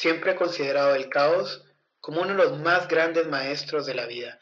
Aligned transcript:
Siempre 0.00 0.30
he 0.30 0.36
considerado 0.36 0.94
el 0.94 1.08
caos 1.08 1.64
como 2.00 2.20
uno 2.20 2.30
de 2.30 2.36
los 2.36 2.56
más 2.60 2.86
grandes 2.86 3.26
maestros 3.26 3.84
de 3.84 3.94
la 3.94 4.06
vida, 4.06 4.38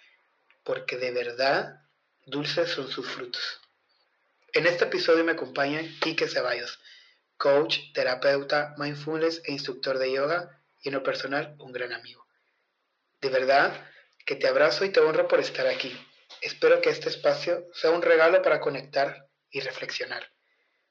porque 0.65 0.99
de 0.99 1.13
verdad 1.13 1.81
dulces 2.27 2.69
son 2.69 2.91
sus 2.91 3.09
frutos. 3.09 3.63
En 4.53 4.67
este 4.67 4.85
episodio 4.85 5.25
me 5.25 5.33
acompaña 5.33 5.81
Quique 6.03 6.29
Ceballos, 6.29 6.79
coach, 7.39 7.79
terapeuta, 7.95 8.75
mindfulness 8.77 9.41
e 9.47 9.53
instructor 9.53 9.97
de 9.97 10.13
yoga 10.13 10.63
y 10.83 10.89
en 10.89 10.95
lo 10.95 11.03
personal 11.03 11.57
un 11.59 11.73
gran 11.73 11.95
amigo. 11.95 12.27
De 13.23 13.31
verdad 13.31 13.73
que 14.27 14.37
te 14.37 14.49
abrazo 14.49 14.85
y 14.85 14.91
te 14.91 15.01
honro 15.01 15.27
por 15.27 15.41
estar 15.41 15.67
aquí. 15.67 15.99
Espero 16.43 16.83
que 16.83 16.91
este 16.91 17.09
espacio 17.09 17.67
sea 17.73 17.93
un 17.93 18.03
regalo 18.03 18.43
para 18.43 18.61
conectar 18.61 19.27
y 19.51 19.61
reflexionar. 19.61 20.31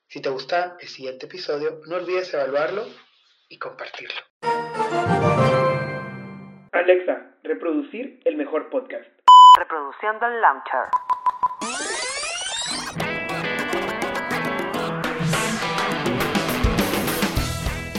Si 0.07 0.21
te 0.21 0.29
gusta 0.29 0.75
el 0.79 0.87
siguiente 0.87 1.27
episodio, 1.27 1.81
no 1.85 1.97
olvides 1.97 2.33
evaluarlo 2.33 2.89
y 3.47 3.59
compartirlo. 3.59 4.21
Alexa, 6.85 7.19
reproducir 7.43 8.19
el 8.25 8.37
mejor 8.37 8.69
podcast. 8.69 9.09
Reproduciendo 9.57 10.27
el 10.27 10.39
launcher. 10.39 10.85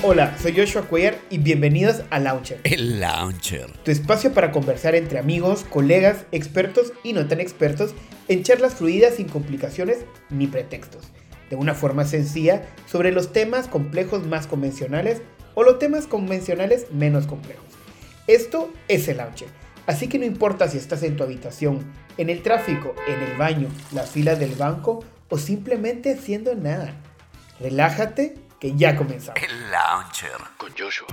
Hola, 0.05 0.39
soy 0.39 0.57
Joshua 0.57 0.83
Cuellar 0.83 1.17
y 1.31 1.39
bienvenidos 1.39 2.05
a 2.11 2.21
Launcher. 2.21 2.61
El 2.63 3.01
Launcher. 3.01 3.67
Tu 3.85 3.91
espacio 3.91 4.33
para 4.33 4.53
conversar 4.53 4.95
entre 4.95 5.19
amigos, 5.19 5.65
colegas, 5.65 6.25
expertos 6.31 6.93
y 7.03 7.13
no 7.13 7.27
tan 7.27 7.41
expertos 7.41 7.93
en 8.29 8.45
charlas 8.45 8.77
fluidas 8.77 9.17
sin 9.17 9.29
complicaciones 9.29 10.07
ni 10.31 10.47
pretextos. 10.47 11.13
De 11.51 11.57
una 11.57 11.75
forma 11.75 12.05
sencilla 12.05 12.63
sobre 12.87 13.11
los 13.11 13.33
temas 13.33 13.67
complejos 13.67 14.25
más 14.25 14.47
convencionales 14.47 15.23
o 15.57 15.65
los 15.65 15.81
temas 15.81 16.07
convencionales 16.07 16.89
menos 16.93 17.27
complejos. 17.27 17.76
Esto 18.27 18.73
es 18.89 19.07
el 19.09 19.19
Launcher. 19.19 19.49
Así 19.87 20.09
que 20.09 20.19
no 20.19 20.25
importa 20.25 20.69
si 20.69 20.79
estás 20.79 21.03
en 21.05 21.17
tu 21.17 21.23
habitación, 21.23 21.85
en 22.19 22.29
el 22.29 22.43
tráfico, 22.43 22.95
en 23.07 23.23
el 23.23 23.37
baño, 23.37 23.69
la 23.93 24.03
fila 24.03 24.35
del 24.35 24.55
banco 24.57 25.05
o 25.29 25.39
simplemente 25.39 26.13
haciendo 26.13 26.55
nada. 26.55 26.95
Relájate 27.61 28.35
que 28.59 28.75
ya 28.75 28.97
comenzamos. 28.97 29.41
El 29.41 29.71
Launcher. 29.71 30.33
Con 30.59 30.73
Joshua. 30.77 31.07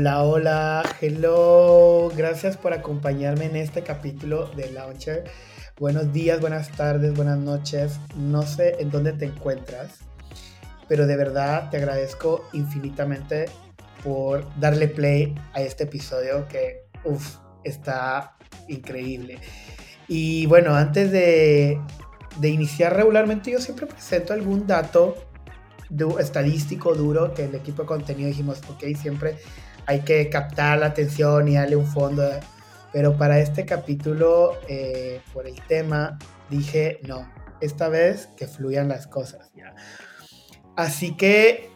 Hola, 0.00 0.22
hola, 0.22 0.96
hello. 1.02 2.10
Gracias 2.16 2.56
por 2.56 2.72
acompañarme 2.72 3.44
en 3.44 3.56
este 3.56 3.82
capítulo 3.82 4.46
de 4.52 4.70
Launcher. 4.72 5.24
Buenos 5.78 6.10
días, 6.10 6.40
buenas 6.40 6.70
tardes, 6.70 7.12
buenas 7.12 7.36
noches. 7.36 8.00
No 8.16 8.40
sé 8.40 8.76
en 8.80 8.90
dónde 8.90 9.12
te 9.12 9.26
encuentras, 9.26 9.98
pero 10.88 11.06
de 11.06 11.18
verdad 11.18 11.68
te 11.68 11.76
agradezco 11.76 12.48
infinitamente 12.54 13.44
por 14.02 14.46
darle 14.58 14.88
play 14.88 15.34
a 15.52 15.60
este 15.60 15.84
episodio 15.84 16.48
que, 16.48 16.86
uff, 17.04 17.36
está 17.62 18.38
increíble. 18.68 19.36
Y 20.08 20.46
bueno, 20.46 20.76
antes 20.76 21.12
de, 21.12 21.78
de, 22.38 22.48
iniciar 22.48 22.96
regularmente, 22.96 23.50
yo 23.50 23.60
siempre 23.60 23.84
presento 23.84 24.32
algún 24.32 24.66
dato 24.66 25.14
estadístico 26.18 26.94
duro 26.94 27.34
que 27.34 27.44
el 27.44 27.54
equipo 27.54 27.82
de 27.82 27.88
contenido 27.88 28.28
dijimos, 28.28 28.62
ok, 28.70 28.96
siempre 28.96 29.36
hay 29.90 30.02
que 30.02 30.28
captar 30.30 30.78
la 30.78 30.86
atención 30.86 31.48
y 31.48 31.56
darle 31.56 31.74
un 31.74 31.86
fondo. 31.86 32.22
Pero 32.92 33.16
para 33.16 33.40
este 33.40 33.66
capítulo, 33.66 34.52
eh, 34.68 35.20
por 35.32 35.48
el 35.48 35.60
tema, 35.66 36.16
dije, 36.48 37.00
no, 37.08 37.28
esta 37.60 37.88
vez 37.88 38.28
que 38.36 38.46
fluyan 38.46 38.88
las 38.88 39.08
cosas. 39.08 39.50
¿ya? 39.52 39.74
Así 40.76 41.16
que 41.16 41.70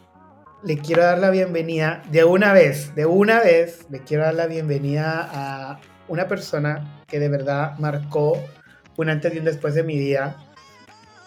le 0.62 0.78
quiero 0.78 1.02
dar 1.02 1.18
la 1.18 1.30
bienvenida 1.30 2.02
de 2.12 2.22
una 2.22 2.52
vez, 2.52 2.94
de 2.94 3.04
una 3.04 3.40
vez, 3.40 3.86
le 3.90 4.04
quiero 4.04 4.22
dar 4.22 4.34
la 4.34 4.46
bienvenida 4.46 5.28
a 5.32 5.80
una 6.06 6.28
persona 6.28 7.02
que 7.08 7.18
de 7.18 7.28
verdad 7.28 7.76
marcó 7.80 8.40
un 8.96 9.10
antes 9.10 9.34
y 9.34 9.38
un 9.38 9.44
después 9.44 9.74
de 9.74 9.82
mi 9.82 9.98
vida, 9.98 10.36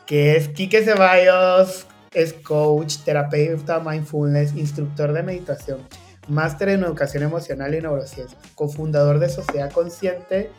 que 0.06 0.38
es 0.38 0.48
Quique 0.48 0.84
Ceballos, 0.84 1.86
es 2.14 2.32
coach, 2.32 3.00
terapeuta, 3.04 3.82
mindfulness, 3.82 4.56
instructor 4.56 5.12
de 5.12 5.24
meditación, 5.24 5.82
máster 6.28 6.70
en 6.70 6.84
educación 6.84 7.24
emocional 7.24 7.74
y 7.76 7.82
neurociencia, 7.82 8.38
cofundador 8.56 9.20
de 9.20 9.30
Sociedad 9.30 9.72
Consciente 9.72 10.52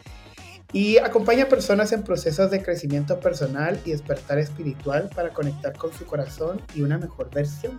y 0.73 0.99
acompaña 0.99 1.45
a 1.45 1.49
personas 1.49 1.93
en 1.93 2.03
procesos 2.03 2.51
de 2.51 2.63
crecimiento 2.63 3.21
personal 3.21 3.81
y 3.85 3.93
despertar 3.93 4.39
espiritual 4.39 5.09
para 5.15 5.31
conectar 5.31 5.77
con 5.77 5.93
su 5.93 6.05
corazón 6.05 6.61
y 6.75 6.83
una 6.83 6.99
mejor 6.99 7.31
versión 7.31 7.79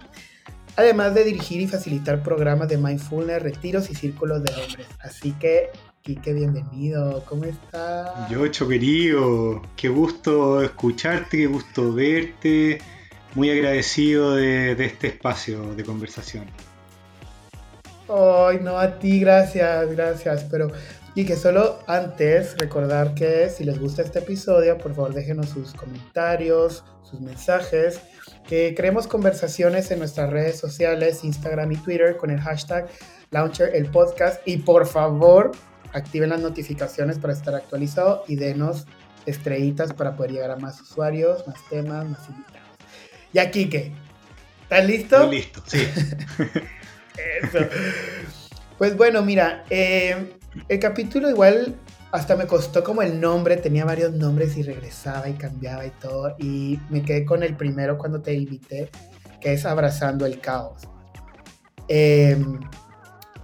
además 0.79 1.13
de 1.13 1.25
dirigir 1.25 1.61
y 1.61 1.67
facilitar 1.67 2.23
programas 2.23 2.69
de 2.69 2.77
mindfulness, 2.77 3.43
retiros 3.43 3.89
y 3.89 3.95
círculos 3.95 4.41
de 4.43 4.53
hombres. 4.53 4.87
Así 5.01 5.33
que, 5.33 5.71
Kike, 6.03 6.33
bienvenido, 6.33 7.23
¿cómo 7.27 7.43
estás? 7.43 8.29
Yo, 8.29 8.67
querido, 8.67 9.61
qué 9.75 9.89
gusto 9.89 10.63
escucharte, 10.63 11.37
qué 11.37 11.47
gusto 11.47 11.93
verte, 11.93 12.79
muy 13.35 13.49
agradecido 13.49 14.35
de, 14.35 14.75
de 14.75 14.85
este 14.85 15.07
espacio 15.07 15.75
de 15.75 15.83
conversación. 15.83 16.45
Ay, 18.09 18.59
no, 18.61 18.79
a 18.79 18.97
ti, 18.97 19.19
gracias, 19.19 19.91
gracias, 19.91 20.45
pero 20.49 20.71
y 21.15 21.25
que 21.25 21.35
solo 21.35 21.79
antes 21.85 22.57
recordar 22.57 23.13
que 23.13 23.49
si 23.49 23.63
les 23.63 23.79
gusta 23.79 24.01
este 24.01 24.19
episodio, 24.19 24.77
por 24.77 24.95
favor 24.95 25.13
déjenos 25.13 25.49
sus 25.49 25.73
comentarios, 25.73 26.83
sus 27.03 27.19
mensajes, 27.19 28.01
que 28.47 28.73
creemos 28.75 29.05
conversaciones 29.05 29.91
en 29.91 29.99
nuestras 29.99 30.29
redes 30.29 30.57
sociales, 30.57 31.23
Instagram 31.23 31.71
y 31.71 31.77
Twitter 31.77 32.17
con 32.17 32.31
el 32.31 32.39
hashtag 32.39 32.87
Launcher 33.31 33.75
el 33.75 33.91
podcast 33.91 34.41
y 34.47 34.57
por 34.57 34.87
favor 34.87 35.51
activen 35.93 36.29
las 36.29 36.41
notificaciones 36.41 37.19
para 37.19 37.33
estar 37.33 37.53
actualizado 37.53 38.23
y 38.27 38.35
denos 38.35 38.85
estrellitas 39.25 39.93
para 39.93 40.15
poder 40.15 40.31
llegar 40.31 40.51
a 40.51 40.55
más 40.55 40.81
usuarios, 40.81 41.47
más 41.47 41.57
temas, 41.69 42.07
más 42.07 42.27
invitados. 42.29 42.69
Ya, 43.33 43.51
Kike, 43.51 43.91
¿estás 44.63 44.85
listo? 44.85 45.27
listo, 45.29 45.61
sí. 45.67 45.87
Eso. 47.41 47.59
Pues 48.77 48.95
bueno, 48.95 49.21
mira, 49.21 49.65
eh, 49.69 50.35
el 50.67 50.79
capítulo 50.79 51.29
igual 51.29 51.75
hasta 52.11 52.35
me 52.35 52.47
costó 52.47 52.83
como 52.83 53.01
el 53.01 53.19
nombre, 53.19 53.57
tenía 53.57 53.85
varios 53.85 54.13
nombres 54.13 54.57
y 54.57 54.63
regresaba 54.63 55.29
y 55.29 55.33
cambiaba 55.33 55.85
y 55.85 55.91
todo. 55.91 56.35
Y 56.39 56.79
me 56.89 57.03
quedé 57.03 57.25
con 57.25 57.43
el 57.43 57.55
primero 57.55 57.97
cuando 57.97 58.21
te 58.21 58.33
invité, 58.33 58.89
que 59.39 59.53
es 59.53 59.65
Abrazando 59.65 60.25
el 60.25 60.39
Caos. 60.39 60.87
Eh, 61.87 62.37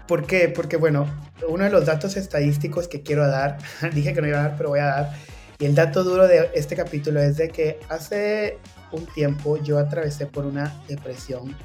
¿Por 0.07 0.25
qué? 0.25 0.49
Porque 0.49 0.77
bueno, 0.77 1.07
uno 1.47 1.63
de 1.63 1.69
los 1.69 1.85
datos 1.85 2.15
estadísticos 2.15 2.87
que 2.87 3.01
quiero 3.01 3.27
dar, 3.27 3.57
dije 3.93 4.13
que 4.13 4.21
no 4.21 4.27
iba 4.27 4.39
a 4.39 4.43
dar, 4.43 4.57
pero 4.57 4.69
voy 4.69 4.79
a 4.79 4.85
dar. 4.85 5.13
Y 5.59 5.65
el 5.65 5.75
dato 5.75 6.03
duro 6.03 6.27
de 6.27 6.49
este 6.53 6.75
capítulo 6.75 7.21
es 7.21 7.37
de 7.37 7.49
que 7.49 7.79
hace 7.89 8.57
un 8.91 9.05
tiempo 9.05 9.57
yo 9.57 9.79
atravesé 9.79 10.27
por 10.27 10.45
una 10.45 10.73
depresión 10.87 11.55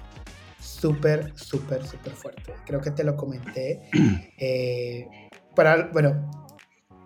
súper, 0.81 1.33
súper, 1.37 1.87
súper 1.87 2.13
fuerte. 2.13 2.55
Creo 2.67 2.81
que 2.81 2.91
te 2.91 3.05
lo 3.05 3.17
comenté. 3.17 3.83
Eh, 4.43 5.07
para, 5.55 5.91
bueno, 5.93 6.31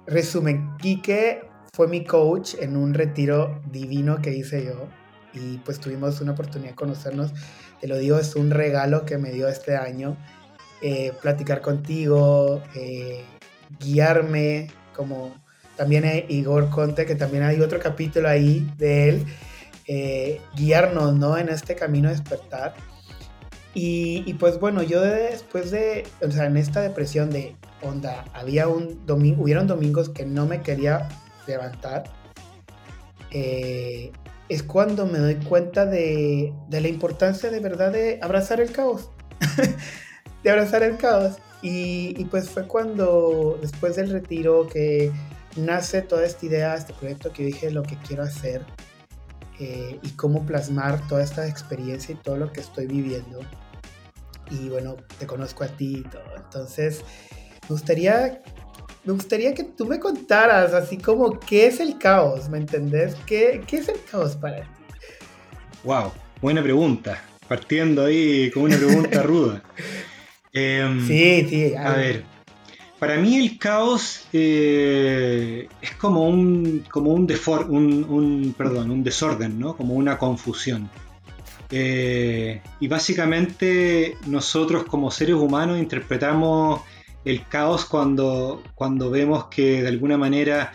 resumen, 0.07 0.77
Quique 0.79 1.43
fue 1.73 1.89
mi 1.89 2.05
coach 2.05 2.55
en 2.61 2.77
un 2.77 2.95
retiro 2.95 3.61
divino 3.73 4.23
que 4.23 4.33
hice 4.33 4.65
yo 4.65 4.89
y 5.33 5.59
pues 5.59 5.81
tuvimos 5.81 6.21
una 6.21 6.33
oportunidad 6.33 6.71
de 6.71 6.77
conocernos. 6.77 7.33
Te 7.81 7.89
lo 7.89 7.99
digo, 7.99 8.19
es 8.19 8.37
un 8.37 8.53
regalo 8.53 9.05
que 9.05 9.19
me 9.19 9.33
dio 9.33 9.49
este 9.49 9.77
año. 9.77 10.17
Eh, 10.81 11.13
platicar 11.21 11.61
contigo, 11.61 12.63
eh, 12.77 13.25
guiarme, 13.81 14.69
como 14.95 15.34
también 15.77 16.25
Igor 16.28 16.71
Conte, 16.71 17.04
que 17.04 17.16
también 17.16 17.43
hay 17.43 17.60
otro 17.60 17.81
capítulo 17.81 18.28
ahí 18.28 18.71
de 18.78 19.09
él, 19.09 19.27
guiarnos 20.54 21.15
¿no? 21.15 21.37
en 21.37 21.48
este 21.48 21.75
camino 21.75 22.10
de 22.10 22.15
despertar. 22.15 22.75
Y, 23.76 24.34
pues 24.34 24.60
bueno, 24.60 24.84
yo 24.84 25.00
después 25.00 25.72
de, 25.72 26.06
o 26.22 26.30
sea, 26.30 26.47
en 26.47 26.56
esta 26.56 26.80
depresión 26.80 27.30
de 27.30 27.56
onda, 27.82 28.24
había 28.32 28.68
un 28.68 29.04
domingo, 29.04 29.42
hubieron 29.42 29.66
domingos 29.66 30.09
que 30.09 30.24
no 30.24 30.47
me 30.47 30.62
quería 30.62 31.09
levantar, 31.48 32.04
eh, 33.32 34.12
es 34.48 34.62
cuando 34.62 35.06
me 35.06 35.18
doy 35.18 35.34
cuenta 35.36 35.86
de, 35.86 36.53
de, 36.68 36.80
la 36.80 36.86
importancia 36.86 37.50
de 37.50 37.59
verdad 37.59 37.91
de 37.91 38.21
abrazar 38.22 38.60
el 38.60 38.71
caos, 38.71 39.10
de 40.44 40.50
abrazar 40.50 40.84
el 40.84 40.97
caos. 40.97 41.38
Y, 41.60 42.15
y, 42.16 42.26
pues 42.26 42.50
fue 42.50 42.68
cuando, 42.68 43.59
después 43.60 43.97
del 43.97 44.10
retiro, 44.10 44.68
que 44.68 45.10
nace 45.56 46.03
toda 46.03 46.24
esta 46.24 46.47
idea, 46.47 46.76
este 46.76 46.92
proyecto 46.92 47.32
que 47.32 47.44
dije 47.44 47.72
lo 47.72 47.82
que 47.82 47.97
quiero 48.06 48.22
hacer 48.22 48.65
eh, 49.59 49.98
y 50.00 50.10
cómo 50.10 50.47
plasmar 50.47 51.06
toda 51.09 51.24
esta 51.24 51.48
experiencia 51.48 52.15
y 52.15 52.18
todo 52.18 52.36
lo 52.36 52.53
que 52.53 52.60
estoy 52.60 52.86
viviendo 52.86 53.41
y 54.51 54.69
bueno, 54.69 54.97
te 55.19 55.27
conozco 55.27 55.65
a 55.65 55.69
ti 55.69 55.99
y 55.99 56.03
todo. 56.09 56.23
Entonces, 56.37 57.03
me 57.63 57.69
gustaría 57.71 58.43
me 59.05 59.13
gustaría 59.13 59.53
que 59.55 59.65
tú 59.65 59.85
me 59.87 60.01
contaras 60.01 60.73
así 60.73 60.97
como 60.97 61.39
qué 61.39 61.67
es 61.67 61.79
el 61.81 61.99
caos, 61.99 62.49
¿me 62.49 62.57
entendés? 62.59 63.15
¿Qué, 63.27 63.63
qué 63.67 63.77
es 63.79 63.89
el 63.89 63.97
caos 64.11 64.35
para 64.37 64.63
ti? 64.63 64.69
Wow, 65.85 66.13
buena 66.41 66.63
pregunta. 66.63 67.23
Partiendo 67.47 68.07
ahí 68.07 68.51
con 68.51 68.63
una 68.63 68.77
pregunta 68.79 69.23
ruda. 69.25 69.63
Em, 70.55 71.07
sí, 71.07 71.47
sí. 71.49 71.75
A 71.75 71.93
ver, 71.93 72.25
para 72.99 73.17
mí 73.19 73.37
el 73.37 73.59
caos 73.59 74.27
eh, 74.33 75.69
es 75.83 75.91
como 75.97 76.27
un, 76.27 76.85
como 76.91 77.11
un, 77.13 77.29
defor- 77.29 77.69
un, 77.69 78.05
un- 78.05 78.55
perdón, 78.57 78.91
un 78.91 79.05
desorden, 79.05 79.59
¿no? 79.59 79.77
Como 79.77 79.93
una 79.95 80.17
confusión. 80.17 80.89
Eh, 81.76 82.62
y 82.78 82.86
básicamente 82.86 84.16
nosotros 84.28 84.84
como 84.84 85.10
seres 85.10 85.34
humanos 85.34 85.80
interpretamos 85.80 86.82
el 87.24 87.44
caos 87.48 87.84
cuando, 87.84 88.62
cuando 88.76 89.10
vemos 89.10 89.47
que 89.47 89.82
de 89.82 89.88
alguna 89.88 90.16
manera 90.16 90.72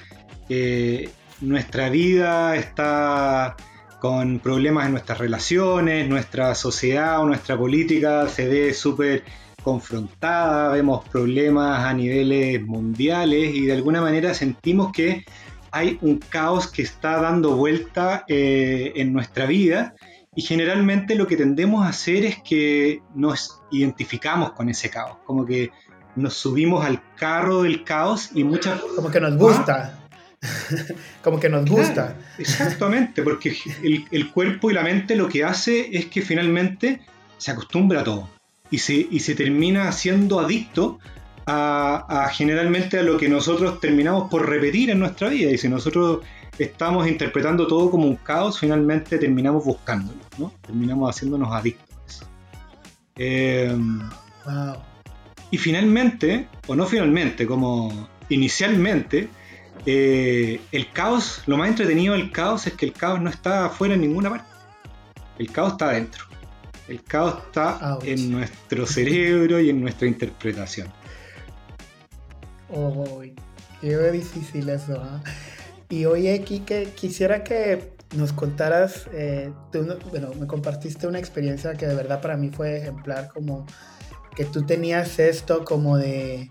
eh, 0.50 1.10
nuestra 1.40 1.90
vida 1.90 2.58
está 2.58 3.56
con 4.02 4.40
problemas 4.40 4.88
en 4.88 4.92
nuestras 4.92 5.20
relaciones, 5.20 6.10
nuestra 6.10 6.54
sociedad 6.54 7.22
o 7.22 7.28
nuestra 7.28 7.58
política 7.58 8.28
se 8.28 8.50
ve 8.50 8.74
súper 8.74 9.24
confrontada, 9.64 10.74
vemos 10.74 11.08
problemas 11.08 11.86
a 11.86 11.94
niveles 11.94 12.62
mundiales 12.62 13.56
y 13.56 13.68
de 13.68 13.72
alguna 13.72 14.02
manera 14.02 14.34
sentimos 14.34 14.92
que 14.92 15.24
hay 15.72 15.98
un 16.02 16.18
caos 16.18 16.68
que 16.70 16.82
está 16.82 17.22
dando 17.22 17.56
vuelta 17.56 18.26
eh, 18.28 18.92
en 18.98 19.14
nuestra 19.14 19.46
vida 19.46 19.96
y 20.36 20.42
generalmente 20.42 21.16
lo 21.16 21.28
que 21.28 21.38
tendemos 21.38 21.86
a 21.86 21.90
hacer 21.90 22.26
es 22.26 22.38
que 22.44 23.02
nos 23.16 23.62
identificamos 23.72 24.52
con 24.54 24.70
ese 24.70 24.90
caos, 24.90 25.18
como 25.26 25.46
que 25.46 25.72
nos 26.16 26.36
subimos 26.36 26.86
al 26.86 27.02
carro 27.16 27.64
del 27.64 27.84
caos 27.84 28.30
y 28.34 28.44
muchas... 28.44 28.80
Como 28.96 29.10
que 29.10 29.20
nos 29.20 29.38
gusta. 29.38 30.00
como 31.24 31.40
que 31.40 31.50
nos 31.50 31.70
gusta. 31.70 32.16
Exactamente, 32.38 33.24
porque 33.24 33.56
el, 33.84 34.06
el 34.12 34.32
cuerpo 34.32 34.70
y 34.70 34.74
la 34.74 34.84
mente 34.84 35.16
lo 35.16 35.28
que 35.28 35.44
hace 35.44 35.96
es 35.98 36.06
que 36.08 36.22
finalmente 36.22 37.02
se 37.38 37.52
acostumbra 37.52 38.02
a 38.02 38.04
todo 38.04 38.30
y 38.70 38.78
se, 38.78 38.94
y 39.10 39.20
se 39.20 39.36
termina 39.36 39.92
siendo 39.92 40.40
adicto 40.40 41.00
a, 41.46 42.06
a 42.08 42.30
generalmente 42.30 43.00
a 43.00 43.04
lo 43.04 43.18
que 43.18 43.30
nosotros 43.30 43.80
terminamos 43.80 44.30
por 44.30 44.48
repetir 44.48 44.92
en 44.92 45.00
nuestra 45.00 45.30
vida. 45.30 45.52
Y 45.52 45.58
si 45.58 45.68
nosotros 45.70 46.20
estamos 46.66 47.08
interpretando 47.08 47.68
todo 47.68 47.90
como 47.92 48.06
un 48.08 48.16
caos, 48.16 48.60
finalmente 48.60 49.18
terminamos 49.18 49.64
buscándolo, 49.66 50.20
¿no? 50.38 50.54
Terminamos 50.62 51.10
haciéndonos 51.16 51.52
adictos 51.54 51.90
a 51.96 52.06
eso. 52.08 52.26
Eh, 53.16 53.76
Wow. 54.46 54.78
y 55.52 55.58
finalmente, 55.58 56.48
o 56.68 56.76
no 56.76 56.86
finalmente, 56.86 57.46
como 57.46 58.10
inicialmente, 58.30 59.30
eh, 59.86 60.60
el 60.72 60.92
caos, 60.92 61.44
lo 61.46 61.58
más 61.58 61.70
entretenido 61.70 62.14
del 62.14 62.32
caos 62.32 62.68
es 62.68 62.74
que 62.74 62.86
el 62.86 62.94
caos 62.94 63.22
no 63.22 63.30
está 63.30 63.66
afuera 63.66 63.96
en 63.96 64.02
ninguna 64.02 64.30
parte. 64.30 64.46
El 65.38 65.52
caos 65.52 65.74
está 65.74 65.90
adentro. 65.90 66.26
El 66.88 67.04
caos 67.04 67.44
está 67.46 67.94
Ouch. 67.96 68.04
en 68.06 68.32
nuestro 68.32 68.86
cerebro 68.86 69.60
y 69.60 69.70
en 69.70 69.82
nuestra 69.82 70.08
interpretación. 70.08 70.88
Oh, 72.72 73.24
qué 73.82 73.98
difícil 74.12 74.70
eso. 74.70 75.02
¿ah? 75.02 75.20
Y 75.90 76.06
oye, 76.06 76.42
Kike, 76.44 76.90
quisiera 76.96 77.44
que 77.44 77.94
nos 78.16 78.32
contaras, 78.34 79.08
eh, 79.14 79.52
tú, 79.72 79.84
no- 79.84 79.98
bueno, 80.12 80.32
me 80.40 80.46
compartiste 80.48 81.08
una 81.08 81.20
experiencia 81.20 81.74
que 81.74 81.88
de 81.88 81.96
verdad 81.96 82.22
para 82.22 82.38
mí 82.38 82.50
fue 82.50 82.78
ejemplar, 82.78 83.30
como 83.34 83.66
que 84.36 84.46
tú 84.46 84.66
tenías 84.66 85.18
esto 85.20 85.66
como 85.66 85.98
de, 85.98 86.50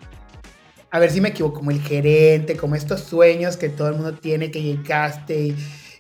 a 0.90 0.98
ver 0.98 1.10
si 1.10 1.20
me 1.20 1.28
equivoco, 1.30 1.58
como 1.60 1.70
el 1.70 1.80
gerente, 1.80 2.56
como 2.56 2.74
estos 2.74 3.00
sueños 3.02 3.56
que 3.56 3.68
todo 3.68 3.88
el 3.88 3.94
mundo 3.94 4.14
tiene, 4.14 4.50
que 4.50 4.62
llegaste 4.62 5.38
y, 5.40 5.56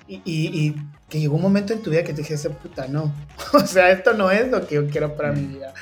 y- 0.08 0.22
y- 0.24 0.66
y 0.66 0.74
que 1.08 1.20
llegó 1.20 1.36
un 1.36 1.42
momento 1.42 1.72
en 1.72 1.80
tu 1.82 1.90
vida 1.90 2.02
que 2.04 2.12
te 2.12 2.22
dijiste, 2.22 2.50
puta, 2.50 2.88
no, 2.88 3.14
o 3.54 3.60
sea, 3.66 3.90
esto 3.90 4.14
no 4.14 4.30
es 4.32 4.48
lo 4.50 4.66
que 4.66 4.74
yo 4.76 4.86
quiero 4.88 5.16
para 5.16 5.32
mi 5.32 5.42
vida. 5.46 5.74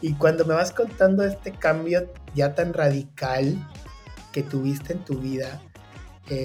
Y 0.00 0.14
cuando 0.14 0.44
me 0.44 0.54
vas 0.54 0.72
contando 0.72 1.24
este 1.24 1.52
cambio 1.52 2.12
ya 2.34 2.54
tan 2.54 2.74
radical 2.74 3.56
que 4.32 4.42
tuviste 4.42 4.92
en 4.92 5.04
tu 5.04 5.18
vida, 5.18 5.62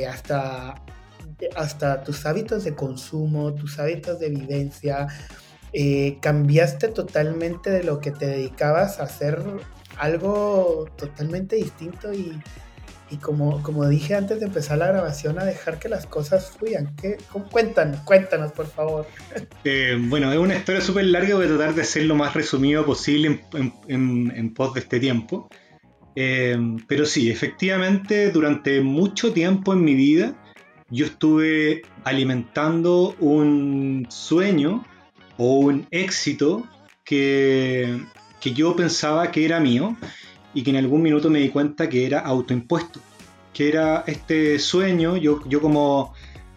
hasta, 0.08 0.76
hasta 1.56 2.04
tus 2.04 2.26
hábitos 2.26 2.64
de 2.64 2.76
consumo, 2.76 3.54
tus 3.54 3.80
hábitos 3.80 4.20
de 4.20 4.30
vivencia, 4.30 5.08
eh, 5.74 6.18
cambiaste 6.22 6.88
totalmente 6.90 7.70
de 7.70 7.84
lo 7.84 8.00
que 8.00 8.12
te 8.12 8.26
dedicabas 8.28 9.00
a 9.00 9.04
hacer 9.04 9.42
algo 9.98 10.88
totalmente 10.98 11.56
distinto 11.58 12.14
y, 12.14 12.40
y 13.12 13.18
como, 13.18 13.62
como 13.64 13.88
dije 13.88 14.16
antes 14.16 14.40
de 14.40 14.46
empezar 14.46 14.78
la 14.78 14.88
grabación, 14.88 15.40
a 15.40 15.46
dejar 15.46 15.78
que 15.80 15.90
las 15.90 16.06
cosas 16.06 16.52
fluyan. 16.52 16.96
¿Qué? 16.96 17.18
Cuéntanos, 17.52 18.00
cuéntanos, 18.02 18.52
por 18.52 18.68
favor. 18.68 19.08
Eh, 19.64 19.98
bueno, 20.00 20.32
es 20.32 20.38
una 20.40 20.56
historia 20.56 20.82
súper 20.82 21.06
larga, 21.06 21.36
voy 21.36 21.46
a 21.46 21.50
tratar 21.50 21.74
de 21.76 21.84
ser 21.84 22.04
lo 22.06 22.16
más 22.16 22.34
resumido 22.34 22.86
posible 22.86 23.42
en- 23.54 23.74
en- 23.88 24.32
en 24.36 24.54
pos 24.54 24.74
de 24.74 24.80
este 24.82 25.00
tiempo. 25.00 25.50
Eh, 26.16 26.58
pero 26.88 27.06
sí, 27.06 27.30
efectivamente, 27.30 28.32
durante 28.32 28.82
mucho 28.82 29.32
tiempo 29.32 29.74
en 29.74 29.84
mi 29.84 29.94
vida, 29.94 30.36
yo 30.90 31.06
estuve 31.06 31.84
alimentando 32.04 33.16
un 33.20 34.08
sueño 34.10 34.84
o 35.38 35.60
un 35.60 35.88
éxito 35.92 36.68
que, 37.04 38.02
que 38.40 38.54
yo 38.54 38.76
pensaba 38.76 39.32
que 39.32 39.46
era 39.46 39.60
mío 39.60 39.96
y 40.54 40.64
que 40.64 40.72
en 40.72 40.78
algún 40.78 41.02
minuto 41.02 41.30
me 41.30 41.40
di 41.40 41.50
cuenta 41.50 41.90
que 41.90 42.06
era 42.06 42.20
autoimpuesto. 42.20 43.00
Que 43.54 43.70
era 43.70 44.04
este 44.08 44.58
sueño, 44.60 45.18
yo, 45.18 45.42
yo 45.48 45.62
como, 45.62 46.14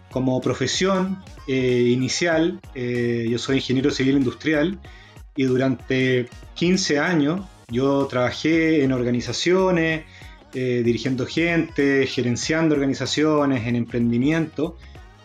como 0.09 0.39
profesión 0.41 1.23
eh, 1.47 1.89
inicial, 1.91 2.59
eh, 2.75 3.27
yo 3.29 3.37
soy 3.37 3.57
ingeniero 3.57 3.91
civil 3.91 4.17
industrial 4.17 4.79
y 5.35 5.43
durante 5.43 6.29
15 6.55 6.99
años 6.99 7.41
yo 7.69 8.05
trabajé 8.07 8.83
en 8.83 8.91
organizaciones, 8.91 10.03
eh, 10.53 10.81
dirigiendo 10.85 11.25
gente, 11.25 12.05
gerenciando 12.05 12.75
organizaciones, 12.75 13.65
en 13.65 13.75
emprendimiento 13.75 14.77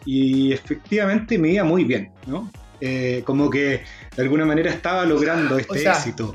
y 0.05 0.52
efectivamente 0.55 1.37
me 1.37 1.50
iba 1.50 1.64
muy 1.64 1.85
bien, 1.85 2.12
¿no? 2.26 2.50
Eh, 2.81 3.23
como 3.26 3.50
que 3.50 3.82
de 4.17 4.23
alguna 4.23 4.46
manera 4.46 4.70
estaba 4.70 5.05
logrando 5.05 5.58
este 5.58 5.81
sea, 5.81 5.93
éxito. 5.93 6.35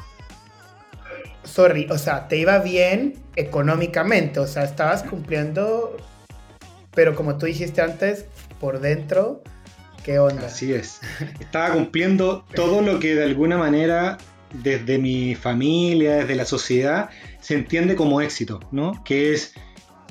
Sorry, 1.44 1.88
o 1.90 1.98
sea, 1.98 2.28
te 2.28 2.38
iba 2.38 2.60
bien 2.60 3.16
económicamente, 3.36 4.40
o 4.40 4.46
sea, 4.46 4.64
estabas 4.64 5.02
cumpliendo, 5.02 5.98
pero 6.94 7.16
como 7.16 7.40
tú 7.40 7.48
dijiste 7.48 7.82
antes, 7.82 8.26
por 8.60 8.80
dentro, 8.80 9.42
¿qué 10.04 10.20
onda? 10.20 10.46
Así 10.46 10.72
es. 10.72 11.00
Estaba 11.40 11.74
cumpliendo 11.74 12.46
todo 12.54 12.82
lo 12.82 13.00
que 13.00 13.16
de 13.16 13.24
alguna 13.24 13.58
manera 13.58 14.20
desde 14.54 14.98
mi 14.98 15.36
familia, 15.36 16.18
desde 16.18 16.36
la 16.36 16.46
sociedad, 16.46 17.10
se 17.42 17.56
entiende 17.56 17.96
como 17.96 18.22
éxito, 18.22 18.60
¿no? 18.72 19.04
Que 19.04 19.34
es 19.34 19.54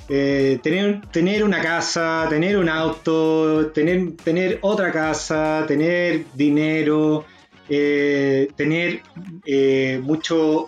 eh, 0.08 0.58
tener, 0.62 1.44
una 1.44 1.62
casa, 1.62 2.26
tener 2.28 2.58
un 2.58 2.68
auto, 2.68 3.68
tener, 3.72 4.58
otra 4.60 4.92
casa, 4.92 5.64
tener 5.66 6.24
dinero, 6.34 7.24
eh, 7.68 8.48
tener 8.56 9.00
eh, 9.46 10.00
mucho 10.02 10.66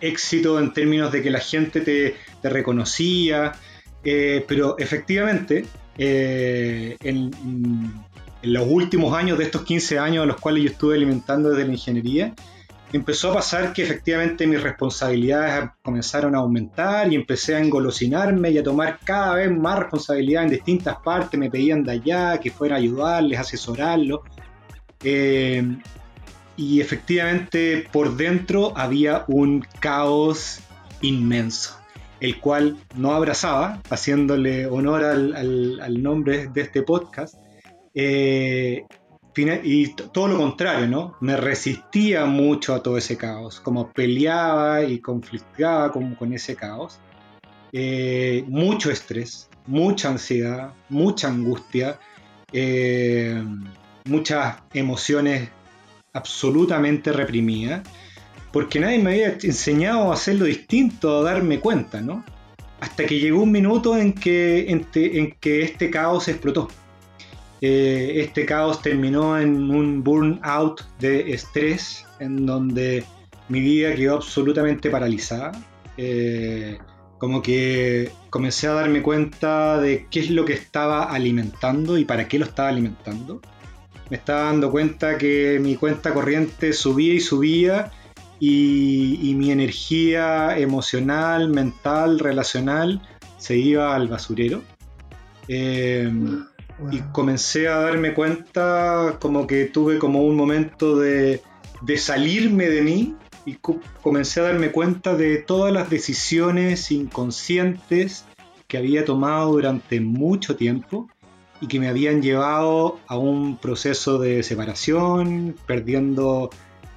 éxito 0.00 0.58
en 0.58 0.72
términos 0.72 1.12
de 1.12 1.22
que 1.22 1.30
la 1.30 1.40
gente 1.40 1.82
te, 1.82 2.16
reconocía, 2.42 3.52
pero 4.02 4.78
efectivamente 4.78 5.66
en, 5.98 6.96
en 7.04 7.92
los 8.42 8.66
últimos 8.66 9.14
años 9.14 9.36
de 9.36 9.44
estos 9.44 9.62
15 9.62 9.98
años 9.98 10.22
a 10.22 10.26
los 10.26 10.40
cuales 10.40 10.64
yo 10.64 10.70
estuve 10.70 10.96
alimentando 10.96 11.50
desde 11.50 11.66
la 11.66 11.72
ingeniería, 11.72 12.34
empezó 12.96 13.30
a 13.30 13.34
pasar 13.34 13.72
que 13.72 13.82
efectivamente 13.82 14.46
mis 14.46 14.62
responsabilidades 14.62 15.70
comenzaron 15.82 16.34
a 16.34 16.38
aumentar 16.38 17.12
y 17.12 17.16
empecé 17.16 17.54
a 17.54 17.60
engolosinarme 17.60 18.50
y 18.50 18.58
a 18.58 18.62
tomar 18.62 18.98
cada 19.04 19.34
vez 19.34 19.50
más 19.50 19.78
responsabilidad 19.78 20.44
en 20.44 20.50
distintas 20.50 20.96
partes. 21.04 21.38
Me 21.38 21.50
pedían 21.50 21.84
de 21.84 21.92
allá 21.92 22.38
que 22.38 22.50
fuera 22.50 22.76
a 22.76 22.78
ayudarles, 22.78 23.38
asesorarlos. 23.38 24.20
Eh, 25.02 25.62
y 26.56 26.80
efectivamente 26.80 27.86
por 27.90 28.16
dentro 28.16 28.76
había 28.76 29.24
un 29.28 29.64
caos 29.78 30.60
inmenso, 31.00 31.78
el 32.20 32.38
cual 32.38 32.76
no 32.96 33.12
abrazaba, 33.12 33.80
haciéndole 33.88 34.66
honor 34.66 35.04
al, 35.04 35.80
al, 35.80 36.02
nombre 36.02 36.48
de 36.48 36.60
este 36.60 36.82
podcast. 36.82 37.34
Eh, 37.94 38.84
y 39.62 39.88
todo 39.94 40.28
lo 40.28 40.36
contrario, 40.36 40.86
¿no? 40.86 41.16
Me 41.20 41.36
resistía 41.36 42.26
mucho 42.26 42.74
a 42.74 42.82
todo 42.82 42.96
ese 42.96 43.16
caos, 43.16 43.60
como 43.60 43.90
peleaba 43.92 44.82
y 44.84 44.98
conflictaba 44.98 45.92
con, 45.92 46.32
ese 46.32 46.56
caos. 46.56 47.00
Eh, 47.72 48.44
mucho 48.48 48.90
estrés, 48.90 49.48
mucha 49.66 50.08
ansiedad, 50.08 50.72
mucha 50.88 51.28
angustia, 51.28 51.98
eh, 52.52 53.42
muchas 54.04 54.56
emociones 54.72 55.48
absolutamente 56.12 57.12
reprimidas, 57.12 57.82
porque 58.52 58.80
nadie 58.80 58.98
me 58.98 59.10
había 59.12 59.38
enseñado 59.42 60.10
a 60.10 60.14
hacerlo 60.14 60.46
distinto, 60.46 61.20
a 61.20 61.22
darme 61.22 61.60
cuenta, 61.60 62.00
¿no? 62.00 62.24
hasta 62.80 63.04
que 63.04 63.20
llegó 63.20 63.42
un 63.42 63.52
minuto 63.52 63.96
en 63.96 64.14
que, 64.14 64.70
en 64.70 65.32
que 65.38 65.62
este 65.62 65.90
caos 65.90 66.28
explotó. 66.28 66.68
Eh, 67.60 68.12
este 68.16 68.46
caos 68.46 68.80
terminó 68.80 69.38
en 69.38 69.70
un 69.70 70.02
burnout 70.02 70.82
de 70.98 71.32
estrés, 71.32 72.06
en 72.18 72.46
donde 72.46 73.04
mi 73.48 73.60
vida 73.60 73.94
quedó 73.94 74.16
absolutamente 74.16 74.90
paralizada. 74.90 75.52
Eh, 75.96 76.78
como 77.18 77.42
que 77.42 78.10
comencé 78.30 78.66
a 78.66 78.72
darme 78.72 79.02
cuenta 79.02 79.78
de 79.78 80.06
qué 80.10 80.20
es 80.20 80.30
lo 80.30 80.46
que 80.46 80.54
estaba 80.54 81.04
alimentando 81.04 81.98
y 81.98 82.06
para 82.06 82.26
qué 82.28 82.38
lo 82.38 82.46
estaba 82.46 82.70
alimentando. 82.70 83.42
Me 84.08 84.16
estaba 84.16 84.44
dando 84.44 84.70
cuenta 84.70 85.18
que 85.18 85.58
mi 85.60 85.76
cuenta 85.76 86.14
corriente 86.14 86.72
subía 86.72 87.14
y 87.14 87.20
subía 87.20 87.92
y, 88.40 89.34
mi 89.36 89.52
energía 89.52 90.58
emocional, 90.58 91.50
mental, 91.50 92.18
relacional 92.18 93.02
se 93.36 93.56
iba 93.56 93.94
al 93.94 94.08
basurero. 94.08 94.62
Eh, 95.46 96.10
Wow. 96.80 96.92
y 96.92 97.00
comencé 97.12 97.68
a 97.68 97.76
darme 97.78 98.14
cuenta 98.14 99.18
como 99.20 99.46
que 99.46 99.66
tuve 99.66 99.98
como 99.98 100.22
un 100.22 100.34
momento 100.36 100.96
de, 100.98 101.42
de 101.82 101.96
salirme 101.98 102.68
de 102.68 102.82
mí 102.82 103.14
y 103.44 103.54
co- 103.54 103.80
comencé 104.02 104.40
a 104.40 104.44
darme 104.44 104.70
cuenta 104.72 105.14
de 105.16 105.38
todas 105.38 105.72
las 105.72 105.90
decisiones 105.90 106.90
inconscientes 106.90 108.24
que 108.68 108.78
había 108.78 109.04
tomado 109.04 109.52
durante 109.52 110.00
mucho 110.00 110.56
tiempo 110.56 111.08
y 111.60 111.66
que 111.66 111.78
me 111.80 111.88
habían 111.88 112.22
llevado 112.22 112.98
a 113.06 113.18
un 113.18 113.58
proceso 113.58 114.18
de 114.18 114.42
separación, 114.42 115.54
perdiendo 115.66 116.48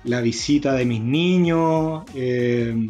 la 0.05 0.21
visita 0.21 0.73
de 0.73 0.85
mis 0.85 1.01
niños, 1.01 2.03
eh, 2.15 2.89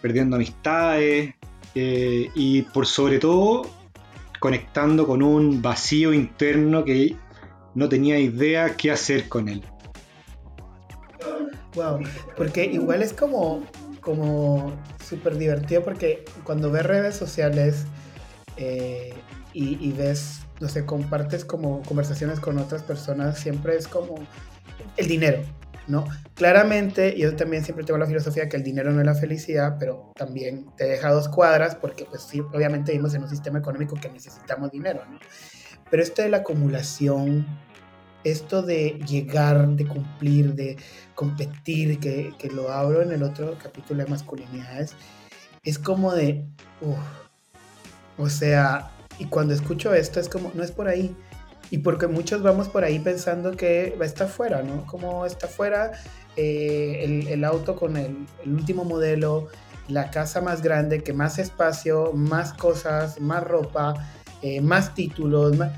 perdiendo 0.00 0.36
amistades 0.36 1.34
eh, 1.74 2.30
y 2.34 2.62
por 2.62 2.86
sobre 2.86 3.18
todo 3.18 3.62
conectando 4.44 5.06
con 5.06 5.22
un 5.22 5.62
vacío 5.62 6.12
interno 6.12 6.84
que 6.84 7.16
no 7.74 7.88
tenía 7.88 8.18
idea 8.18 8.76
qué 8.76 8.90
hacer 8.90 9.26
con 9.26 9.48
él. 9.48 9.64
Wow, 11.74 12.00
porque 12.36 12.66
igual 12.66 13.02
es 13.02 13.14
como, 13.14 13.62
como 14.02 14.70
súper 15.02 15.38
divertido 15.38 15.82
porque 15.82 16.26
cuando 16.44 16.70
ves 16.70 16.84
redes 16.84 17.16
sociales 17.16 17.86
eh, 18.58 19.14
y, 19.54 19.82
y 19.82 19.92
ves, 19.92 20.40
no 20.60 20.68
sé, 20.68 20.84
compartes 20.84 21.46
como 21.46 21.80
conversaciones 21.80 22.38
con 22.38 22.58
otras 22.58 22.82
personas, 22.82 23.38
siempre 23.38 23.78
es 23.78 23.88
como 23.88 24.16
el 24.98 25.08
dinero, 25.08 25.38
¿no? 25.86 26.04
Claramente, 26.34 27.16
yo 27.18 27.34
también 27.36 27.64
siempre 27.64 27.84
tengo 27.84 27.98
la 27.98 28.06
filosofía 28.06 28.48
que 28.48 28.56
el 28.56 28.62
dinero 28.62 28.92
no 28.92 29.00
es 29.00 29.06
la 29.06 29.14
felicidad, 29.14 29.76
pero 29.78 30.12
también 30.16 30.66
te 30.76 30.84
deja 30.84 31.10
dos 31.10 31.28
cuadras 31.28 31.74
porque 31.74 32.04
pues 32.04 32.22
sí, 32.22 32.40
obviamente 32.40 32.92
vivimos 32.92 33.14
en 33.14 33.22
un 33.22 33.28
sistema 33.28 33.58
económico 33.58 33.96
que 33.96 34.10
necesitamos 34.10 34.70
dinero, 34.70 35.02
¿no? 35.10 35.18
Pero 35.90 36.02
esto 36.02 36.22
de 36.22 36.30
la 36.30 36.38
acumulación, 36.38 37.46
esto 38.24 38.62
de 38.62 38.98
llegar, 39.06 39.68
de 39.68 39.86
cumplir, 39.86 40.54
de 40.54 40.76
competir, 41.14 42.00
que, 42.00 42.32
que 42.38 42.48
lo 42.48 42.72
hablo 42.72 43.02
en 43.02 43.12
el 43.12 43.22
otro 43.22 43.56
capítulo 43.62 44.02
de 44.02 44.10
masculinidades, 44.10 44.96
es 45.62 45.78
como 45.78 46.12
de, 46.12 46.44
uf, 46.80 46.98
o 48.16 48.28
sea, 48.28 48.90
y 49.18 49.26
cuando 49.26 49.54
escucho 49.54 49.94
esto 49.94 50.20
es 50.20 50.28
como, 50.28 50.50
no 50.54 50.62
es 50.62 50.72
por 50.72 50.88
ahí. 50.88 51.14
Y 51.70 51.78
porque 51.78 52.06
muchos 52.06 52.42
vamos 52.42 52.68
por 52.68 52.84
ahí 52.84 52.98
pensando 52.98 53.52
que 53.56 53.96
va 53.98 54.04
a 54.04 54.08
estar 54.08 54.28
fuera, 54.28 54.62
¿no? 54.62 54.86
Como 54.86 55.26
está 55.26 55.48
fuera 55.48 55.92
eh, 56.36 57.00
el, 57.02 57.28
el 57.28 57.44
auto 57.44 57.74
con 57.76 57.96
el, 57.96 58.26
el 58.44 58.52
último 58.52 58.84
modelo, 58.84 59.48
la 59.88 60.10
casa 60.10 60.40
más 60.40 60.62
grande, 60.62 61.02
que 61.02 61.12
más 61.12 61.38
espacio, 61.38 62.12
más 62.12 62.52
cosas, 62.52 63.20
más 63.20 63.42
ropa, 63.44 63.94
eh, 64.42 64.60
más 64.60 64.94
títulos. 64.94 65.56
más- 65.56 65.72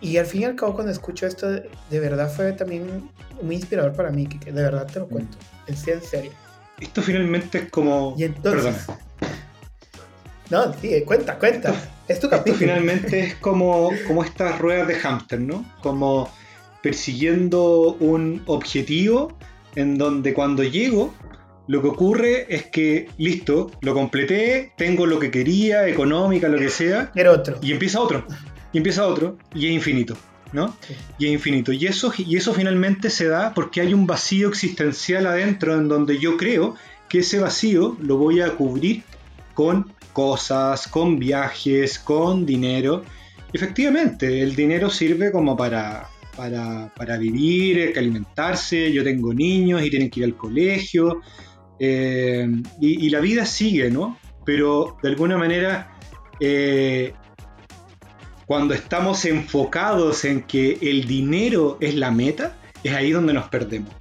Y 0.00 0.16
al 0.18 0.26
fin 0.26 0.42
y 0.42 0.44
al 0.44 0.54
cabo, 0.54 0.74
cuando 0.74 0.92
escucho 0.92 1.26
esto, 1.26 1.50
de, 1.50 1.68
de 1.90 2.00
verdad 2.00 2.30
fue 2.30 2.52
también 2.52 3.10
muy 3.42 3.56
inspirador 3.56 3.94
para 3.94 4.10
mí, 4.10 4.26
que, 4.26 4.38
que 4.38 4.52
de 4.52 4.62
verdad 4.62 4.86
te 4.86 5.00
lo 5.00 5.08
cuento. 5.08 5.38
En 5.66 5.76
serio, 5.76 6.00
en 6.02 6.06
serio. 6.08 6.30
Esto 6.80 7.02
finalmente 7.02 7.58
es 7.58 7.70
como... 7.70 8.14
Y 8.16 8.24
entonces. 8.24 8.76
Perdona. 8.86 9.00
No, 10.50 10.72
sí, 10.80 11.02
cuenta, 11.04 11.38
cuenta. 11.38 11.70
Es 12.08 12.18
tu 12.20 12.26
Esto 12.26 12.30
capítulo. 12.30 12.58
finalmente 12.58 13.20
es 13.20 13.34
como, 13.36 13.90
como 14.06 14.24
estas 14.24 14.58
ruedas 14.58 14.88
de 14.88 14.94
hámster, 14.94 15.40
¿no? 15.40 15.64
Como 15.82 16.30
persiguiendo 16.82 17.96
un 18.00 18.42
objetivo 18.46 19.36
en 19.74 19.98
donde 19.98 20.32
cuando 20.32 20.62
llego, 20.64 21.12
lo 21.66 21.82
que 21.82 21.88
ocurre 21.88 22.46
es 22.54 22.66
que, 22.66 23.10
listo, 23.18 23.70
lo 23.82 23.92
completé, 23.92 24.72
tengo 24.78 25.04
lo 25.04 25.18
que 25.18 25.30
quería, 25.30 25.86
económica, 25.86 26.48
lo 26.48 26.58
que 26.58 26.70
sea, 26.70 27.12
Era 27.14 27.32
otro. 27.32 27.58
y 27.60 27.72
empieza 27.72 28.00
otro, 28.00 28.24
y 28.72 28.78
empieza 28.78 29.06
otro, 29.06 29.36
y 29.54 29.66
es 29.66 29.72
infinito, 29.72 30.16
¿no? 30.52 30.74
Sí. 30.80 30.94
Y 31.18 31.26
es 31.26 31.32
infinito. 31.32 31.72
Y 31.72 31.86
eso, 31.86 32.10
y 32.16 32.36
eso 32.36 32.54
finalmente 32.54 33.10
se 33.10 33.28
da 33.28 33.52
porque 33.52 33.82
hay 33.82 33.92
un 33.92 34.06
vacío 34.06 34.48
existencial 34.48 35.26
adentro 35.26 35.74
en 35.74 35.88
donde 35.88 36.18
yo 36.18 36.38
creo 36.38 36.74
que 37.10 37.18
ese 37.18 37.38
vacío 37.38 37.96
lo 38.00 38.16
voy 38.16 38.40
a 38.40 38.52
cubrir 38.52 39.02
con 39.52 39.92
cosas, 40.18 40.88
con 40.88 41.16
viajes, 41.16 41.96
con 42.00 42.44
dinero. 42.44 43.04
Efectivamente, 43.52 44.42
el 44.42 44.56
dinero 44.56 44.90
sirve 44.90 45.30
como 45.30 45.56
para, 45.56 46.08
para, 46.36 46.92
para 46.96 47.16
vivir, 47.16 47.92
alimentarse. 47.96 48.92
Yo 48.92 49.04
tengo 49.04 49.32
niños 49.32 49.80
y 49.80 49.90
tienen 49.90 50.10
que 50.10 50.18
ir 50.20 50.26
al 50.26 50.36
colegio. 50.36 51.20
eh, 51.78 52.48
y, 52.80 53.06
y 53.06 53.10
la 53.10 53.20
vida 53.20 53.46
sigue, 53.46 53.92
¿no? 53.92 54.18
Pero 54.44 54.96
de 55.04 55.08
alguna 55.10 55.38
manera, 55.38 55.96
eh, 56.40 57.12
cuando 58.44 58.74
estamos 58.74 59.24
enfocados 59.24 60.24
en 60.24 60.42
que 60.42 60.78
el 60.82 61.06
dinero 61.06 61.78
es 61.80 61.94
la 61.94 62.10
meta, 62.10 62.56
es 62.82 62.92
ahí 62.92 63.12
donde 63.12 63.34
nos 63.34 63.48
perdemos. 63.48 63.92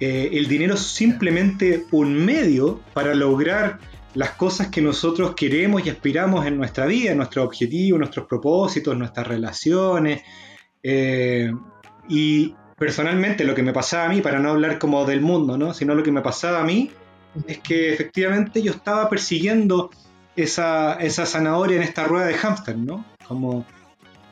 Eh, 0.00 0.30
el 0.32 0.46
dinero 0.48 0.74
es 0.74 0.80
simplemente 0.80 1.84
un 1.90 2.24
medio 2.24 2.80
para 2.94 3.14
lograr 3.14 3.78
las 4.16 4.30
cosas 4.30 4.68
que 4.68 4.80
nosotros 4.80 5.34
queremos 5.34 5.84
y 5.84 5.90
aspiramos 5.90 6.46
en 6.46 6.56
nuestra 6.56 6.86
vida, 6.86 7.14
nuestros 7.14 7.44
objetivos, 7.44 7.98
nuestros 7.98 8.26
propósitos, 8.26 8.96
nuestras 8.96 9.26
relaciones. 9.26 10.22
Eh, 10.82 11.52
y 12.08 12.54
personalmente 12.78 13.44
lo 13.44 13.54
que 13.54 13.62
me 13.62 13.74
pasaba 13.74 14.06
a 14.06 14.08
mí, 14.08 14.22
para 14.22 14.38
no 14.38 14.50
hablar 14.50 14.78
como 14.78 15.04
del 15.04 15.20
mundo, 15.20 15.58
¿no? 15.58 15.74
sino 15.74 15.94
lo 15.94 16.02
que 16.02 16.12
me 16.12 16.22
pasaba 16.22 16.60
a 16.60 16.64
mí, 16.64 16.90
es 17.46 17.58
que 17.58 17.92
efectivamente 17.92 18.62
yo 18.62 18.72
estaba 18.72 19.10
persiguiendo 19.10 19.90
esa, 20.34 20.94
esa 20.94 21.26
zanahoria 21.26 21.76
en 21.76 21.82
esta 21.82 22.04
rueda 22.04 22.26
de 22.26 22.34
hámster, 22.34 22.78
¿no? 22.78 23.04
Como 23.28 23.66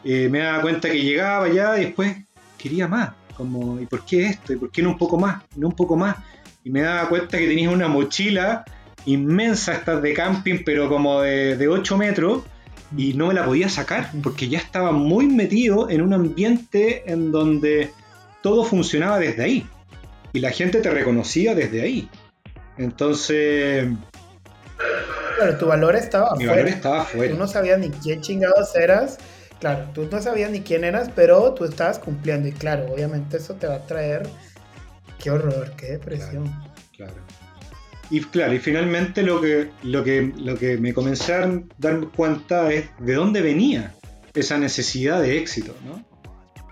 eh, 0.03 0.31
me 0.31 0.39
daba 0.39 0.63
cuenta 0.63 0.91
que 0.91 1.03
llegaba 1.03 1.49
ya 1.49 1.77
y 1.77 1.85
después 1.85 2.17
quería 2.57 2.89
más, 2.89 3.11
como 3.37 3.79
¿y 3.79 3.85
por 3.85 4.07
qué 4.07 4.27
esto? 4.29 4.55
¿y 4.55 4.57
por 4.57 4.71
qué 4.71 4.83
no 4.83 4.91
un 4.91 4.99
poco 4.99 5.19
más? 5.19 5.43
No 5.57 5.69
un 5.69 5.75
poco 5.75 5.95
más. 5.95 6.17
Y 6.63 6.71
me 6.71 6.81
daba 6.81 7.11
cuenta 7.11 7.37
que 7.37 7.47
tenía 7.47 7.69
una 7.69 7.89
mochila 7.89 8.65
inmensa, 9.07 9.75
estas 9.75 10.03
de 10.03 10.15
camping, 10.15 10.63
pero 10.65 10.89
como 10.89 11.21
de, 11.21 11.57
de 11.57 11.69
8 11.69 11.97
metros, 11.97 12.43
y 12.97 13.15
no 13.15 13.29
me 13.29 13.35
la 13.35 13.45
podía 13.45 13.69
sacar, 13.69 14.11
porque 14.23 14.49
ya 14.49 14.59
estaba 14.59 14.93
muy 14.93 15.27
metido 15.27 15.91
en 15.91 16.03
un 16.03 16.13
ambiente 16.13 17.11
en 17.11 17.33
donde 17.33 17.91
todo 18.43 18.65
funcionaba 18.65 19.19
desde 19.19 19.43
ahí. 19.43 19.67
Y 20.33 20.41
la 20.41 20.51
gente 20.51 20.81
te 20.81 20.91
reconocía 20.91 21.55
desde 21.55 21.83
ahí. 21.83 22.09
Entonces, 22.77 23.89
Claro, 25.37 25.59
tu 25.59 25.67
valor 25.67 25.97
estaba 25.97 26.35
mi 26.37 26.47
valor 26.47 26.69
estaba 26.69 27.03
afuera. 27.03 27.33
Tú 27.33 27.39
no 27.39 27.47
sabías 27.47 27.79
ni 27.79 27.91
quién 27.91 28.21
chingados 28.21 28.75
eras. 28.77 29.19
Claro, 29.61 29.87
tú 29.95 30.07
no 30.11 30.21
sabías 30.21 30.51
ni 30.51 30.61
quién 30.61 30.85
eras, 30.85 31.11
pero 31.15 31.55
tú 31.55 31.65
estabas 31.65 31.99
cumpliendo. 31.99 32.49
Y 32.49 32.53
claro, 32.53 32.93
obviamente 32.93 33.39
eso 33.39 33.55
te 33.55 33.67
va 33.67 33.77
a 33.77 33.87
traer. 33.87 34.29
Qué 35.23 35.31
horror, 35.31 35.73
qué 35.77 35.93
depresión. 35.93 36.53
Claro. 36.97 37.15
Y 38.11 38.21
claro, 38.21 38.55
y 38.55 38.59
finalmente 38.59 39.23
lo 39.23 39.41
que, 39.41 39.71
lo 39.83 40.05
que, 40.05 40.33
lo 40.37 40.57
que 40.57 40.77
me 40.79 40.93
comencé 40.93 41.35
a 41.35 41.63
dar 41.79 42.01
cuenta 42.09 42.73
es 42.73 42.91
de 42.99 43.15
dónde 43.15 43.41
venía 43.41 43.95
esa 44.35 44.59
necesidad 44.59 45.23
de 45.23 45.39
éxito, 45.39 45.75
¿no? 45.85 46.05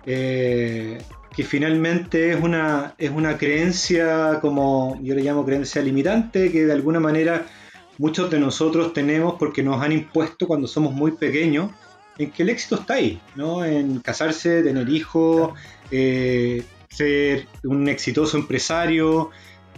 Eh, 0.04 0.98
que 1.34 1.44
finalmente 1.44 2.32
es 2.32 2.42
una, 2.42 2.94
es 2.98 3.10
una 3.10 3.38
creencia 3.38 4.38
como 4.40 4.98
yo 5.02 5.14
le 5.14 5.22
llamo 5.22 5.44
creencia 5.46 5.80
limitante, 5.80 6.50
que 6.52 6.66
de 6.66 6.72
alguna 6.72 7.00
manera 7.00 7.46
muchos 7.98 8.30
de 8.30 8.38
nosotros 8.38 8.92
tenemos 8.92 9.36
porque 9.38 9.62
nos 9.62 9.80
han 9.80 9.92
impuesto 9.92 10.46
cuando 10.46 10.66
somos 10.66 10.92
muy 10.92 11.12
pequeños, 11.12 11.70
en 12.18 12.30
que 12.30 12.42
el 12.42 12.50
éxito 12.50 12.74
está 12.74 12.94
ahí, 12.94 13.20
¿no? 13.36 13.64
En 13.64 14.00
casarse, 14.00 14.62
tener 14.62 14.88
hijos, 14.88 15.52
eh, 15.90 16.62
ser 16.90 17.46
un 17.64 17.88
exitoso 17.88 18.36
empresario 18.36 19.30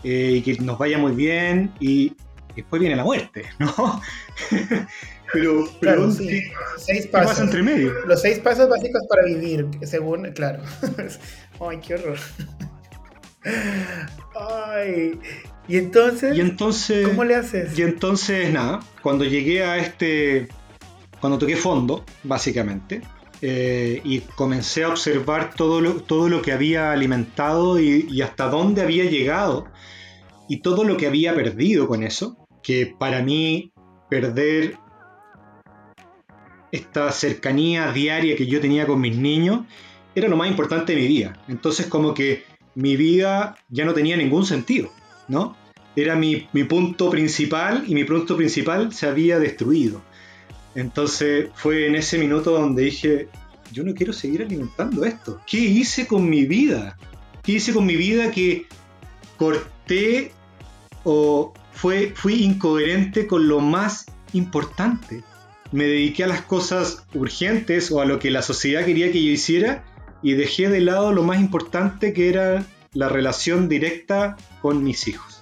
eh, 0.05 0.35
y 0.37 0.43
que 0.43 0.55
nos 0.63 0.79
vaya 0.79 0.99
muy 0.99 1.13
bien 1.13 1.73
y 1.81 2.15
después 2.55 2.79
viene 2.81 2.95
la 2.97 3.05
muerte, 3.05 3.45
¿no? 3.59 4.01
pero, 5.33 5.65
pero 5.65 5.69
Claro, 5.81 6.01
¿dónde- 6.07 6.29
sí. 6.29 6.43
Seis 6.79 7.03
¿qué 7.07 7.09
pasa 7.09 7.27
pasos. 7.29 7.45
entre 7.45 7.63
medio? 7.63 7.93
Los 8.07 8.21
seis 8.23 8.39
pasos 8.39 8.69
básicos 8.69 9.03
para 9.09 9.25
vivir, 9.25 9.67
según, 9.83 10.31
claro. 10.33 10.63
Ay, 11.61 11.79
qué 11.85 11.95
horror. 11.95 12.19
Ay, 14.35 15.19
Y 15.69 15.77
entonces, 15.79 16.37
Y 16.37 16.41
entonces, 16.41 17.07
¿cómo 17.09 17.25
le 17.25 17.35
haces? 17.37 17.79
y 17.79 17.83
entonces 17.83 18.53
nada, 18.53 18.81
cuando 19.03 19.25
llegué 19.25 19.65
a 19.65 19.79
este, 19.79 20.49
cuando 21.21 21.39
toqué 21.39 21.57
fondo, 21.57 22.05
básicamente, 22.23 23.01
eh, 23.47 24.01
y 24.05 24.21
comencé 24.21 24.85
a 24.85 24.89
observar 24.89 25.53
todo 25.55 25.83
lo, 25.83 26.01
todo 26.01 26.31
lo 26.31 26.41
que 26.41 26.51
había 26.51 26.93
alimentado 26.93 27.79
y, 27.79 28.23
hasta 28.23 28.49
dónde 28.49 28.81
había 28.81 29.05
llegado 29.05 29.67
y 30.49 30.61
todo 30.61 30.83
lo 30.83 30.97
que 30.97 31.07
había 31.07 31.35
perdido 31.35 31.87
con 31.87 32.03
eso, 32.05 32.39
que 32.63 32.87
para 32.99 33.23
mí 33.23 33.71
perder 34.09 34.79
esta 36.73 37.13
cercanía 37.13 37.93
diaria 37.93 38.35
que 38.35 38.47
yo 38.47 38.63
tenía 38.63 38.87
con 38.87 39.03
mis 39.03 39.19
niños 39.19 39.67
era 40.15 40.29
lo 40.29 40.39
más 40.39 40.49
importante 40.49 40.95
de 40.95 41.03
mi 41.03 41.07
vida. 41.07 41.35
Entonces 41.47 41.85
como 41.85 42.15
que 42.15 42.45
mi 42.75 42.97
vida 42.97 43.57
ya 43.69 43.85
no 43.85 43.93
tenía 43.93 44.17
ningún 44.17 44.47
sentido, 44.47 44.91
¿no? 45.29 45.55
Era 45.97 46.17
mi, 46.17 46.49
mi 46.55 46.65
punto 46.65 47.11
principal 47.11 47.85
y 47.87 47.95
mi 47.95 48.05
punto 48.05 48.39
principal 48.39 48.91
se 48.95 49.07
había 49.07 49.39
destruido. 49.39 50.01
Entonces 50.75 51.51
fue 51.55 51.87
en 51.87 51.95
ese 51.95 52.19
minuto 52.19 52.53
donde 52.53 52.85
dije, 52.85 53.29
yo 53.73 53.85
no 53.85 53.95
quiero 53.95 54.13
seguir 54.13 54.43
alimentando 54.43 55.05
esto. 55.05 55.41
¿Qué 55.47 55.59
hice 55.59 56.07
con 56.07 56.29
mi 56.29 56.45
vida? 56.45 56.97
¿Qué 57.43 57.53
hice 57.53 57.73
con 57.73 57.87
mi 57.87 57.97
vida 57.97 58.31
que 58.31 58.67
corté 59.37 60.33
o 61.05 61.53
fue, 61.73 62.13
fui 62.15 62.43
incoherente 62.43 63.27
con 63.27 63.49
lo 63.49 63.61
más 63.61 64.07
importante? 64.33 65.23
Me 65.73 65.85
dediqué 65.85 66.25
a 66.25 66.29
las 66.29 66.43
cosas 66.43 67.05
urgentes 67.15 67.91
o 67.91 68.01
a 68.01 68.05
lo 68.05 68.19
que 68.19 68.31
la 68.31 68.43
sociedad 68.43 68.85
quería 68.85 69.11
que 69.11 69.23
yo 69.23 69.31
hiciera 69.31 69.85
y 70.23 70.35
dejé 70.35 70.69
de 70.69 70.81
lado 70.81 71.13
lo 71.13 71.23
más 71.23 71.41
importante 71.41 72.13
que 72.13 72.29
era 72.29 72.65
la 72.93 73.09
relación 73.09 73.69
directa 73.69 74.37
con 74.63 74.83
mis 74.85 75.09
hijos. 75.09 75.34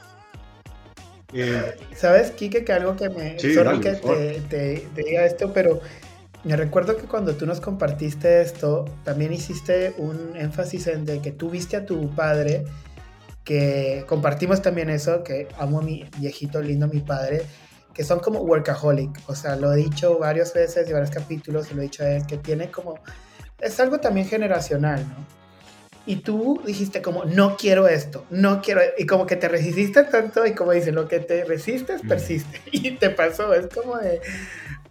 Eh, 1.33 1.77
¿Sabes, 1.97 2.31
Kike, 2.33 2.65
que 2.65 2.73
algo 2.73 2.97
que 2.97 3.09
me... 3.09 3.39
Sí, 3.39 3.55
sorry 3.55 3.81
dale, 3.81 4.01
que 4.01 4.43
te 4.95 5.03
diga 5.03 5.25
esto, 5.25 5.53
pero 5.53 5.81
me 6.45 6.57
recuerdo 6.57 6.97
que 6.97 7.05
cuando 7.05 7.35
tú 7.37 7.47
nos 7.47 7.61
compartiste 7.61 8.43
esto, 8.43 8.85
también 9.05 9.33
hiciste 9.33 9.95
un 9.99 10.37
énfasis 10.37 10.89
en 10.89 11.05
de 11.05 11.21
que 11.21 11.31
tú 11.31 11.51
viste 11.51 11.77
a 11.77 11.87
tu 11.87 12.11
padre, 12.11 12.65
que 13.45 14.05
compartimos 14.09 14.61
también 14.61 14.91
eso, 14.91 15.23
que 15.23 15.49
amo 15.59 15.79
a 15.81 15.83
mi 15.83 16.05
viejito 16.19 16.61
lindo, 16.61 16.89
mi 16.89 17.01
padre, 17.01 17.43
que 17.95 18.05
son 18.05 18.19
como 18.19 18.41
workaholic. 18.41 19.21
O 19.29 19.35
sea, 19.35 19.57
lo 19.57 19.73
he 19.73 19.77
dicho 19.77 20.19
varias 20.19 20.53
veces 20.53 20.89
y 20.89 20.93
varios 20.93 21.11
capítulos 21.11 21.71
y 21.71 21.75
lo 21.75 21.83
he 21.83 21.85
dicho 21.85 22.03
a 22.03 22.11
él, 22.11 22.27
que 22.27 22.39
tiene 22.39 22.71
como... 22.71 22.99
Es 23.61 23.79
algo 23.79 24.01
también 24.01 24.27
generacional, 24.27 25.07
¿no? 25.07 25.42
Y 26.07 26.17
tú 26.17 26.61
dijiste 26.67 27.01
como, 27.01 27.25
no 27.25 27.57
quiero 27.57 27.87
esto, 27.87 28.25
no 28.31 28.61
quiero, 28.61 28.81
y 28.99 29.07
como 29.07 29.25
que 29.27 29.37
te 29.37 29.49
resististe 29.49 30.03
tanto, 30.05 30.45
y 30.47 30.53
como 30.55 30.73
dicen, 30.73 30.95
lo 30.97 31.07
que 31.07 31.21
te 31.21 31.45
resistes, 31.45 32.03
Mm. 32.03 32.09
persiste, 32.09 32.61
y 32.73 32.91
te 32.97 33.11
pasó, 33.11 33.53
es 33.55 33.69
como 33.69 33.97
de, 33.99 34.21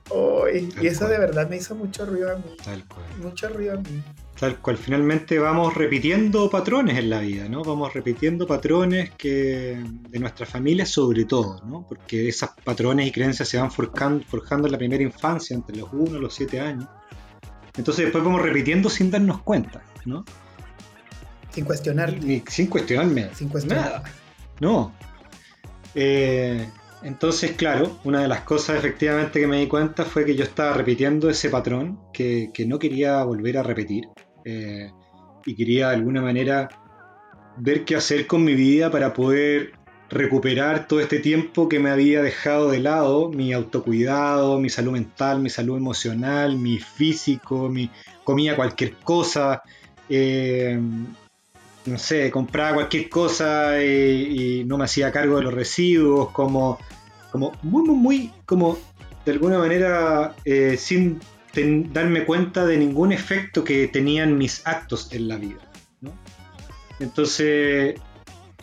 Tal 0.09 0.83
y 0.83 0.87
eso 0.87 0.99
cual. 0.99 1.11
de 1.11 1.19
verdad 1.19 1.49
me 1.49 1.57
hizo 1.57 1.75
mucho 1.75 2.05
ruido 2.05 2.31
a 2.31 2.35
mí, 2.35 2.43
tal 2.63 2.85
cual. 2.87 3.05
mucho 3.21 3.47
ruido 3.49 3.73
a 3.73 3.77
mí. 3.77 4.03
Tal 4.39 4.57
cual, 4.57 4.75
finalmente 4.77 5.37
vamos 5.37 5.75
repitiendo 5.75 6.49
patrones 6.49 6.97
en 6.97 7.09
la 7.11 7.19
vida, 7.19 7.47
¿no? 7.47 7.63
Vamos 7.63 7.93
repitiendo 7.93 8.47
patrones 8.47 9.11
que 9.11 9.77
de 10.09 10.19
nuestra 10.19 10.45
familia 10.47 10.85
sobre 10.85 11.25
todo, 11.25 11.61
¿no? 11.65 11.85
Porque 11.87 12.27
esos 12.29 12.49
patrones 12.63 13.05
y 13.07 13.11
creencias 13.11 13.47
se 13.49 13.57
van 13.59 13.71
forjando, 13.71 14.25
forjando 14.25 14.67
en 14.67 14.71
la 14.71 14.77
primera 14.79 15.03
infancia, 15.03 15.55
entre 15.55 15.75
los 15.77 15.89
1 15.93 16.17
y 16.17 16.21
los 16.21 16.33
7 16.33 16.59
años. 16.59 16.87
Entonces 17.77 18.05
después 18.05 18.23
vamos 18.23 18.41
repitiendo 18.41 18.89
sin 18.89 19.11
darnos 19.11 19.43
cuenta, 19.43 19.83
¿no? 20.05 20.25
Sin 21.51 21.65
cuestionarte, 21.65 22.25
Y 22.33 22.43
sin 22.47 22.67
cuestionarme. 22.67 23.29
sin 23.33 23.49
cuestionar. 23.49 23.85
Nada. 23.85 24.03
No. 24.59 24.93
Eh, 25.95 26.67
entonces, 27.03 27.51
claro, 27.53 27.97
una 28.03 28.21
de 28.21 28.27
las 28.27 28.41
cosas 28.41 28.77
efectivamente 28.77 29.39
que 29.39 29.47
me 29.47 29.59
di 29.59 29.67
cuenta 29.67 30.05
fue 30.05 30.23
que 30.25 30.35
yo 30.35 30.43
estaba 30.43 30.73
repitiendo 30.73 31.29
ese 31.29 31.49
patrón 31.49 31.99
que, 32.13 32.51
que 32.53 32.65
no 32.65 32.79
quería 32.79 33.23
volver 33.23 33.57
a 33.57 33.63
repetir. 33.63 34.05
eh, 34.45 34.91
y 35.43 35.55
quería 35.55 35.89
de 35.89 35.95
alguna 35.95 36.21
manera 36.21 36.69
ver 37.57 37.83
qué 37.83 37.95
hacer 37.95 38.27
con 38.27 38.43
mi 38.43 38.53
vida 38.53 38.91
para 38.91 39.11
poder 39.11 39.71
recuperar 40.09 40.87
todo 40.87 40.99
este 40.99 41.17
tiempo 41.19 41.67
que 41.67 41.79
me 41.79 41.89
había 41.89 42.21
dejado 42.21 42.69
de 42.69 42.79
lado, 42.79 43.29
mi 43.29 43.51
autocuidado, 43.53 44.59
mi 44.59 44.69
salud 44.69 44.91
mental, 44.91 45.39
mi 45.41 45.49
salud 45.49 45.77
emocional, 45.77 46.57
mi 46.57 46.77
físico, 46.77 47.69
mi 47.69 47.89
comía 48.23 48.55
cualquier 48.55 48.97
cosa, 48.97 49.63
eh, 50.09 50.79
no 51.85 51.97
sé, 51.97 52.29
compraba 52.29 52.75
cualquier 52.75 53.09
cosa 53.09 53.81
y, 53.83 54.63
no 54.65 54.77
me 54.77 54.85
hacía 54.85 55.11
cargo 55.11 55.37
de 55.37 55.43
los 55.43 55.53
residuos, 55.53 56.29
como, 56.31 56.77
como 57.31 57.51
muy, 57.63 57.83
muy, 57.83 57.95
muy, 57.95 58.33
como 58.45 58.77
de 59.25 59.31
alguna 59.31 59.57
manera 59.57 60.35
eh, 60.45 60.77
sin 60.77 61.19
darme 61.91 62.25
cuenta 62.25 62.65
de 62.65 62.77
ningún 62.77 63.11
efecto 63.11 63.63
que 63.63 63.87
tenían 63.87 64.37
mis 64.37 64.65
actos 64.65 65.11
en 65.11 65.27
la 65.27 65.37
vida. 65.37 65.59
Entonces, 66.99 67.95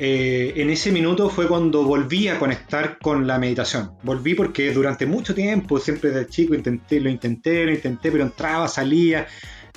eh, 0.01 0.53
en 0.57 0.71
ese 0.71 0.93
minuto 0.93 1.29
fue 1.29 1.49
cuando 1.49 1.83
volví 1.83 2.29
a 2.29 2.39
conectar 2.39 2.99
con 2.99 3.27
la 3.27 3.39
meditación. 3.39 3.93
Volví 4.05 4.35
porque 4.35 4.73
durante 4.73 5.07
mucho 5.07 5.35
tiempo, 5.35 5.79
siempre 5.81 6.11
desde 6.11 6.29
chico, 6.29 6.55
intenté, 6.55 7.01
lo 7.01 7.11
intenté, 7.11 7.65
lo 7.65 7.73
intenté, 7.73 8.13
pero 8.13 8.23
entraba, 8.23 8.69
salía, 8.69 9.27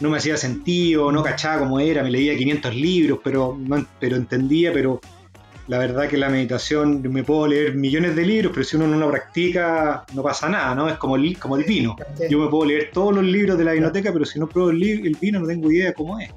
no 0.01 0.09
me 0.09 0.17
hacía 0.17 0.35
sentido, 0.37 1.11
no 1.11 1.23
cachaba 1.23 1.59
cómo 1.59 1.79
era, 1.79 2.03
me 2.03 2.11
leía 2.11 2.35
500 2.35 2.75
libros, 2.75 3.19
pero, 3.23 3.57
no- 3.59 3.85
pero 3.99 4.15
entendía, 4.17 4.73
pero 4.73 4.99
la 5.67 5.77
verdad 5.77 6.09
que 6.09 6.17
la 6.17 6.27
meditación, 6.29 7.01
me 7.03 7.23
puedo 7.23 7.47
leer 7.47 7.75
millones 7.75 8.15
de 8.15 8.25
libros, 8.25 8.51
pero 8.53 8.63
si 8.65 8.75
uno 8.75 8.87
no 8.87 8.97
lo 8.97 9.09
practica, 9.11 10.03
no 10.13 10.21
pasa 10.23 10.49
nada, 10.49 10.75
¿no? 10.75 10.89
Es 10.89 10.97
como 10.97 11.15
el, 11.15 11.37
como 11.39 11.55
el 11.55 11.63
vino. 11.63 11.95
Yo 12.29 12.39
me 12.39 12.49
puedo 12.49 12.65
leer 12.65 12.89
todos 12.91 13.13
los 13.15 13.23
libros 13.23 13.57
de 13.57 13.63
la 13.63 13.71
biblioteca, 13.73 14.11
pero 14.11 14.25
si 14.25 14.39
no 14.39 14.47
pruebo 14.49 14.71
el, 14.71 15.15
vino 15.21 15.39
no 15.39 15.47
tengo 15.47 15.71
idea 15.71 15.87
de 15.87 15.93
cómo 15.93 16.19
es. 16.19 16.29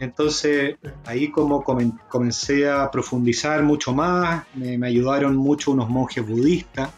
Entonces 0.00 0.76
ahí 1.06 1.28
como 1.30 1.62
comen- 1.62 1.98
comencé 2.08 2.68
a 2.68 2.90
profundizar 2.90 3.62
mucho 3.62 3.92
más, 3.92 4.44
me, 4.54 4.78
me 4.78 4.86
ayudaron 4.88 5.36
mucho 5.36 5.72
unos 5.72 5.88
monjes 5.88 6.26
budistas 6.26 6.90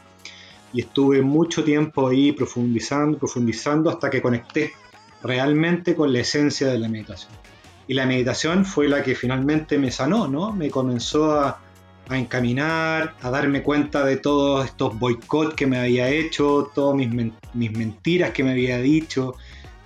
y 0.72 0.80
estuve 0.82 1.22
mucho 1.22 1.64
tiempo 1.64 2.08
ahí 2.08 2.32
profundizando, 2.32 3.18
profundizando 3.18 3.90
hasta 3.90 4.08
que 4.10 4.20
conecté 4.22 4.72
realmente 5.22 5.94
con 5.94 6.12
la 6.12 6.20
esencia 6.20 6.68
de 6.68 6.78
la 6.78 6.88
meditación. 6.88 7.32
Y 7.86 7.94
la 7.94 8.06
meditación 8.06 8.64
fue 8.64 8.88
la 8.88 9.02
que 9.02 9.14
finalmente 9.14 9.78
me 9.78 9.90
sanó, 9.90 10.28
¿no? 10.28 10.52
Me 10.52 10.70
comenzó 10.70 11.32
a, 11.32 11.60
a 12.08 12.18
encaminar, 12.18 13.16
a 13.20 13.30
darme 13.30 13.62
cuenta 13.62 14.04
de 14.04 14.16
todos 14.16 14.64
estos 14.64 14.98
boicots 14.98 15.54
que 15.54 15.66
me 15.66 15.78
había 15.78 16.08
hecho, 16.08 16.70
todas 16.74 16.94
mis, 16.94 17.10
men- 17.12 17.34
mis 17.52 17.72
mentiras 17.72 18.30
que 18.30 18.44
me 18.44 18.52
había 18.52 18.78
dicho, 18.78 19.34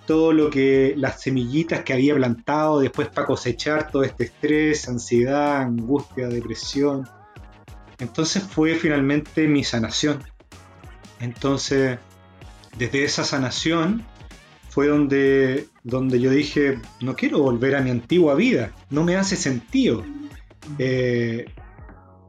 todo 0.07 0.33
lo 0.33 0.51
que, 0.51 0.93
las 0.99 1.23
semillitas 1.23 1.81
que 1.83 1.95
había 1.95 2.15
plantado 2.15 2.81
después 2.81 3.09
para 3.09 3.27
cosechar 3.27 3.91
todo 3.91 4.03
este 4.03 4.25
estrés, 4.25 4.87
ansiedad, 4.87 5.63
angustia, 5.63 6.29
depresión. 6.29 7.09
Entonces 7.99 8.43
fue 8.43 8.75
finalmente 8.75 9.49
mi 9.49 9.65
sanación. 9.65 10.23
Entonces, 11.21 11.99
desde 12.77 13.05
esa 13.05 13.25
sanación 13.25 14.05
fue 14.75 14.89
donde, 14.89 15.69
donde 15.85 16.19
yo 16.19 16.33
dije, 16.33 16.81
no 17.01 17.15
quiero 17.15 17.39
volver 17.39 17.77
a 17.77 17.81
mi 17.81 17.91
antigua 17.91 18.35
vida, 18.35 18.73
no 18.91 19.05
me 19.05 19.15
hace 19.15 19.37
sentido. 19.37 20.03
Eh, 20.81 21.45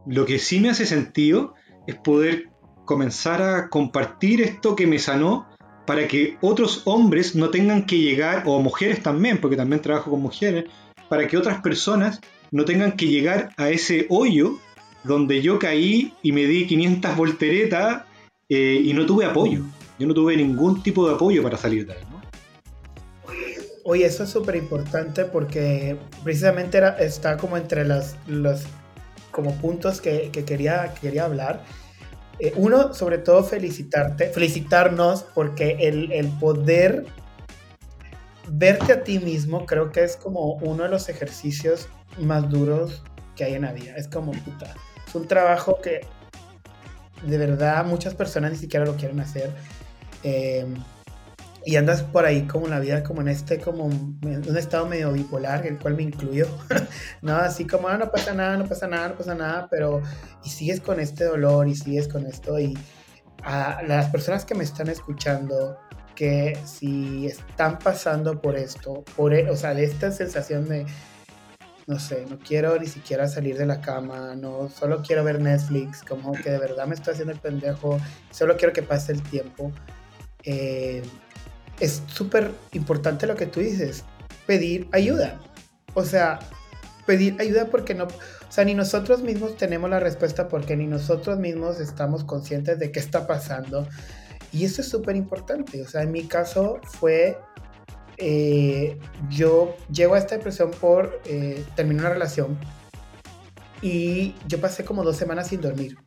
lo 0.06 0.28
que 0.28 0.38
sí 0.38 0.60
me 0.60 0.70
hace 0.70 0.86
sentido 0.86 1.56
es 1.88 1.96
poder 1.96 2.52
comenzar 2.86 3.42
a 3.42 3.68
compartir 3.70 4.42
esto 4.42 4.76
que 4.76 4.86
me 4.86 5.00
sanó 5.00 5.48
para 5.88 6.08
que 6.08 6.38
otros 6.40 6.84
hombres 6.86 7.36
no 7.36 7.50
tengan 7.50 7.88
que 7.88 7.98
llegar, 7.98 8.44
o 8.46 8.62
mujeres 8.62 9.02
también, 9.02 9.40
porque 9.42 9.58
también 9.58 9.82
trabajo 9.82 10.12
con 10.12 10.22
mujeres, 10.22 10.66
para 11.10 11.28
que 11.28 11.38
otras 11.38 11.62
personas 11.62 12.22
no 12.52 12.64
tengan 12.64 12.92
que 12.92 13.08
llegar 13.08 13.54
a 13.58 13.72
ese 13.72 14.06
hoyo 14.10 14.60
donde 15.04 15.42
yo 15.42 15.58
caí 15.58 16.14
y 16.22 16.32
me 16.32 16.46
di 16.46 16.68
500 16.68 17.18
volteretas 17.18 18.04
eh, 18.50 18.80
y 18.84 18.94
no 18.94 19.08
tuve 19.08 19.26
apoyo. 19.26 19.64
Yo 19.98 20.06
no 20.06 20.14
tuve 20.14 20.38
ningún 20.38 20.84
tipo 20.84 21.08
de 21.08 21.16
apoyo 21.16 21.42
para 21.42 21.58
salir 21.58 21.88
de 21.88 21.94
ahí. 21.94 22.05
Oye, 23.88 24.08
eso 24.08 24.24
es 24.24 24.32
súper 24.32 24.56
importante 24.56 25.26
porque 25.26 25.96
precisamente 26.24 26.80
era, 26.80 26.98
está 26.98 27.38
como 27.38 27.56
entre 27.56 27.86
las, 27.86 28.16
los 28.26 28.64
como 29.30 29.54
puntos 29.58 30.02
que, 30.02 30.32
que 30.32 30.44
quería, 30.44 30.92
quería 31.00 31.26
hablar. 31.26 31.64
Eh, 32.40 32.52
uno, 32.56 32.96
sobre 32.96 33.20
todo 33.20 33.44
felicitarte, 33.44 34.30
felicitarnos 34.30 35.22
porque 35.36 35.78
el, 35.82 36.12
el 36.12 36.30
poder 36.40 37.06
verte 38.48 38.94
a 38.94 39.04
ti 39.04 39.20
mismo 39.20 39.68
creo 39.68 39.92
que 39.92 40.04
es 40.04 40.18
como 40.18 40.56
uno 40.56 40.82
de 40.82 40.90
los 40.90 41.08
ejercicios 41.08 41.88
más 42.18 42.50
duros 42.50 43.04
que 43.36 43.44
hay 43.44 43.54
en 43.54 43.62
la 43.62 43.72
vida. 43.72 43.94
Es 43.98 44.08
como, 44.08 44.32
puta, 44.32 44.74
es 45.08 45.14
un 45.14 45.28
trabajo 45.28 45.80
que 45.80 46.02
de 47.22 47.38
verdad 47.38 47.86
muchas 47.86 48.16
personas 48.16 48.52
ni 48.52 48.58
siquiera 48.58 48.84
lo 48.84 48.96
quieren 48.96 49.20
hacer. 49.20 49.52
Eh, 50.24 50.66
y 51.66 51.78
andas 51.78 52.04
por 52.04 52.26
ahí 52.26 52.44
como 52.44 52.68
la 52.68 52.80
vida, 52.80 53.04
como 53.04 53.22
en 53.22 53.28
este, 53.28 53.60
como 53.60 53.86
un 53.86 54.20
estado 54.56 54.86
medio 54.86 55.12
bipolar, 55.12 55.66
el 55.66 55.80
cual 55.80 55.96
me 55.96 56.04
incluyo, 56.04 56.48
¿no? 57.24 57.36
Así 57.36 57.66
como, 57.66 57.88
ah, 57.88 57.98
no 57.98 58.12
pasa 58.12 58.34
nada, 58.34 58.56
no 58.56 58.66
pasa 58.66 58.88
nada, 58.88 59.10
no 59.10 59.16
pasa 59.16 59.34
nada, 59.34 59.68
pero, 59.70 60.02
y 60.44 60.50
sigues 60.50 60.80
con 60.80 61.00
este 61.00 61.24
dolor 61.26 61.68
y 61.68 61.76
sigues 61.76 62.08
con 62.08 62.26
esto, 62.28 62.60
y 62.60 62.78
a 63.44 63.82
las 63.88 64.12
personas 64.12 64.46
que 64.46 64.54
me 64.54 64.64
están 64.64 64.90
escuchando, 64.90 65.80
que 66.16 66.58
si 66.66 67.26
están 67.26 67.80
pasando 67.80 68.40
por 68.40 68.56
esto, 68.56 69.04
por, 69.16 69.34
e, 69.34 69.50
o 69.50 69.56
sea, 69.56 69.74
de 69.74 69.86
esta 69.86 70.12
sensación 70.12 70.70
de, 70.70 70.86
no 71.88 72.00
sé, 72.00 72.28
no 72.30 72.38
quiero 72.38 72.78
ni 72.80 72.86
siquiera 72.88 73.28
salir 73.28 73.58
de 73.58 73.66
la 73.66 73.82
cama, 73.82 74.36
no, 74.36 74.70
solo 74.70 75.02
quiero 75.02 75.24
ver 75.24 75.42
Netflix, 75.42 76.04
como 76.04 76.32
que 76.34 76.52
de 76.52 76.60
verdad 76.60 76.86
me 76.86 76.94
estoy 76.94 77.14
haciendo 77.14 77.34
el 77.34 77.40
pendejo, 77.40 78.00
solo 78.30 78.56
quiero 78.56 78.72
que 78.72 78.84
pase 78.84 79.14
el 79.14 79.24
tiempo. 79.24 79.72
Eh, 80.44 81.02
es 81.80 82.02
súper 82.08 82.52
importante 82.72 83.28
lo 83.28 83.36
que 83.36 83.46
tú 83.46 83.60
dices, 83.60 84.04
pedir 84.46 84.88
ayuda. 84.92 85.40
O 85.94 86.04
sea, 86.04 86.40
pedir 87.06 87.36
ayuda 87.40 87.66
porque 87.66 87.94
no, 87.94 88.06
o 88.06 88.52
sea, 88.52 88.66
ni 88.66 88.74
nosotros 88.74 89.22
mismos 89.22 89.58
tenemos 89.58 89.90
la 89.90 90.00
respuesta 90.00 90.48
porque 90.48 90.76
ni 90.76 90.88
nosotros 90.88 91.40
mismos 91.40 91.80
estamos 91.80 92.24
conscientes 92.24 92.80
de 92.80 92.92
qué 92.92 93.00
está 93.00 93.28
pasando. 93.28 93.88
Y 94.52 94.66
eso 94.66 94.82
es 94.82 94.90
súper 94.90 95.16
importante. 95.16 95.82
O 95.82 95.88
sea, 95.88 96.04
en 96.04 96.12
mi 96.12 96.24
caso 96.24 96.80
fue, 96.84 97.38
eh, 98.18 98.98
yo 99.30 99.76
llego 99.92 100.16
a 100.16 100.18
esta 100.18 100.38
depresión 100.38 100.72
por 100.72 101.22
eh, 101.26 101.64
terminar 101.76 102.06
una 102.06 102.14
relación 102.14 102.58
y 103.82 104.36
yo 104.48 104.62
pasé 104.62 104.86
como 104.86 105.04
dos 105.04 105.18
semanas 105.18 105.48
sin 105.48 105.62
dormir. 105.62 105.98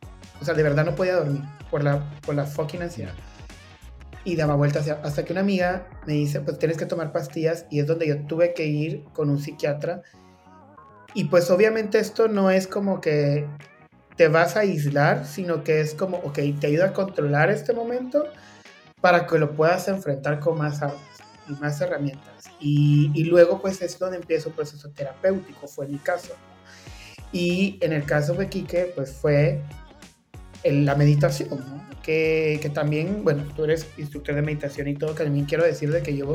O 0.41 0.45
sea, 0.45 0.55
de 0.55 0.63
verdad 0.63 0.85
no 0.85 0.95
podía 0.95 1.17
dormir 1.17 1.43
por 1.71 1.83
la, 1.83 2.11
por 2.25 2.35
la 2.35 2.47
fucking 2.47 2.83
ansiedad 2.83 3.15
y 4.25 4.37
daba 4.37 4.55
vueltas 4.55 4.89
hasta 4.89 5.25
que 5.25 5.33
una 5.33 5.41
amiga 5.41 5.89
me 6.07 6.15
dice, 6.15 6.41
pues 6.41 6.59
tienes 6.59 6.77
que 6.77 6.87
tomar 6.87 7.13
pastillas 7.13 7.67
y 7.71 7.81
es 7.81 7.87
donde 7.87 8.09
yo 8.09 8.27
tuve 8.27 8.55
que 8.55 8.67
ir 8.67 9.05
con 9.13 9.31
un 9.31 9.39
psiquiatra. 9.39 10.03
Y 11.15 11.25
pues 11.25 11.51
obviamente 11.51 11.99
esto 11.99 12.29
no 12.29 12.51
es 12.51 12.67
como 12.67 13.01
que 13.01 13.49
te 14.17 14.29
vas 14.29 14.57
a 14.57 14.61
aislar, 14.61 15.25
sino 15.25 15.65
que 15.65 15.81
es 15.81 15.95
como, 15.95 16.19
ok, 16.19 16.39
te 16.61 16.67
ayuda 16.67 16.87
a 16.87 16.93
controlar 16.93 17.51
este 17.51 17.73
momento 17.73 18.25
para 19.01 19.27
que 19.27 19.39
lo 19.39 19.55
puedas 19.55 19.89
enfrentar 19.89 20.41
con 20.41 20.59
más 20.59 20.83
armas 20.83 21.01
y 21.49 21.53
más 21.53 21.81
herramientas. 21.81 22.45
Y, 22.61 23.11
y 23.15 23.25
luego 23.25 23.61
pues 23.61 23.81
es 23.81 23.99
donde 23.99 24.17
empieza 24.17 24.49
un 24.49 24.57
proceso 24.57 24.91
terapéutico, 24.91 25.67
fue 25.69 25.87
mi 25.87 25.99
caso. 25.99 26.35
Y 27.33 27.79
en 27.81 27.93
el 27.93 28.05
caso 28.05 28.35
de 28.35 28.49
Quique, 28.49 28.93
pues 28.95 29.13
fue 29.13 29.63
la 30.65 30.95
meditación, 30.95 31.51
¿no? 31.51 31.89
que, 32.03 32.59
que, 32.63 32.71
también, 32.71 33.23
bueno, 33.23 33.45
tú 33.55 33.65
eres 33.65 33.87
instructor 33.99 34.35
de 34.35 34.43
meditación 34.43 34.89
y 34.89 34.95
todo, 34.95 35.15
que 35.15 35.25
también 35.25 35.47
quiero 35.47 35.65
decir 35.65 35.93
de 35.93 36.03
que 36.03 36.17
yo, 36.17 36.33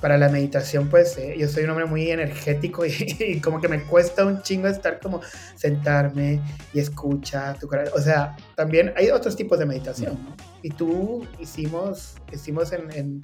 para 0.00 0.18
la 0.18 0.28
meditación, 0.28 0.88
pues 0.88 1.16
eh, 1.16 1.34
yo 1.38 1.48
soy 1.48 1.64
un 1.64 1.70
hombre 1.70 1.86
muy 1.86 2.10
energético 2.10 2.84
y, 2.84 3.40
como 3.44 3.60
que 3.60 3.68
me 3.68 3.82
cuesta 3.82 4.26
un 4.26 4.42
chingo 4.42 4.68
estar 4.68 5.00
como 5.00 5.20
sentarme 5.54 6.40
y 6.74 6.80
escucha 6.80 7.54
tu 7.54 7.66
corazón. 7.68 7.94
O 7.98 8.02
sea, 8.02 8.36
también 8.54 8.92
hay 8.96 9.10
otros 9.10 9.36
tipos 9.36 9.58
de 9.58 9.66
meditación, 9.66 10.14
¿no? 10.22 10.36
Y 10.62 10.68
tú 10.70 11.26
hicimos, 11.40 12.16
hicimos 12.32 12.72
en, 12.72 12.90
en, 12.92 13.20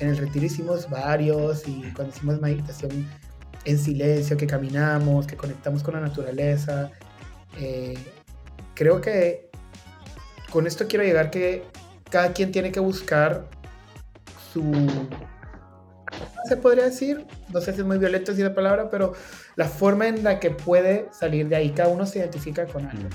en 0.00 0.08
el 0.08 0.16
retiro 0.16 0.46
hicimos 0.46 0.88
varios 0.88 1.66
y 1.68 1.82
cuando 1.94 2.14
hicimos 2.14 2.40
meditación 2.40 3.06
en 3.66 3.78
silencio, 3.78 4.36
que 4.36 4.46
caminamos, 4.46 5.26
que 5.26 5.36
conectamos 5.36 5.82
con 5.82 5.94
la 5.94 6.00
naturaleza. 6.00 6.90
Eh, 7.58 7.98
creo 8.76 9.00
que 9.00 9.50
con 10.52 10.68
esto 10.68 10.86
quiero 10.86 11.04
llegar 11.04 11.30
que 11.30 11.64
cada 12.08 12.32
quien 12.32 12.52
tiene 12.52 12.70
que 12.70 12.78
buscar 12.78 13.48
su... 14.52 15.08
se 16.48 16.56
podría 16.56 16.84
decir? 16.84 17.26
No 17.52 17.60
sé 17.60 17.72
si 17.72 17.80
es 17.80 17.86
muy 17.86 17.98
violento 17.98 18.30
decir 18.30 18.46
la 18.46 18.54
palabra, 18.54 18.88
pero 18.88 19.14
la 19.56 19.66
forma 19.66 20.06
en 20.06 20.22
la 20.22 20.38
que 20.38 20.50
puede 20.50 21.08
salir 21.10 21.48
de 21.48 21.56
ahí. 21.56 21.70
Cada 21.70 21.88
uno 21.88 22.06
se 22.06 22.20
identifica 22.20 22.66
con 22.66 22.86
algo. 22.86 23.08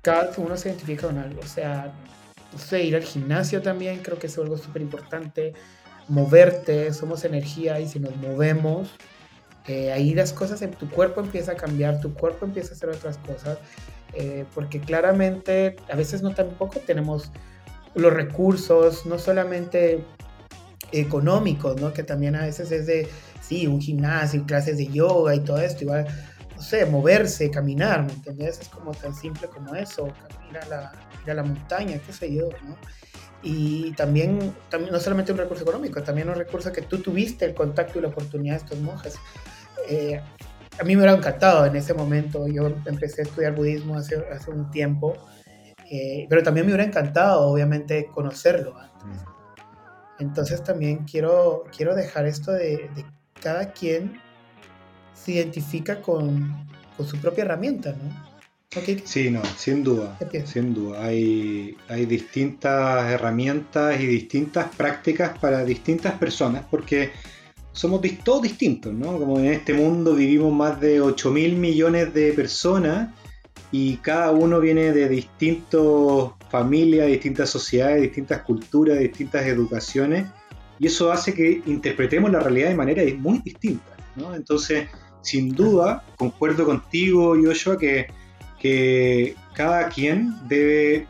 Cada 0.00 0.30
uno 0.38 0.56
se 0.56 0.70
identifica 0.70 1.08
con 1.08 1.18
algo. 1.18 1.40
O 1.40 1.46
sea, 1.46 1.92
no 2.52 2.58
sé, 2.58 2.84
ir 2.84 2.96
al 2.96 3.02
gimnasio 3.02 3.60
también 3.60 3.98
creo 3.98 4.18
que 4.18 4.28
es 4.28 4.38
algo 4.38 4.56
súper 4.56 4.80
importante. 4.80 5.52
Moverte, 6.08 6.92
somos 6.92 7.24
energía 7.24 7.80
y 7.80 7.88
si 7.88 7.98
nos 7.98 8.14
movemos, 8.16 8.90
eh, 9.66 9.92
ahí 9.92 10.14
las 10.14 10.32
cosas 10.32 10.60
en 10.62 10.72
tu 10.72 10.90
cuerpo 10.90 11.20
empieza 11.20 11.52
a 11.52 11.54
cambiar, 11.56 12.00
tu 12.00 12.12
cuerpo 12.12 12.44
empieza 12.44 12.70
a 12.70 12.76
hacer 12.76 12.90
otras 12.90 13.16
cosas 13.18 13.58
eh, 14.16 14.44
porque 14.54 14.80
claramente 14.80 15.76
a 15.90 15.96
veces 15.96 16.22
no 16.22 16.34
tampoco 16.34 16.80
tenemos 16.80 17.30
los 17.94 18.12
recursos, 18.12 19.06
no 19.06 19.18
solamente 19.18 20.04
económicos, 20.92 21.80
¿no? 21.80 21.92
Que 21.92 22.02
también 22.02 22.36
a 22.36 22.42
veces 22.42 22.70
es 22.70 22.86
de, 22.86 23.08
sí, 23.40 23.66
un 23.66 23.80
gimnasio, 23.80 24.44
clases 24.46 24.78
de 24.78 24.86
yoga 24.86 25.34
y 25.34 25.40
todo 25.40 25.58
esto, 25.58 25.84
igual, 25.84 26.06
no 26.54 26.62
sé, 26.62 26.86
moverse, 26.86 27.50
caminar, 27.50 28.04
¿me 28.04 28.12
entiendes? 28.12 28.60
Es 28.60 28.68
como 28.68 28.92
tan 28.92 29.14
simple 29.14 29.48
como 29.48 29.74
eso, 29.74 30.08
ir 30.50 30.58
a 30.58 30.66
la, 30.66 30.92
ir 31.24 31.30
a 31.30 31.34
la 31.34 31.42
montaña, 31.42 31.98
qué 32.04 32.12
sé 32.12 32.32
yo, 32.32 32.48
¿no? 32.64 32.76
Y 33.42 33.92
también, 33.92 34.54
también, 34.70 34.92
no 34.92 34.98
solamente 34.98 35.32
un 35.32 35.38
recurso 35.38 35.64
económico, 35.64 36.02
también 36.02 36.30
un 36.30 36.36
recurso 36.36 36.72
que 36.72 36.80
tú 36.80 36.98
tuviste 36.98 37.44
el 37.44 37.54
contacto 37.54 37.98
y 37.98 38.02
la 38.02 38.08
oportunidad 38.08 38.54
de 38.54 38.64
estos 38.64 38.78
monjes. 38.80 39.16
Eh, 39.86 40.20
a 40.78 40.84
mí 40.84 40.94
me 40.94 41.02
hubiera 41.02 41.16
encantado 41.16 41.66
en 41.66 41.76
ese 41.76 41.94
momento. 41.94 42.46
Yo 42.46 42.66
empecé 42.86 43.22
a 43.22 43.24
estudiar 43.24 43.54
budismo 43.54 43.96
hace, 43.96 44.16
hace 44.32 44.50
un 44.50 44.70
tiempo, 44.70 45.14
eh, 45.90 46.26
pero 46.28 46.42
también 46.42 46.66
me 46.66 46.72
hubiera 46.72 46.88
encantado, 46.88 47.48
obviamente, 47.48 48.06
conocerlo 48.12 48.76
antes. 48.78 49.22
Entonces 50.18 50.62
también 50.62 51.04
quiero, 51.04 51.64
quiero 51.76 51.94
dejar 51.94 52.26
esto 52.26 52.52
de, 52.52 52.88
de 52.94 53.04
cada 53.40 53.72
quien 53.72 54.20
se 55.12 55.32
identifica 55.32 56.00
con, 56.00 56.66
con, 56.96 57.06
su 57.06 57.18
propia 57.18 57.44
herramienta, 57.44 57.92
¿no? 57.92 58.34
Okay. 58.76 59.02
Sí, 59.04 59.30
no, 59.30 59.40
sin 59.56 59.84
duda, 59.84 60.18
sin 60.46 60.74
duda. 60.74 61.04
Hay, 61.04 61.76
hay 61.88 62.06
distintas 62.06 63.08
herramientas 63.12 64.00
y 64.00 64.06
distintas 64.06 64.74
prácticas 64.74 65.38
para 65.38 65.64
distintas 65.64 66.14
personas, 66.14 66.64
porque 66.68 67.12
somos 67.74 68.00
todos 68.22 68.42
distintos, 68.42 68.94
¿no? 68.94 69.18
Como 69.18 69.38
en 69.40 69.46
este 69.46 69.74
mundo 69.74 70.14
vivimos 70.14 70.52
más 70.52 70.80
de 70.80 71.00
8 71.00 71.30
mil 71.32 71.56
millones 71.56 72.14
de 72.14 72.32
personas 72.32 73.12
y 73.72 73.96
cada 73.96 74.30
uno 74.30 74.60
viene 74.60 74.92
de 74.92 75.08
distintas 75.08 75.80
familias, 76.50 77.08
distintas 77.08 77.50
sociedades, 77.50 78.00
distintas 78.00 78.42
culturas, 78.42 79.00
distintas 79.00 79.44
educaciones 79.46 80.26
y 80.78 80.86
eso 80.86 81.10
hace 81.10 81.34
que 81.34 81.62
interpretemos 81.66 82.30
la 82.30 82.38
realidad 82.38 82.68
de 82.68 82.76
manera 82.76 83.02
muy 83.18 83.40
distinta, 83.40 83.96
¿no? 84.14 84.36
Entonces, 84.36 84.88
sin 85.20 85.52
duda, 85.52 86.04
concuerdo 86.16 86.64
contigo, 86.66 87.34
Joshua, 87.42 87.76
que, 87.76 88.06
que 88.60 89.34
cada 89.52 89.88
quien 89.88 90.32
debe 90.46 91.08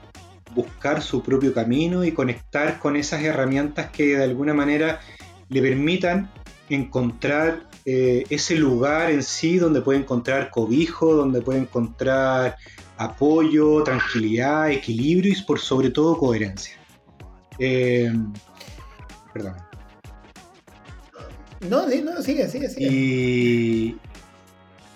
buscar 0.55 1.03
su 1.03 1.23
propio 1.23 1.53
camino 1.53 2.05
y 2.05 2.13
conectar 2.13 2.79
con 2.79 2.97
esas 2.97 3.23
herramientas 3.23 3.91
que 3.91 4.17
de 4.17 4.25
alguna 4.25 4.55
manera 4.55 5.01
le 5.51 5.61
permitan 5.61 6.31
encontrar 6.69 7.69
eh, 7.85 8.25
ese 8.31 8.57
lugar 8.57 9.11
en 9.11 9.23
sí 9.23 9.59
donde 9.59 9.83
puede 9.83 9.99
encontrar 9.99 10.51
cobijo, 10.51 11.15
donde 11.15 11.43
puede 11.43 11.61
encontrar 11.61 12.57
apoyo, 12.97 13.83
tranquilidad, 13.83 14.71
equilibrio 14.71 15.33
y 15.33 15.43
por 15.43 15.59
sobre 15.59 15.91
todo 15.91 16.17
coherencia. 16.17 16.77
Eh, 17.59 18.13
perdón. 19.33 19.55
No, 21.69 21.87
no, 21.87 22.23
sigue, 22.23 22.49
sigue, 22.49 22.69
sigue. 22.69 22.89
Y 22.91 23.97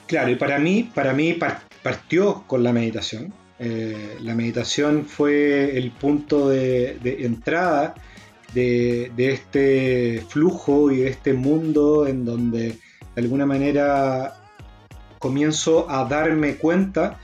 claro, 0.07 0.31
y 0.31 0.37
para 0.37 0.59
mí, 0.59 0.90
para 0.94 1.12
mí 1.12 1.37
partió 1.83 2.44
con 2.46 2.62
la 2.62 2.72
meditación. 2.72 3.33
Eh, 3.59 4.18
la 4.20 4.35
meditación 4.35 5.04
fue 5.04 5.76
el 5.76 5.90
punto 5.90 6.48
de, 6.48 6.98
de 7.02 7.26
entrada 7.26 7.94
de, 8.54 9.12
este 9.16 10.24
flujo 10.28 10.90
y 10.90 10.98
de 10.98 11.08
este 11.08 11.32
mundo 11.34 12.06
en 12.06 12.24
donde 12.24 12.68
de 13.14 13.22
alguna 13.22 13.46
manera 13.46 14.34
comienzo 15.18 15.90
a 15.90 16.04
darme 16.04 16.56
cuenta 16.56 17.18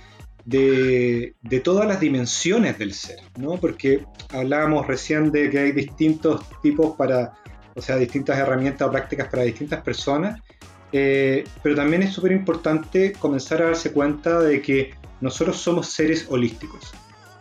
de, 0.45 1.35
todas 1.63 1.87
las 1.87 2.01
dimensiones 2.01 2.79
del 2.79 2.93
ser, 2.93 3.21
¿no? 3.39 3.57
Porque 3.57 4.05
hablábamos 4.31 4.87
recién 4.87 5.31
de 5.31 5.49
que 5.49 5.59
hay 5.59 5.73
distintos 5.73 6.45
tipos 6.61 6.97
para, 6.97 7.35
o 7.75 7.81
sea, 7.81 7.97
distintas 7.97 8.39
herramientas 8.39 8.87
o 8.87 8.91
prácticas 8.91 9.29
para 9.29 9.45
distintas 9.45 9.83
personas, 9.83 10.41
eh, 10.93 11.45
pero 11.63 11.75
también 11.75 12.03
es 12.03 12.13
súper 12.13 12.33
importante 12.33 13.13
comenzar 13.13 13.63
a 13.63 13.67
darse 13.67 13.93
cuenta 13.93 14.41
de 14.41 14.61
que 14.61 14.95
nosotros 15.21 15.57
somos 15.57 15.89
seres 15.89 16.27
holísticos 16.29 16.93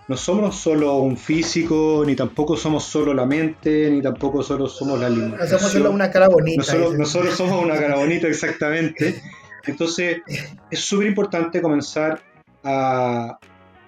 no 0.08 0.18
somos 0.18 0.58
solo 0.58 0.98
un 0.98 1.18
físico, 1.18 2.04
ni 2.06 2.16
tampoco 2.16 2.58
somos 2.58 2.84
solo 2.84 3.14
la 3.14 3.26
mente, 3.26 3.90
ni 3.90 4.02
tampoco 4.02 4.44
solo 4.44 4.68
somos 4.68 5.00
la 5.00 5.10
lengua. 5.10 5.38
No 5.40 5.48
somos 5.48 5.72
solo 5.72 5.92
una 5.92 6.12
cara 6.12 6.28
bonita. 6.28 6.74
No 6.98 7.06
solo, 7.06 7.32
somos 7.32 7.64
una 7.64 7.76
cara 7.76 7.96
bonita, 7.96 8.28
exactamente. 8.28 9.22
Entonces, 9.66 10.22
es 10.70 10.80
súper 10.80 11.08
importante 11.08 11.62
comenzar 11.62 12.22
a, 12.64 13.38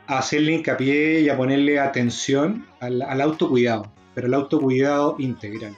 hacerle 0.07 0.53
hincapié 0.53 1.21
y 1.21 1.29
a 1.29 1.35
ponerle 1.35 1.79
atención 1.79 2.65
al, 2.79 3.01
autocuidado. 3.21 3.91
pero 4.13 4.27
el 4.27 4.33
autocuidado 4.35 5.15
integral. 5.19 5.75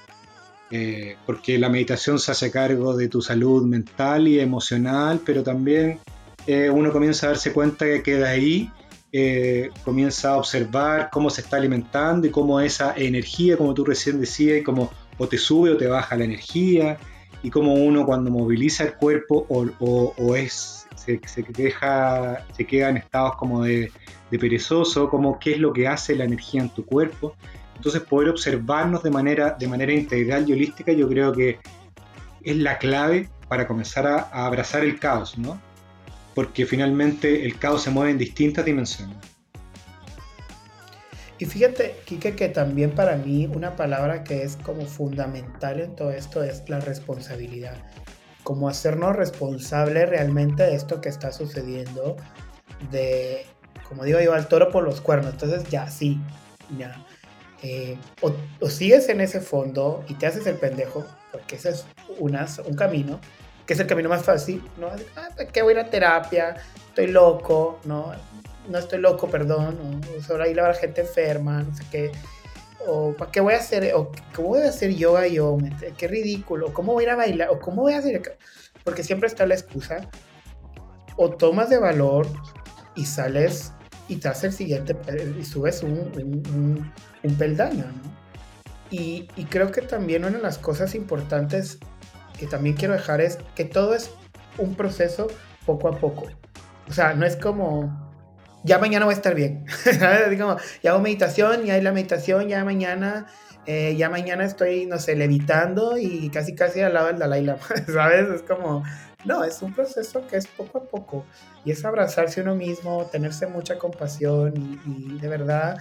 Eh, 0.69 1.15
porque 1.25 1.57
la 1.57 1.69
meditación 1.69 2.19
se 2.19 2.31
hace 2.31 2.51
cargo 2.51 2.95
de 2.95 3.07
tu 3.07 3.21
salud 3.21 3.63
mental 3.63 4.27
y 4.27 4.39
emocional, 4.39 5.21
pero 5.25 5.41
también 5.41 5.99
eh, 6.45 6.69
uno 6.69 6.91
comienza 6.91 7.27
a 7.27 7.29
darse 7.29 7.53
cuenta 7.53 7.85
que 7.85 8.03
queda 8.03 8.29
ahí, 8.29 8.69
eh, 9.11 9.69
comienza 9.83 10.31
a 10.31 10.37
observar 10.37 11.09
cómo 11.11 11.29
se 11.29 11.41
está 11.41 11.57
alimentando 11.57 12.27
y 12.27 12.31
cómo 12.31 12.59
esa 12.59 12.93
energía, 12.95 13.57
como 13.57 13.73
tú 13.73 13.85
recién 13.85 14.19
decías, 14.19 14.63
como 14.63 14.91
o 15.17 15.27
te 15.27 15.37
sube 15.37 15.71
o 15.71 15.77
te 15.77 15.87
baja 15.87 16.15
la 16.15 16.25
energía, 16.25 16.97
y 17.43 17.49
cómo 17.49 17.73
uno 17.73 18.05
cuando 18.05 18.31
moviliza 18.31 18.83
el 18.83 18.93
cuerpo 18.95 19.45
o, 19.49 20.35
es, 20.35 20.87
se, 20.95 21.19
deja, 21.49 22.45
se 22.55 22.65
queda 22.65 22.89
en 22.89 22.97
estados 22.97 23.35
como 23.35 23.63
de, 23.63 23.91
de 24.31 24.39
perezoso, 24.39 25.09
como 25.09 25.39
qué 25.39 25.53
es 25.53 25.59
lo 25.59 25.71
que 25.71 25.87
hace 25.87 26.15
la 26.15 26.25
energía 26.25 26.61
en 26.61 26.69
tu 26.69 26.85
cuerpo. 26.85 27.35
Entonces 27.75 28.01
poder 28.01 28.29
observarnos 28.29 29.03
de 29.03 29.11
manera, 29.11 29.55
de 29.57 29.67
manera 29.67 29.93
integral 29.93 30.49
y 30.49 30.53
holística 30.53 30.91
yo 30.91 31.07
creo 31.07 31.31
que 31.31 31.59
es 32.43 32.57
la 32.57 32.77
clave 32.79 33.29
para 33.47 33.67
comenzar 33.67 34.07
a, 34.07 34.45
abrazar 34.45 34.83
el 34.83 34.99
caos, 34.99 35.37
¿no? 35.37 35.61
Porque 36.37 36.67
finalmente 36.67 37.47
el 37.47 37.57
caos 37.57 37.81
se 37.81 37.89
mueve 37.89 38.11
en 38.11 38.19
distintas 38.19 38.63
dimensiones. 38.63 39.17
Y 41.39 41.45
fíjate, 41.45 41.95
Kike, 42.05 42.35
que 42.35 42.49
también 42.49 42.91
para 42.91 43.17
mí 43.17 43.47
una 43.47 43.75
palabra 43.75 44.23
que 44.23 44.43
es 44.43 44.55
como 44.57 44.85
fundamental 44.85 45.79
en 45.79 45.95
todo 45.95 46.11
esto 46.11 46.43
es 46.43 46.61
la 46.69 46.79
responsabilidad. 46.79 47.73
Como 48.43 48.69
hacernos 48.69 49.15
responsables 49.15 50.09
realmente 50.09 50.61
de 50.61 50.75
esto 50.75 51.01
que 51.01 51.09
está 51.09 51.31
sucediendo, 51.31 52.17
de, 52.91 53.47
como 53.89 54.03
digo 54.03 54.19
yo, 54.21 54.35
al 54.35 54.47
toro 54.47 54.69
por 54.69 54.83
los 54.83 55.01
cuernos. 55.01 55.33
Entonces 55.33 55.67
ya, 55.71 55.89
sí, 55.89 56.21
ya. 56.77 57.03
Eh, 57.63 57.97
o, 58.21 58.69
sigues 58.69 59.09
en 59.09 59.21
ese 59.21 59.41
fondo 59.41 60.05
y 60.07 60.13
te 60.13 60.27
haces 60.27 60.45
el 60.45 60.57
pendejo, 60.57 61.03
porque 61.31 61.55
ese 61.55 61.69
es 61.69 61.87
un 62.19 62.75
camino, 62.75 63.19
que 63.67 63.73
es 63.73 63.79
el 63.79 63.85
camino 63.87 64.09
más 64.09 64.23
fácil, 64.23 64.63
¿no? 64.77 64.87
Ah, 65.15 65.29
¿Qué 65.51 65.61
voy 65.61 65.75
a 65.75 65.79
ir 65.81 65.85
a 65.85 65.89
terapia? 65.89 66.55
Estoy 66.87 67.07
loco, 67.07 67.79
¿no? 67.83 68.13
No 68.67 68.77
estoy 68.79 68.99
loco, 68.99 69.29
perdón, 69.29 70.01
o 70.17 70.21
solo 70.21 70.43
ahí 70.43 70.53
la 70.53 70.73
gente 70.73 71.01
enferma, 71.01 71.61
no 71.61 71.75
sé 71.75 71.83
qué. 71.91 72.11
O 72.87 73.13
¿para 73.13 73.31
qué 73.31 73.41
voy 73.41 73.53
a 73.53 73.57
hacer? 73.57 73.93
O 73.93 74.11
¿cómo 74.33 74.49
voy 74.49 74.61
a 74.61 74.69
hacer 74.69 74.95
yoga 74.95 75.27
yo? 75.27 75.57
Qué 75.97 76.07
ridículo. 76.07 76.73
¿Cómo 76.73 76.93
voy 76.93 77.03
a 77.03 77.07
ir 77.07 77.09
a 77.11 77.15
bailar? 77.15 77.49
¿O 77.49 77.59
cómo 77.59 77.83
voy 77.83 77.93
a 77.93 77.99
hacer? 77.99 78.37
Porque 78.83 79.03
siempre 79.03 79.27
está 79.27 79.45
la 79.45 79.55
excusa. 79.55 80.09
O 81.17 81.29
tomas 81.31 81.69
de 81.69 81.77
valor 81.77 82.27
y 82.95 83.05
sales 83.05 83.73
y 84.07 84.17
te 84.17 84.29
haces 84.29 84.45
el 84.45 84.53
siguiente 84.53 84.95
y 85.37 85.43
subes 85.43 85.83
un 85.83 86.91
un 87.23 87.35
peldaño, 87.35 87.85
¿no? 87.85 88.17
Y, 88.89 89.27
creo 89.49 89.71
que 89.71 89.81
también 89.81 90.23
una 90.23 90.37
de 90.37 90.43
las 90.43 90.57
cosas 90.57 90.95
importantes 90.95 91.77
que 92.37 92.47
también 92.47 92.75
quiero 92.75 92.93
dejar 92.93 93.21
es 93.21 93.37
que 93.55 93.65
todo 93.65 93.93
es 93.93 94.11
un 94.57 94.75
proceso 94.75 95.27
poco 95.65 95.87
a 95.87 95.97
poco. 95.97 96.27
O 96.87 96.93
sea, 96.93 97.13
no 97.13 97.25
es 97.25 97.35
como, 97.35 98.07
ya 98.63 98.79
mañana 98.79 99.05
voy 99.05 99.13
a 99.13 99.17
estar 99.17 99.35
bien. 99.35 99.65
Como, 100.39 100.57
ya 100.81 100.91
hago 100.91 101.01
meditación, 101.01 101.65
ya 101.65 101.73
hay 101.75 101.81
la 101.81 101.91
meditación, 101.91 102.47
ya 102.47 102.63
mañana, 102.63 103.27
eh, 103.65 103.95
ya 103.97 104.09
mañana 104.09 104.45
estoy, 104.45 104.85
no 104.85 104.97
sé, 104.99 105.15
levitando 105.15 105.97
y 105.97 106.29
casi 106.29 106.55
casi 106.55 106.81
al 106.81 106.93
lado 106.93 107.07
del 107.07 107.19
Dalai 107.19 107.43
Lama, 107.43 107.61
¿sabes? 107.93 108.29
Es 108.29 108.41
como, 108.43 108.83
no, 109.25 109.43
es 109.43 109.61
un 109.61 109.73
proceso 109.73 110.25
que 110.27 110.37
es 110.37 110.47
poco 110.47 110.77
a 110.77 110.83
poco 110.83 111.25
y 111.65 111.71
es 111.71 111.83
abrazarse 111.83 112.41
uno 112.41 112.55
mismo, 112.55 113.05
tenerse 113.11 113.47
mucha 113.47 113.77
compasión 113.77 114.53
y 114.85 115.19
de 115.19 115.27
verdad 115.27 115.77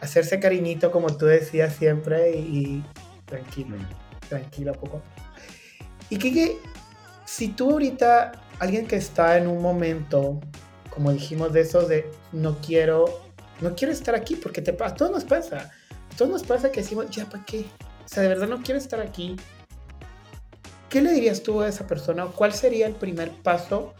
hacerse 0.00 0.38
cariñito, 0.38 0.90
como 0.90 1.16
tú 1.16 1.26
decías 1.26 1.74
siempre, 1.74 2.32
y, 2.32 2.84
tranquilo, 3.24 3.76
tranquilo 4.28 4.72
poco. 4.72 5.02
Y 6.10 6.18
que 6.18 6.58
si 7.24 7.48
tú 7.48 7.70
ahorita, 7.70 8.32
alguien 8.58 8.86
que 8.86 8.96
está 8.96 9.36
en 9.38 9.46
un 9.46 9.60
momento, 9.60 10.40
como 10.90 11.12
dijimos, 11.12 11.52
de 11.52 11.62
eso 11.62 11.82
de 11.82 12.10
no 12.32 12.58
quiero, 12.60 13.22
no 13.60 13.74
quiero 13.74 13.92
estar 13.92 14.14
aquí, 14.14 14.36
porque 14.36 14.62
te 14.62 14.72
pasa, 14.72 14.94
todo 14.94 15.10
nos 15.10 15.24
pasa, 15.24 15.70
todo 16.16 16.28
nos 16.28 16.42
pasa 16.42 16.70
que 16.70 16.82
decimos, 16.82 17.10
ya, 17.10 17.26
¿para 17.26 17.44
qué? 17.44 17.66
O 18.04 18.08
sea, 18.08 18.22
de 18.22 18.28
verdad 18.28 18.48
no 18.48 18.62
quiero 18.62 18.78
estar 18.78 19.00
aquí. 19.00 19.36
¿Qué 20.88 21.02
le 21.02 21.12
dirías 21.12 21.42
tú 21.42 21.60
a 21.60 21.68
esa 21.68 21.86
persona? 21.86 22.26
¿Cuál 22.26 22.52
sería 22.52 22.86
el 22.86 22.94
primer 22.94 23.30
paso 23.30 23.94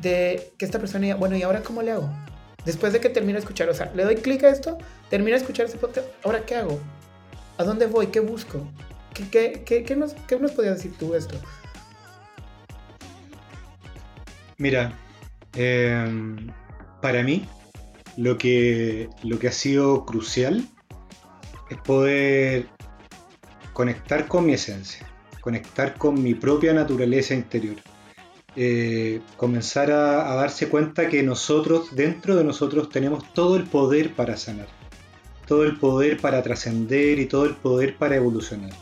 de 0.00 0.52
que 0.58 0.64
esta 0.64 0.78
persona 0.80 1.02
diga, 1.02 1.14
bueno, 1.14 1.36
¿y 1.36 1.42
ahora 1.42 1.62
cómo 1.62 1.82
le 1.82 1.92
hago? 1.92 2.10
Después 2.64 2.92
de 2.92 3.00
que 3.00 3.08
termine 3.08 3.34
de 3.34 3.40
escuchar, 3.40 3.68
o 3.68 3.74
sea, 3.74 3.92
le 3.94 4.04
doy 4.04 4.16
clic 4.16 4.42
a 4.44 4.48
esto, 4.48 4.78
termino 5.10 5.36
de 5.36 5.42
escuchar 5.42 5.66
ese 5.66 5.78
podcast, 5.78 6.08
¿ahora 6.24 6.44
qué 6.44 6.56
hago? 6.56 6.80
¿A 7.58 7.64
dónde 7.64 7.86
voy? 7.86 8.08
¿Qué 8.08 8.20
busco? 8.20 8.66
¿Qué, 9.14 9.96
nos, 9.96 10.14
podías 10.52 10.76
decir 10.76 10.92
tú 10.98 11.14
esto? 11.14 11.36
Mira, 14.58 14.92
em, 15.54 16.48
para 17.00 17.22
mí 17.22 17.46
lo 18.16 18.38
que, 18.38 19.08
lo 19.22 19.38
que 19.38 19.48
ha 19.48 19.52
sido 19.52 20.04
crucial 20.06 20.66
es 21.70 21.78
poder 21.78 22.66
conectar 23.72 24.28
con 24.28 24.46
mi 24.46 24.54
esencia, 24.54 25.06
conectar 25.40 25.96
con 25.96 26.22
mi 26.22 26.34
propia 26.34 26.72
naturaleza 26.72 27.34
interior. 27.34 27.76
Eh, 28.54 29.22
comenzar 29.38 29.90
a, 29.90 30.34
darse 30.34 30.68
cuenta 30.68 31.08
que 31.08 31.22
nosotros, 31.22 31.96
dentro 31.96 32.36
de 32.36 32.44
nosotros, 32.44 32.90
tenemos 32.90 33.32
todo 33.32 33.56
el 33.56 33.64
poder 33.64 34.14
para 34.14 34.36
sanar, 34.36 34.68
todo 35.46 35.64
el 35.64 35.78
poder 35.78 36.20
para 36.20 36.42
trascender 36.42 37.18
y 37.18 37.26
todo 37.26 37.46
el 37.46 37.54
poder 37.56 37.96
para 37.96 38.16
evolucionar. 38.16 38.72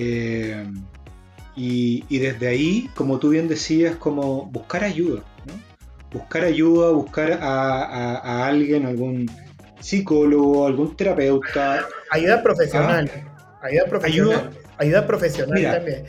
Eh, 0.00 0.64
y, 1.56 2.18
desde 2.18 2.46
ahí, 2.46 2.88
como 2.94 3.18
tú 3.18 3.30
bien 3.30 3.48
decías, 3.48 3.96
como 3.96 4.46
buscar 4.46 4.84
ayuda, 4.84 5.24
buscar 6.12 6.44
ayuda, 6.44 6.92
buscar 6.92 7.40
a, 7.42 8.46
alguien, 8.46 8.86
algún 8.86 9.28
psicólogo, 9.80 10.68
algún 10.68 10.96
terapeuta. 10.96 11.84
Ayuda 12.12 12.44
profesional. 12.44 13.10
¿Ah? 13.12 13.58
Ayuda 13.62 13.86
profesional. 13.86 14.50
Ayuda, 14.78 15.06
profesional 15.08 15.62
también. 15.62 16.04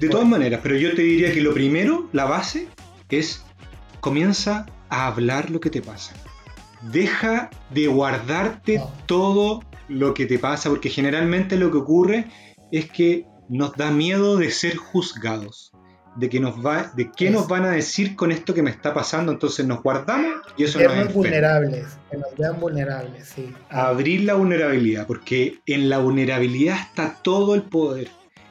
De 0.00 0.08
todas 0.08 0.26
maneras, 0.26 0.58
pero 0.60 0.74
yo 0.74 0.92
te 0.96 1.02
diría 1.02 1.32
que 1.32 1.40
lo 1.40 1.54
primero, 1.54 2.08
la 2.12 2.24
base, 2.24 2.66
es 3.08 3.44
comienza 4.00 4.66
a 4.88 5.06
hablar 5.06 5.50
lo 5.50 5.60
que 5.60 5.70
te 5.70 5.80
pasa. 5.80 6.12
Deja 6.90 7.50
de 7.70 7.86
guardarte 7.86 8.82
todo 9.06 9.62
lo 9.86 10.12
que 10.12 10.26
te 10.26 10.40
pasa, 10.40 10.70
porque 10.70 10.90
generalmente 10.90 11.56
lo 11.56 11.70
que 11.70 11.78
ocurre 11.78 12.26
es 12.72 12.90
que 12.90 13.27
nos 13.48 13.74
da 13.76 13.90
miedo 13.90 14.36
de 14.36 14.50
ser 14.50 14.76
juzgados, 14.76 15.72
de 16.16 16.28
que 16.28 16.40
nos 16.40 16.64
va, 16.64 16.92
de 16.94 17.10
qué 17.16 17.30
nos 17.30 17.48
van 17.48 17.64
a 17.64 17.70
decir 17.70 18.16
con 18.16 18.32
esto 18.32 18.54
que 18.54 18.62
me 18.62 18.70
está 18.70 18.92
pasando, 18.92 19.32
entonces 19.32 19.66
nos 19.66 19.82
guardamos 19.82 20.42
y 20.56 20.64
eso 20.64 20.80
nos 20.80 20.92
es 20.92 21.14
vulnerables, 21.14 21.86
que 22.10 22.16
nos 22.16 22.36
vean 22.36 22.60
vulnerables, 22.60 23.28
sí. 23.34 23.52
Abrir 23.70 24.22
la 24.22 24.34
vulnerabilidad, 24.34 25.06
porque 25.06 25.60
en 25.66 25.88
la 25.88 25.98
vulnerabilidad 25.98 26.78
está 26.80 27.18
todo 27.22 27.54
el 27.54 27.62
poder. 27.62 28.08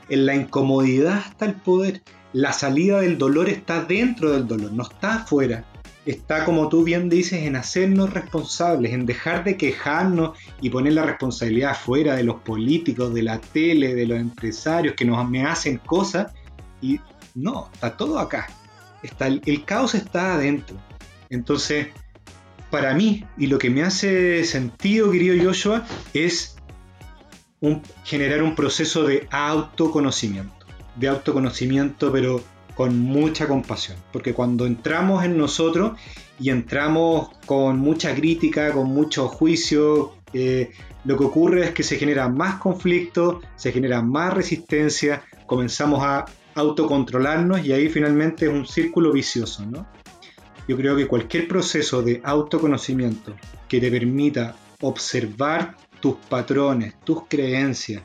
En 0.10 0.26
la 0.26 0.36
incomodidad 0.36 1.20
está 1.30 1.46
el 1.46 1.56
poder. 1.56 2.02
La 2.32 2.54
salida 2.54 3.02
del 3.02 3.18
dolor 3.18 3.50
está 3.50 3.84
dentro 3.84 4.32
del 4.32 4.48
dolor, 4.48 4.72
no 4.72 4.84
está 4.84 5.16
afuera. 5.16 5.66
Está, 6.08 6.46
como 6.46 6.70
tú 6.70 6.86
bien 6.86 7.10
dices, 7.10 7.44
en 7.44 7.58
hacernos 7.58 8.14
responsables, 8.14 8.94
en 8.94 9.06
dejar 9.06 9.44
de 9.44 9.58
quejarnos 9.58 10.38
y 10.62 10.70
poner 10.70 10.94
la 10.94 11.04
responsabilidad 11.04 11.72
afuera 11.72 12.16
de 12.16 12.24
los 12.24 12.38
políticos, 12.38 13.14
de 13.14 13.24
la 13.24 13.42
tele, 13.42 13.94
de 13.94 14.08
los 14.08 14.18
empresarios 14.18 14.96
que 14.96 15.04
nos 15.04 15.30
me 15.30 15.46
hacen 15.46 15.80
cosas. 15.80 16.32
Y 16.82 17.02
no, 17.36 17.70
está 17.74 17.98
todo 17.98 18.20
acá. 18.20 18.48
Está, 19.04 19.28
el, 19.28 19.42
el 19.46 19.66
caos 19.66 19.96
está 19.96 20.36
adentro. 20.36 20.78
Entonces, 21.30 21.88
para 22.72 22.94
mí, 22.94 23.26
y 23.38 23.48
lo 23.48 23.58
que 23.58 23.70
me 23.70 23.84
hace 23.84 24.46
sentido, 24.46 25.12
querido 25.12 25.36
Joshua, 25.44 25.86
es 26.14 26.56
generar 28.06 28.44
un 28.44 28.56
proceso 28.56 29.04
de 29.04 29.28
autoconocimiento, 29.30 30.66
de 30.96 31.10
autoconocimiento 31.10 32.14
pero 32.14 32.42
con 32.78 33.00
mucha 33.00 33.48
compasión, 33.48 33.98
porque 34.14 34.36
cuando 34.36 34.68
entramos 34.68 35.26
en 35.26 35.36
nosotros 35.36 36.00
y 36.40 36.52
entramos 36.52 37.30
con 37.48 37.80
mucha 37.80 38.14
crítica, 38.14 38.72
con 38.72 38.90
mucho 38.90 39.28
juicio, 39.28 40.14
eh, 40.32 40.70
lo 41.04 41.18
que 41.18 41.24
ocurre 41.24 41.66
es 41.66 41.72
que 41.72 41.82
se 41.82 41.98
genera 41.98 42.30
más 42.30 42.60
conflicto, 42.60 43.42
se 43.56 43.72
genera 43.72 44.04
más 44.04 44.32
resistencia, 44.32 45.24
comenzamos 45.48 46.04
a 46.04 46.26
autocontrolarnos 46.54 47.66
y 47.66 47.74
ahí 47.74 47.90
finalmente 47.90 48.46
es 48.46 48.54
un 48.54 48.68
círculo 48.68 49.12
vicioso. 49.12 49.66
¿no? 49.66 49.88
Yo 50.68 50.78
creo 50.78 50.96
que 50.96 51.08
cualquier 51.08 51.48
proceso 51.48 52.04
de 52.04 52.22
autoconocimiento 52.24 53.36
que 53.68 53.82
te 53.82 53.90
permita 53.90 54.56
observar 54.82 55.76
tus 56.00 56.18
patrones, 56.30 56.94
tus 57.04 57.24
creencias, 57.28 58.04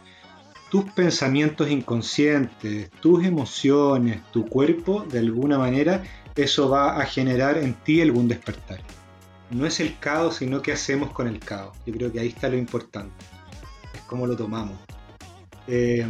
tus 0.72 0.90
pensamientos 0.92 1.70
inconscientes, 1.70 2.90
tus 2.92 3.26
emociones, 3.26 4.22
tu 4.32 4.46
cuerpo, 4.46 5.04
de 5.06 5.18
alguna 5.18 5.58
manera, 5.58 6.02
eso 6.34 6.70
va 6.70 6.98
a 6.98 7.04
generar 7.04 7.58
en 7.58 7.74
ti 7.74 8.00
algún 8.00 8.26
despertar. 8.26 8.80
No 9.50 9.66
es 9.66 9.80
el 9.80 9.98
caos, 9.98 10.36
sino 10.36 10.62
qué 10.62 10.72
hacemos 10.72 11.12
con 11.12 11.28
el 11.28 11.40
caos. 11.40 11.76
Yo 11.84 11.92
creo 11.92 12.10
que 12.10 12.20
ahí 12.20 12.28
está 12.28 12.48
lo 12.48 12.56
importante. 12.56 13.12
Es 13.92 14.00
cómo 14.06 14.26
lo 14.26 14.34
tomamos. 14.34 14.78
Eh, 15.66 16.06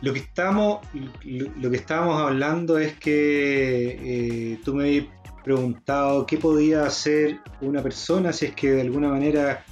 lo 0.00 0.12
que 0.12 0.20
estamos, 0.20 0.86
lo, 1.24 1.70
que 1.72 1.76
estábamos 1.76 2.22
hablando 2.22 2.78
es 2.78 2.94
que 2.98 4.52
eh, 4.52 4.60
tú 4.64 4.74
me 4.76 4.84
habías 4.84 5.06
preguntado 5.42 6.24
qué 6.24 6.36
podía 6.36 6.84
hacer 6.84 7.40
una 7.62 7.82
persona 7.82 8.32
si 8.32 8.46
es 8.46 8.54
que 8.54 8.70
de 8.70 8.82
alguna 8.82 9.08
manera 9.08 9.64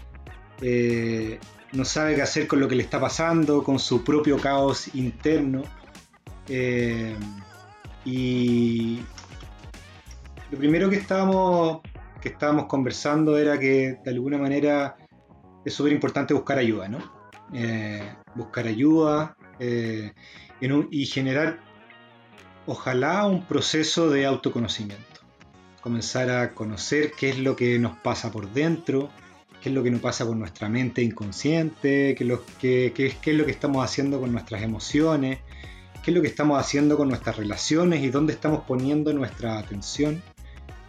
eh, 0.62 1.38
no 1.72 1.84
sabe 1.84 2.14
qué 2.14 2.22
hacer 2.22 2.46
con 2.46 2.60
lo 2.60 2.68
que 2.68 2.74
le 2.74 2.82
está 2.82 3.00
pasando, 3.00 3.62
con 3.62 3.78
su 3.78 4.04
propio 4.04 4.38
caos 4.38 4.94
interno. 4.94 5.62
Eh, 6.48 7.16
y 8.04 9.00
lo 10.50 10.58
primero 10.58 10.88
que 10.88 10.96
estábamos, 10.96 11.80
que 12.20 12.30
estábamos 12.30 12.66
conversando 12.66 13.36
era 13.36 13.58
que 13.58 13.98
de 14.02 14.10
alguna 14.10 14.38
manera 14.38 14.96
es 15.64 15.74
súper 15.74 15.92
importante 15.92 16.34
buscar 16.34 16.58
ayuda, 16.58 16.88
¿no? 16.88 17.18
buscar 18.34 18.66
ayuda, 18.66 19.36
eh, 19.58 20.12
y 20.90 21.06
generar, 21.06 21.60
ojalá, 22.66 23.26
un 23.26 23.44
proceso 23.44 24.10
de 24.10 24.26
autoconocimiento. 24.26 25.04
Comenzar 25.80 26.30
a 26.30 26.54
conocer 26.54 27.12
qué 27.18 27.30
es 27.30 27.38
lo 27.38 27.54
que 27.56 27.78
nos 27.78 27.96
pasa 27.98 28.32
por 28.32 28.52
dentro, 28.52 29.10
qué 29.62 29.68
es 29.68 29.74
lo 29.74 29.82
que 29.82 29.90
nos 29.90 30.00
pasa 30.00 30.24
con 30.24 30.38
nuestra 30.38 30.68
mente 30.68 31.02
inconsciente, 31.02 32.14
qué 32.14 32.24
es 32.24 32.28
lo, 32.28 32.44
qué, 32.60 32.92
qué, 32.94 33.14
qué 33.20 33.30
es 33.32 33.36
lo 33.36 33.44
que 33.44 33.50
estamos 33.50 33.84
haciendo 33.84 34.20
con 34.20 34.32
nuestras 34.32 34.62
emociones, 34.62 35.38
qué 36.04 36.10
es 36.10 36.14
lo 36.14 36.22
que 36.22 36.28
estamos 36.28 36.60
haciendo 36.60 36.96
con 36.96 37.08
nuestras 37.08 37.36
relaciones 37.36 38.02
y 38.02 38.10
dónde 38.10 38.32
estamos 38.32 38.64
poniendo 38.66 39.12
nuestra 39.12 39.58
atención. 39.58 40.22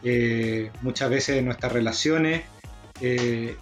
Eh, 0.04 0.72
muchas 0.82 1.10
veces 1.10 1.44
nuestras 1.44 1.74
relaciones 1.74 2.44
eh, 3.02 3.58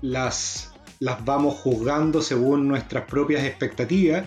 las 0.00 0.72
las 1.00 1.24
vamos 1.24 1.54
juzgando 1.54 2.22
según 2.22 2.66
nuestras 2.68 3.04
propias 3.04 3.44
expectativas 3.44 4.26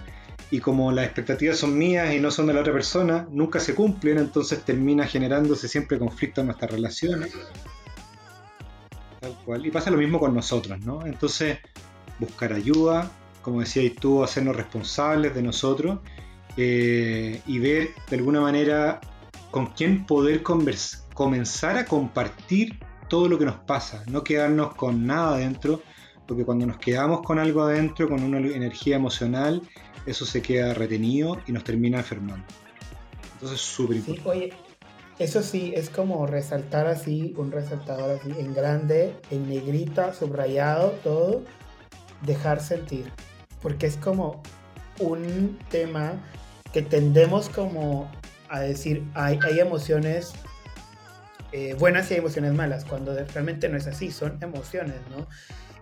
y 0.50 0.60
como 0.60 0.92
las 0.92 1.06
expectativas 1.06 1.58
son 1.58 1.78
mías 1.78 2.14
y 2.14 2.20
no 2.20 2.30
son 2.30 2.48
de 2.48 2.54
la 2.54 2.62
otra 2.62 2.74
persona, 2.74 3.28
nunca 3.32 3.60
se 3.60 3.74
cumplen, 3.74 4.18
entonces 4.18 4.64
termina 4.64 5.06
generándose 5.06 5.68
siempre 5.68 5.98
conflicto 5.98 6.42
en 6.42 6.48
nuestras 6.48 6.72
relaciones. 6.72 7.34
Cual. 9.46 9.66
Y 9.66 9.72
pasa 9.72 9.92
lo 9.92 9.98
mismo 9.98 10.20
con 10.20 10.34
nosotros, 10.34 10.80
¿no? 10.82 11.06
Entonces, 11.06 11.60
buscar 12.20 12.54
ayuda, 12.54 13.12
como 13.42 13.62
decías 13.62 13.94
tú, 14.00 14.24
hacernos 14.24 14.56
responsables 14.56 15.34
de 15.34 15.42
nosotros 15.42 16.00
eh, 16.58 17.42
y 17.48 17.60
ver 17.60 17.90
de 18.10 18.18
alguna 18.18 18.42
manera 18.42 19.02
con 19.50 19.68
quién 19.68 20.06
poder 20.06 20.44
comenzar 20.44 21.78
a 21.78 21.86
compartir 21.86 22.80
todo 23.10 23.28
lo 23.28 23.38
que 23.38 23.46
nos 23.46 23.56
pasa, 23.56 24.04
no 24.08 24.24
quedarnos 24.24 24.74
con 24.76 25.06
nada 25.06 25.38
dentro, 25.38 25.82
porque 26.26 26.46
cuando 26.46 26.66
nos 26.66 26.78
quedamos 26.78 27.22
con 27.22 27.40
algo 27.40 27.64
adentro, 27.64 28.08
con 28.08 28.24
una 28.24 28.38
energía 28.38 28.96
emocional, 28.96 29.62
eso 30.06 30.26
se 30.26 30.42
queda 30.42 30.74
retenido 30.74 31.38
y 31.46 31.52
nos 31.52 31.64
termina 31.64 31.98
enfermando. 31.98 32.46
Entonces 33.34 33.60
es 33.60 33.66
súper 33.66 33.98
importante. 33.98 34.71
Eso 35.22 35.44
sí, 35.44 35.74
es 35.76 35.90
como 35.90 36.26
resaltar 36.26 36.88
así, 36.88 37.34
un 37.38 37.52
resaltador 37.52 38.20
así, 38.20 38.32
en 38.40 38.54
grande, 38.54 39.16
en 39.30 39.48
negrita, 39.48 40.14
subrayado, 40.14 40.92
todo, 41.04 41.44
dejar 42.24 42.62
sentir. 42.62 43.12
Porque 43.62 43.88
es 43.88 43.98
como 43.98 44.42
un 45.00 45.60
tema 45.70 46.22
que 46.74 46.82
tendemos 46.82 47.50
como 47.50 48.10
a 48.50 48.60
decir, 48.62 49.04
hay, 49.14 49.40
hay 49.44 49.60
emociones 49.60 50.34
eh, 51.52 51.76
buenas 51.78 52.10
y 52.10 52.14
hay 52.14 52.20
emociones 52.20 52.54
malas, 52.54 52.86
cuando 52.86 53.14
realmente 53.14 53.68
no 53.68 53.78
es 53.78 53.86
así, 53.86 54.10
son 54.10 54.38
emociones, 54.42 54.96
¿no? 55.10 55.28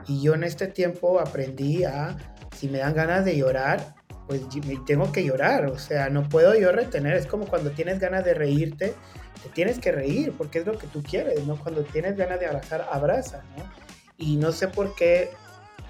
Y 0.08 0.22
yo 0.22 0.34
en 0.34 0.44
este 0.44 0.68
tiempo 0.68 1.20
aprendí 1.20 1.84
a, 1.84 2.18
si 2.56 2.68
me 2.68 2.80
dan 2.80 2.96
ganas 2.96 3.24
de 3.24 3.38
llorar, 3.38 3.94
pues 4.28 4.42
tengo 4.86 5.12
que 5.12 5.24
llorar, 5.24 5.68
o 5.68 5.78
sea, 5.78 6.10
no 6.10 6.28
puedo 6.28 6.56
yo 6.56 6.72
retener, 6.72 7.16
es 7.16 7.28
como 7.28 7.46
cuando 7.46 7.72
tienes 7.72 8.00
ganas 8.00 8.26
de 8.26 8.34
reírte, 8.34 8.96
te 9.44 9.50
tienes 9.50 9.80
que 9.80 9.92
reír 9.92 10.34
porque 10.38 10.60
es 10.60 10.66
lo 10.66 10.78
que 10.78 10.88
tú 10.88 11.02
quieres, 11.04 11.46
¿no? 11.46 11.58
Cuando 11.58 11.84
tienes 11.84 12.16
ganas 12.16 12.40
de 12.40 12.48
abrazar, 12.48 12.88
abraza, 12.92 13.44
¿no? 13.58 13.64
Y 14.18 14.38
no 14.38 14.52
sé 14.52 14.68
por 14.68 14.96
qué, 14.96 15.32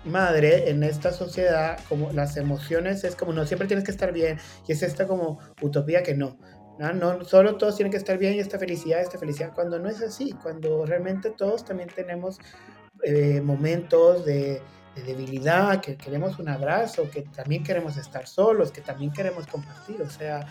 madre, 0.05 0.69
en 0.69 0.83
esta 0.83 1.11
sociedad, 1.11 1.79
como 1.89 2.11
las 2.11 2.37
emociones 2.37 3.03
es 3.03 3.15
como, 3.15 3.33
no, 3.33 3.45
siempre 3.45 3.67
tienes 3.67 3.85
que 3.85 3.91
estar 3.91 4.13
bien, 4.13 4.37
y 4.67 4.71
es 4.71 4.83
esta 4.83 5.07
como 5.07 5.39
utopía 5.61 6.03
que 6.03 6.13
no, 6.13 6.37
¿no? 6.77 6.93
no 6.93 7.25
solo 7.25 7.57
todos 7.57 7.75
tienen 7.75 7.91
que 7.91 7.97
estar 7.97 8.17
bien 8.17 8.35
y 8.35 8.39
esta 8.39 8.59
felicidad, 8.59 9.01
esta 9.01 9.17
felicidad, 9.17 9.51
cuando 9.53 9.79
no 9.79 9.89
es 9.89 10.01
así, 10.01 10.31
cuando 10.43 10.85
realmente 10.85 11.31
todos 11.31 11.65
también 11.65 11.89
tenemos 11.93 12.39
eh, 13.03 13.41
momentos 13.41 14.25
de, 14.25 14.61
debilidad, 15.05 15.79
que 15.79 15.95
queremos 15.95 16.39
un 16.39 16.49
abrazo, 16.49 17.09
que 17.09 17.21
también 17.21 17.63
queremos 17.63 17.95
estar 17.95 18.27
solos, 18.27 18.69
que 18.69 18.81
también 18.81 19.13
queremos 19.13 19.47
compartir. 19.47 20.01
O 20.01 20.09
sea, 20.09 20.45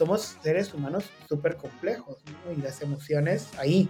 somos 0.00 0.38
seres 0.42 0.72
humanos 0.72 1.04
súper 1.28 1.58
complejos 1.58 2.16
y 2.56 2.62
las 2.62 2.80
emociones 2.80 3.50
ahí. 3.58 3.86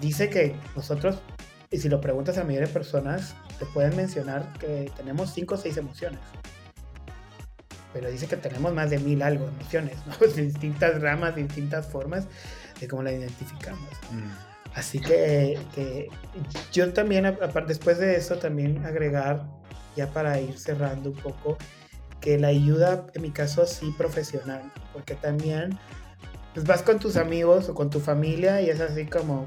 Dice 0.00 0.30
que 0.30 0.54
nosotros, 0.76 1.18
y 1.72 1.78
si 1.78 1.88
lo 1.88 2.00
preguntas 2.00 2.36
a 2.36 2.42
la 2.42 2.46
mayoría 2.46 2.68
de 2.68 2.72
personas, 2.72 3.34
te 3.58 3.66
pueden 3.66 3.96
mencionar 3.96 4.52
que 4.60 4.92
tenemos 4.96 5.34
cinco 5.34 5.56
o 5.56 5.58
seis 5.58 5.76
emociones. 5.76 6.20
Pero 7.92 8.08
dice 8.12 8.28
que 8.28 8.36
tenemos 8.36 8.72
más 8.72 8.90
de 8.90 9.00
mil 9.00 9.22
algo 9.22 9.48
emociones, 9.48 9.96
¿no? 10.06 10.24
distintas 10.36 11.02
ramas, 11.02 11.34
distintas 11.34 11.88
formas 11.88 12.28
de 12.80 12.86
cómo 12.86 13.02
la 13.02 13.10
identificamos. 13.10 13.90
Mm. 14.12 14.30
Así 14.76 15.00
que, 15.00 15.58
yo 16.72 16.92
también, 16.92 17.36
después 17.66 17.98
de 17.98 18.14
eso, 18.14 18.36
también 18.36 18.86
agregar, 18.86 19.44
ya 19.96 20.12
para 20.12 20.40
ir 20.40 20.56
cerrando 20.56 21.10
un 21.10 21.16
poco, 21.16 21.58
que 22.20 22.38
la 22.38 22.48
ayuda, 22.48 23.08
en 23.14 23.22
mi 23.22 23.32
caso, 23.32 23.66
sí 23.66 23.92
profesional, 23.98 24.72
porque 24.94 25.14
también 25.14 25.78
pues 26.54 26.64
vas 26.66 26.82
con 26.82 26.98
tus 26.98 27.16
amigos 27.16 27.68
o 27.68 27.74
con 27.74 27.90
tu 27.90 28.00
familia 28.00 28.62
y 28.62 28.70
es 28.70 28.80
así 28.80 29.04
como, 29.04 29.46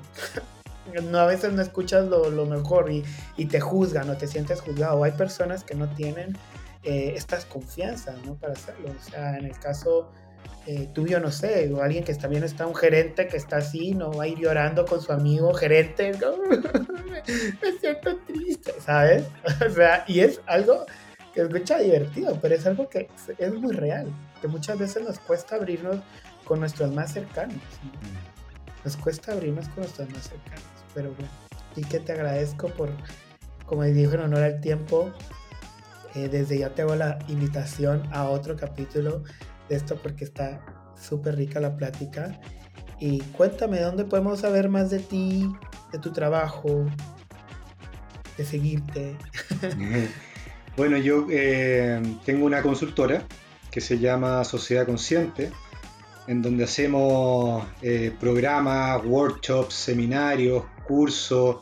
no, 1.03 1.17
a 1.17 1.25
veces 1.25 1.53
no 1.53 1.61
escuchas 1.61 2.05
lo, 2.07 2.45
mejor 2.45 2.91
y, 2.91 3.03
te 3.45 3.59
juzgan 3.59 4.09
o 4.09 4.17
te 4.17 4.27
sientes 4.27 4.61
juzgado. 4.61 5.03
Hay 5.03 5.13
personas 5.13 5.63
que 5.63 5.73
no 5.73 5.87
tienen 5.95 6.37
eh, 6.83 7.13
estas 7.15 7.45
confianzas, 7.45 8.15
¿no? 8.25 8.35
Para 8.35 8.53
hacerlo. 8.53 8.89
O 8.89 9.09
sea, 9.09 9.37
en 9.37 9.45
el 9.45 9.57
caso 9.57 10.11
eh, 10.65 10.89
tú 10.93 11.07
yo 11.07 11.21
no 11.21 11.31
sé, 11.31 11.71
o 11.73 11.81
alguien 11.81 12.03
que 12.03 12.13
también 12.13 12.43
está 12.43 12.67
un 12.67 12.75
gerente 12.75 13.29
que 13.29 13.37
está 13.37 13.57
así, 13.57 13.93
no 13.93 14.11
va 14.11 14.25
a 14.25 14.27
ir 14.27 14.37
llorando 14.37 14.85
con 14.85 15.01
su 15.01 15.13
amigo 15.13 15.53
gerente, 15.53 16.11
me 17.61 17.71
siento 17.79 18.17
triste, 18.27 18.73
¿sabes? 18.81 19.23
O 19.65 19.69
sea, 19.69 20.03
y 20.07 20.19
es 20.19 20.41
algo 20.45 20.85
que 21.33 21.43
escucha 21.43 21.77
divertido, 21.79 22.37
pero 22.41 22.55
es 22.55 22.65
algo 22.65 22.89
que 22.89 23.07
es 23.37 23.53
muy 23.53 23.71
real, 23.71 24.11
que 24.39 24.47
muchas 24.47 24.77
veces 24.77 25.03
nos 25.03 25.19
cuesta 25.19 25.55
abrirnos 25.55 25.97
con 26.43 26.59
nuestros 26.59 26.93
más 26.93 27.13
cercanos. 27.13 27.57
Nos 28.83 28.95
cuesta 28.97 29.33
abrirnos 29.33 29.67
con 29.69 29.83
nuestros 29.83 30.09
más 30.11 30.23
cercanos, 30.23 30.63
pero 30.93 31.11
bueno, 31.11 31.29
y 31.75 31.83
que 31.83 31.99
te 31.99 32.13
agradezco 32.13 32.69
por, 32.69 32.89
como 33.65 33.83
dijo 33.83 34.13
en 34.13 34.21
honor 34.21 34.43
al 34.43 34.61
tiempo, 34.61 35.11
eh, 36.15 36.29
desde 36.29 36.57
ya 36.59 36.69
te 36.69 36.81
hago 36.81 36.95
la 36.95 37.19
invitación 37.27 38.03
a 38.11 38.29
otro 38.29 38.55
capítulo 38.55 39.23
de 39.69 39.75
esto 39.75 39.95
porque 39.97 40.23
está 40.23 40.61
súper 40.99 41.35
rica 41.35 41.59
la 41.59 41.75
plática. 41.75 42.39
Y 42.99 43.19
cuéntame, 43.19 43.79
¿dónde 43.79 44.05
podemos 44.05 44.39
saber 44.39 44.69
más 44.69 44.89
de 44.89 44.99
ti, 44.99 45.47
de 45.91 45.99
tu 45.99 46.11
trabajo, 46.11 46.85
de 48.37 48.45
seguirte? 48.45 49.15
bueno, 50.77 50.97
yo 50.97 51.27
eh, 51.29 52.01
tengo 52.25 52.45
una 52.45 52.63
consultora 52.63 53.23
que 53.71 53.81
se 53.81 53.99
llama 53.99 54.43
Sociedad 54.43 54.85
Consciente, 54.85 55.51
en 56.27 56.41
donde 56.41 56.63
hacemos 56.63 57.65
eh, 57.81 58.11
programas, 58.19 59.03
workshops, 59.05 59.73
seminarios, 59.73 60.63
cursos, 60.85 61.57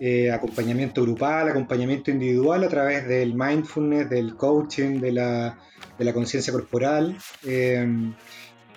eh, 0.00 0.32
acompañamiento 0.32 1.02
grupal, 1.02 1.48
acompañamiento 1.48 2.10
individual 2.10 2.64
a 2.64 2.68
través 2.68 3.06
del 3.06 3.34
mindfulness, 3.34 4.10
del 4.10 4.36
coaching, 4.36 5.00
de 5.00 5.12
la 5.12 5.58
de 5.98 6.04
la 6.04 6.12
conciencia 6.12 6.52
corporal. 6.52 7.16
Eh, 7.44 8.12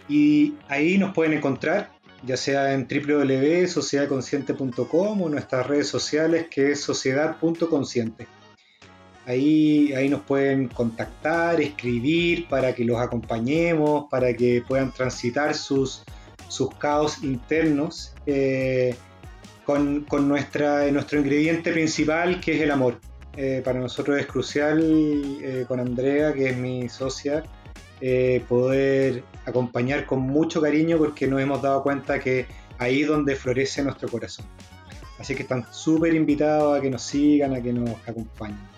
y 0.07 0.53
ahí 0.67 0.97
nos 0.97 1.13
pueden 1.13 1.33
encontrar, 1.33 1.91
ya 2.23 2.37
sea 2.37 2.73
en 2.73 2.87
www.sociedadconsciente.com 2.87 5.21
o 5.21 5.25
en 5.25 5.31
nuestras 5.31 5.67
redes 5.67 5.87
sociales 5.87 6.47
que 6.49 6.71
es 6.71 6.79
sociedad.consciente. 6.81 8.27
Ahí, 9.27 9.91
ahí 9.93 10.07
nos 10.07 10.21
pueden 10.21 10.67
contactar, 10.67 11.59
escribir 11.59 12.47
para 12.47 12.75
que 12.75 12.85
los 12.85 12.99
acompañemos, 12.99 14.05
para 14.09 14.33
que 14.33 14.63
puedan 14.67 14.91
transitar 14.91 15.55
sus, 15.55 16.03
sus 16.47 16.73
caos 16.75 17.23
internos 17.23 18.13
eh, 18.25 18.95
con, 19.65 20.01
con 20.01 20.27
nuestra, 20.27 20.89
nuestro 20.91 21.19
ingrediente 21.19 21.71
principal 21.71 22.39
que 22.39 22.55
es 22.55 22.61
el 22.61 22.71
amor. 22.71 22.99
Eh, 23.37 23.61
para 23.65 23.79
nosotros 23.79 24.17
es 24.19 24.27
crucial 24.27 24.79
eh, 25.41 25.65
con 25.67 25.79
Andrea, 25.79 26.31
que 26.33 26.51
es 26.51 26.57
mi 26.57 26.87
socia, 26.87 27.43
poder 28.47 29.23
acompañar 29.45 30.05
con 30.05 30.19
mucho 30.19 30.61
cariño 30.61 30.99
porque 30.99 31.25
nos 31.25 31.41
hemos 31.41 31.61
dado 31.61 31.81
cuenta 31.81 32.19
que 32.19 32.45
ahí 32.77 33.01
es 33.01 33.07
donde 33.07 33.35
florece 33.35 33.81
nuestro 33.81 34.07
corazón. 34.09 34.45
Así 35.17 35.33
que 35.33 35.43
están 35.43 35.65
súper 35.73 36.13
invitados 36.13 36.77
a 36.77 36.81
que 36.81 36.89
nos 36.89 37.01
sigan, 37.01 37.55
a 37.55 37.61
que 37.61 37.73
nos 37.73 37.89
acompañen. 38.07 38.74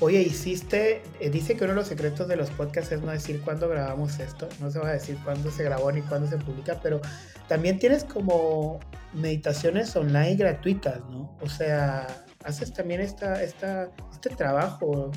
Oye, 0.00 0.22
hiciste, 0.22 1.02
eh, 1.18 1.28
dice 1.28 1.56
que 1.56 1.64
uno 1.64 1.72
de 1.72 1.80
los 1.80 1.88
secretos 1.88 2.28
de 2.28 2.36
los 2.36 2.50
podcasts 2.50 2.92
es 2.92 3.02
no 3.02 3.10
decir 3.10 3.40
cuándo 3.40 3.68
grabamos 3.68 4.20
esto, 4.20 4.48
no 4.60 4.70
se 4.70 4.78
va 4.78 4.90
a 4.90 4.92
decir 4.92 5.18
cuándo 5.24 5.50
se 5.50 5.64
grabó 5.64 5.90
ni 5.90 6.02
cuándo 6.02 6.28
se 6.28 6.36
publica, 6.36 6.78
pero 6.80 7.00
también 7.48 7.80
tienes 7.80 8.04
como 8.04 8.78
meditaciones 9.12 9.96
online 9.96 10.36
gratuitas, 10.36 11.00
¿no? 11.10 11.36
O 11.40 11.48
sea, 11.48 12.06
haces 12.44 12.72
también 12.72 13.00
esta, 13.00 13.42
esta, 13.42 13.90
este 14.12 14.30
trabajo 14.30 15.10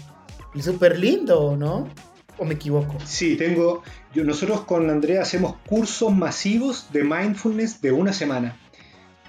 súper 0.59 0.97
lindo, 0.97 1.55
¿no? 1.55 1.87
¿O 2.37 2.45
me 2.45 2.55
equivoco? 2.55 2.97
Sí, 3.05 3.35
tengo. 3.35 3.83
Yo, 4.15 4.23
nosotros 4.23 4.61
con 4.61 4.89
Andrea 4.89 5.21
hacemos 5.21 5.57
cursos 5.67 6.11
masivos 6.11 6.91
de 6.91 7.03
mindfulness 7.03 7.81
de 7.81 7.91
una 7.91 8.13
semana. 8.13 8.57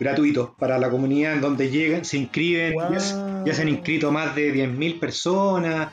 Gratuitos 0.02 0.50
para 0.58 0.78
la 0.78 0.90
comunidad 0.90 1.34
en 1.34 1.40
donde 1.40 1.70
llegan, 1.70 2.04
se 2.04 2.18
inscriben. 2.18 2.74
Ya, 3.46 3.54
se 3.54 3.62
han 3.62 3.68
inscrito 3.68 4.10
más 4.10 4.34
de 4.34 4.52
10.000 4.52 4.98
personas. 4.98 5.90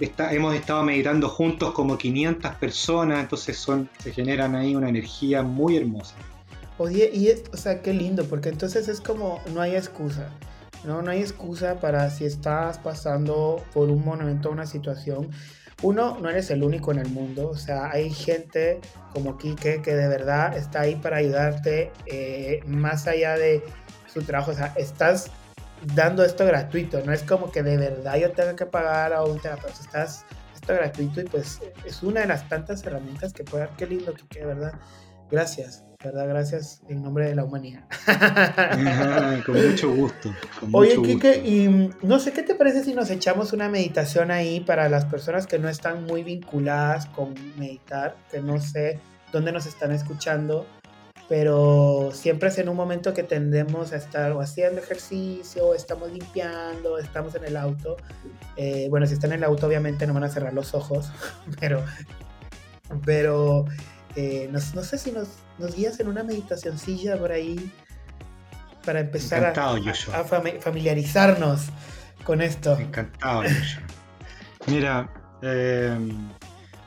Está- 0.00 0.32
hemos 0.32 0.54
estado 0.54 0.82
meditando 0.84 1.28
juntos 1.28 1.72
como 1.72 1.98
500 1.98 2.54
personas. 2.56 3.20
Entonces 3.20 3.56
son, 3.56 3.88
se 3.98 4.12
generan 4.12 4.54
ahí 4.54 4.74
una 4.76 4.88
energía 4.88 5.42
muy 5.42 5.76
hermosa. 5.76 6.14
Oye, 6.78 7.10
y 7.12 7.26
es, 7.28 7.42
o 7.52 7.56
sea, 7.56 7.82
qué 7.82 7.92
lindo, 7.92 8.24
porque 8.24 8.48
entonces 8.50 8.86
es 8.86 9.00
como, 9.00 9.40
no 9.52 9.60
hay 9.60 9.74
excusa, 9.74 10.28
¿no? 10.84 11.02
No 11.02 11.10
hay 11.10 11.20
excusa 11.20 11.80
para 11.80 12.08
si 12.10 12.24
estás 12.24 12.78
pasando 12.78 13.64
por 13.74 13.90
un 13.90 14.04
momento, 14.04 14.50
una 14.50 14.64
situación. 14.66 15.28
Uno, 15.82 16.18
no 16.20 16.28
eres 16.28 16.50
el 16.50 16.64
único 16.64 16.90
en 16.90 16.98
el 16.98 17.08
mundo, 17.08 17.50
o 17.50 17.56
sea, 17.56 17.90
hay 17.90 18.10
gente 18.10 18.80
como 19.12 19.38
Quique 19.38 19.80
que 19.80 19.94
de 19.94 20.08
verdad 20.08 20.56
está 20.56 20.80
ahí 20.80 20.96
para 20.96 21.18
ayudarte 21.18 21.92
eh, 22.06 22.60
más 22.66 23.06
allá 23.06 23.36
de 23.36 23.62
su 24.12 24.22
trabajo, 24.22 24.50
o 24.50 24.54
sea, 24.54 24.74
estás 24.76 25.30
dando 25.94 26.24
esto 26.24 26.44
gratuito, 26.44 27.00
no 27.04 27.12
es 27.12 27.22
como 27.22 27.52
que 27.52 27.62
de 27.62 27.76
verdad 27.76 28.16
yo 28.16 28.32
tenga 28.32 28.56
que 28.56 28.66
pagar 28.66 29.12
a 29.12 29.22
un 29.22 29.40
terapeuta, 29.40 29.80
estás 29.80 30.24
esto 30.52 30.74
gratuito 30.74 31.20
y 31.20 31.24
pues 31.24 31.60
es 31.84 32.02
una 32.02 32.22
de 32.22 32.26
las 32.26 32.48
tantas 32.48 32.84
herramientas 32.84 33.32
que 33.32 33.44
puede 33.44 33.66
dar, 33.66 33.76
qué 33.76 33.86
lindo 33.86 34.12
Quique, 34.14 34.40
de 34.40 34.46
verdad. 34.46 34.72
Gracias, 35.30 35.84
verdad, 36.04 36.28
gracias 36.28 36.80
en 36.88 37.02
nombre 37.02 37.26
de 37.28 37.34
la 37.34 37.44
humanidad. 37.44 37.84
con 39.46 39.68
mucho 39.68 39.90
gusto. 39.92 40.32
con 40.60 40.70
Oye, 40.72 40.96
mucho 40.96 41.02
Kike, 41.02 41.34
gusto. 41.34 41.48
y 41.50 41.68
mm, 41.68 41.90
no 42.02 42.20
sé 42.20 42.32
qué 42.32 42.42
te 42.44 42.54
parece 42.54 42.84
si 42.84 42.94
nos 42.94 43.10
echamos 43.10 43.52
una 43.52 43.68
meditación 43.68 44.30
ahí 44.30 44.60
para 44.60 44.88
las 44.88 45.04
personas 45.06 45.46
que 45.48 45.58
no 45.58 45.68
están 45.68 46.04
muy 46.04 46.22
vinculadas 46.22 47.06
con 47.06 47.34
meditar, 47.56 48.16
que 48.30 48.40
no 48.40 48.60
sé 48.60 49.00
dónde 49.32 49.50
nos 49.50 49.66
están 49.66 49.90
escuchando, 49.90 50.66
pero 51.28 52.10
siempre 52.12 52.48
es 52.48 52.58
en 52.58 52.68
un 52.68 52.76
momento 52.76 53.12
que 53.12 53.24
tendemos 53.24 53.92
a 53.92 53.96
estar 53.96 54.30
o 54.32 54.40
haciendo 54.40 54.80
ejercicio, 54.80 55.66
o 55.66 55.74
estamos 55.74 56.12
limpiando, 56.12 56.98
estamos 56.98 57.34
en 57.34 57.44
el 57.44 57.56
auto. 57.56 57.96
Eh, 58.56 58.86
bueno, 58.88 59.04
si 59.06 59.14
están 59.14 59.32
en 59.32 59.38
el 59.38 59.44
auto, 59.44 59.66
obviamente 59.66 60.06
no 60.06 60.14
van 60.14 60.24
a 60.24 60.28
cerrar 60.28 60.54
los 60.54 60.74
ojos, 60.74 61.10
pero, 61.60 61.84
pero 63.04 63.66
eh, 64.16 64.48
no, 64.50 64.58
no 64.74 64.82
sé 64.82 64.98
si 64.98 65.12
nos, 65.12 65.28
nos 65.58 65.74
guías 65.74 66.00
en 66.00 66.08
una 66.08 66.22
meditacioncilla 66.22 67.18
por 67.18 67.32
ahí 67.32 67.70
para 68.84 69.00
empezar 69.00 69.44
a, 69.44 69.48
Encantado, 69.50 70.60
familiarizarnos 70.60 71.66
con 72.24 72.40
esto. 72.40 72.78
Encantado, 72.78 73.42
Joshua. 73.42 73.82
Mira, 74.66 75.10
eh, 75.42 75.96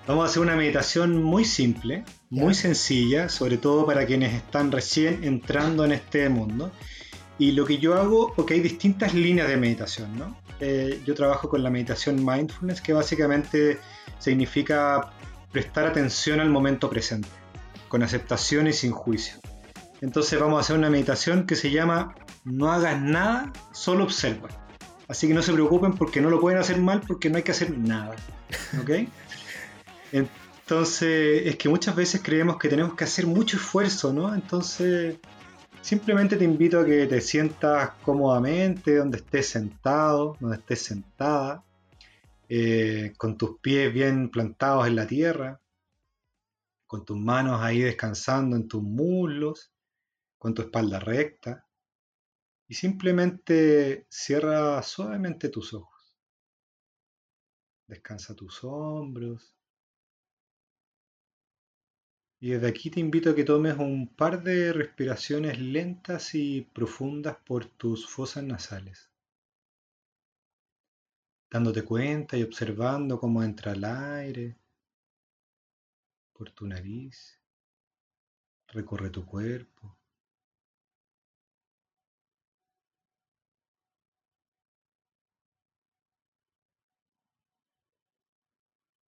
vamos 0.08 0.26
a 0.26 0.30
hacer 0.30 0.42
una 0.42 0.56
meditación 0.56 1.22
muy 1.22 1.46
simple, 1.46 2.04
muy 2.30 2.54
sencilla, 2.54 3.30
sobre 3.30 3.58
todo 3.58 3.86
para 3.86 4.06
quienes 4.06 4.34
están 4.34 4.72
recién 4.72 5.24
entrando 5.24 5.86
en 5.86 5.92
este 5.92 6.28
mundo. 6.30 6.72
Y 7.38 7.54
lo 7.54 7.66
que 7.66 7.78
yo 7.80 7.96
hago, 7.96 8.34
porque 8.36 8.56
hay 8.56 8.60
distintas 8.60 9.14
líneas 9.14 9.48
de 9.48 9.58
meditación, 9.58 10.18
¿no? 10.18 10.38
Eh, 10.60 11.02
yo 11.06 11.16
trabajo 11.16 11.50
con 11.50 11.64
la 11.64 11.72
meditación 11.72 12.24
mindfulness, 12.24 12.82
que 12.82 12.94
básicamente 12.94 13.80
significa 14.20 15.12
prestar 15.52 15.86
atención 15.86 16.40
al 16.40 16.50
momento 16.50 16.90
presente, 16.90 17.30
con 17.88 18.04
aceptación 18.04 18.68
y 18.68 18.74
sin 18.74 18.92
juicio. 18.92 19.36
Entonces 20.02 20.40
vamos 20.40 20.58
a 20.58 20.62
hacer 20.62 20.78
una 20.78 20.90
meditación 20.90 21.46
que 21.46 21.56
se 21.56 21.72
llama 21.72 22.16
No 22.44 22.72
hagas 22.72 23.00
nada, 23.00 23.54
solo 23.72 24.04
observa. 24.04 24.50
Así 25.08 25.28
que 25.28 25.34
no 25.34 25.42
se 25.42 25.54
preocupen 25.54 25.94
porque 25.94 26.22
no 26.22 26.30
lo 26.30 26.40
pueden 26.40 26.60
hacer 26.60 26.78
mal 26.78 27.02
porque 27.02 27.30
no 27.30 27.38
hay 27.38 27.44
que 27.44 27.52
hacer 27.52 27.78
nada. 27.78 28.16
¿Ok? 28.82 29.08
Entonces, 30.12 31.48
es 31.48 31.58
que 31.58 31.68
muchas 31.68 31.96
veces 31.96 32.22
creemos 32.24 32.58
que 32.58 32.70
tenemos 32.70 32.96
que 32.96 33.04
hacer 33.04 33.28
mucho 33.28 33.58
esfuerzo, 33.58 34.14
¿no? 34.14 34.34
Entonces, 34.34 35.18
simplemente 35.82 36.38
te 36.38 36.46
invito 36.46 36.80
a 36.80 36.86
que 36.86 37.08
te 37.08 37.20
sientas 37.20 37.92
cómodamente, 38.04 38.96
donde 38.96 39.18
estés 39.18 39.50
sentado, 39.50 40.38
donde 40.40 40.58
estés 40.58 40.82
sentada, 40.82 41.62
eh, 42.54 43.14
con 43.18 43.38
tus 43.38 43.60
pies 43.62 43.94
bien 43.94 44.30
plantados 44.30 44.86
en 44.86 44.98
la 44.98 45.08
tierra, 45.08 45.62
con 46.86 47.06
tus 47.06 47.16
manos 47.16 47.62
ahí 47.62 47.80
descansando 47.80 48.58
en 48.58 48.68
tus 48.68 48.84
muslos, 48.84 49.72
con 50.38 50.54
tu 50.54 50.62
espalda 50.64 51.00
recta. 51.00 51.66
Y 52.68 52.74
simplemente 52.74 54.06
cierra 54.10 54.84
suavemente 54.84 55.48
tus 55.48 55.74
ojos. 55.74 56.18
Descansa 57.88 58.36
tus 58.36 58.62
hombros. 58.66 59.56
Y 62.42 62.50
desde 62.50 62.68
aquí 62.68 62.90
te 62.90 63.00
invito 63.00 63.30
a 63.30 63.36
que 63.36 63.46
tomes 63.46 63.78
un 63.78 64.14
par 64.14 64.44
de 64.44 64.74
respiraciones 64.74 65.58
lentas 65.58 66.36
y 66.36 66.64
profundas 66.74 67.38
por 67.46 67.66
tus 67.66 68.10
fosas 68.10 68.44
nasales. 68.44 69.11
Dándote 71.52 71.84
cuenta 71.84 72.38
y 72.38 72.44
observando 72.44 73.20
cómo 73.20 73.44
entra 73.44 73.74
el 73.74 73.84
aire 73.84 74.58
por 76.32 76.50
tu 76.52 76.66
nariz, 76.66 77.38
recorre 78.68 79.10
tu 79.10 79.26
cuerpo. 79.26 79.98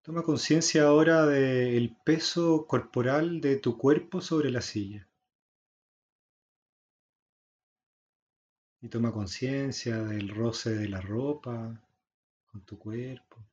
Toma 0.01 0.21
conciencia 0.21 0.83
ahora 0.83 1.25
del 1.25 1.95
peso 2.03 2.67
corporal 2.67 3.39
de 3.39 3.55
tu 3.55 3.77
cuerpo 3.77 4.19
sobre 4.19 4.51
la 4.51 4.59
silla. 4.59 5.07
Y 8.81 8.89
toma 8.89 9.13
conciencia 9.13 10.03
del 10.03 10.27
roce 10.27 10.71
de 10.71 10.89
la 10.89 10.99
ropa 10.99 11.82
con 12.53 12.61
tu 12.61 12.77
cuerpo. 12.77 13.43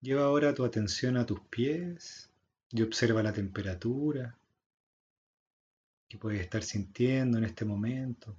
Lleva 0.00 0.24
ahora 0.24 0.54
tu 0.54 0.64
atención 0.64 1.18
a 1.18 1.26
tus 1.26 1.40
pies 1.40 2.30
y 2.70 2.80
observa 2.80 3.22
la 3.22 3.34
temperatura 3.34 4.34
que 6.08 6.16
puedes 6.16 6.40
estar 6.40 6.62
sintiendo 6.62 7.36
en 7.36 7.44
este 7.44 7.66
momento. 7.66 8.34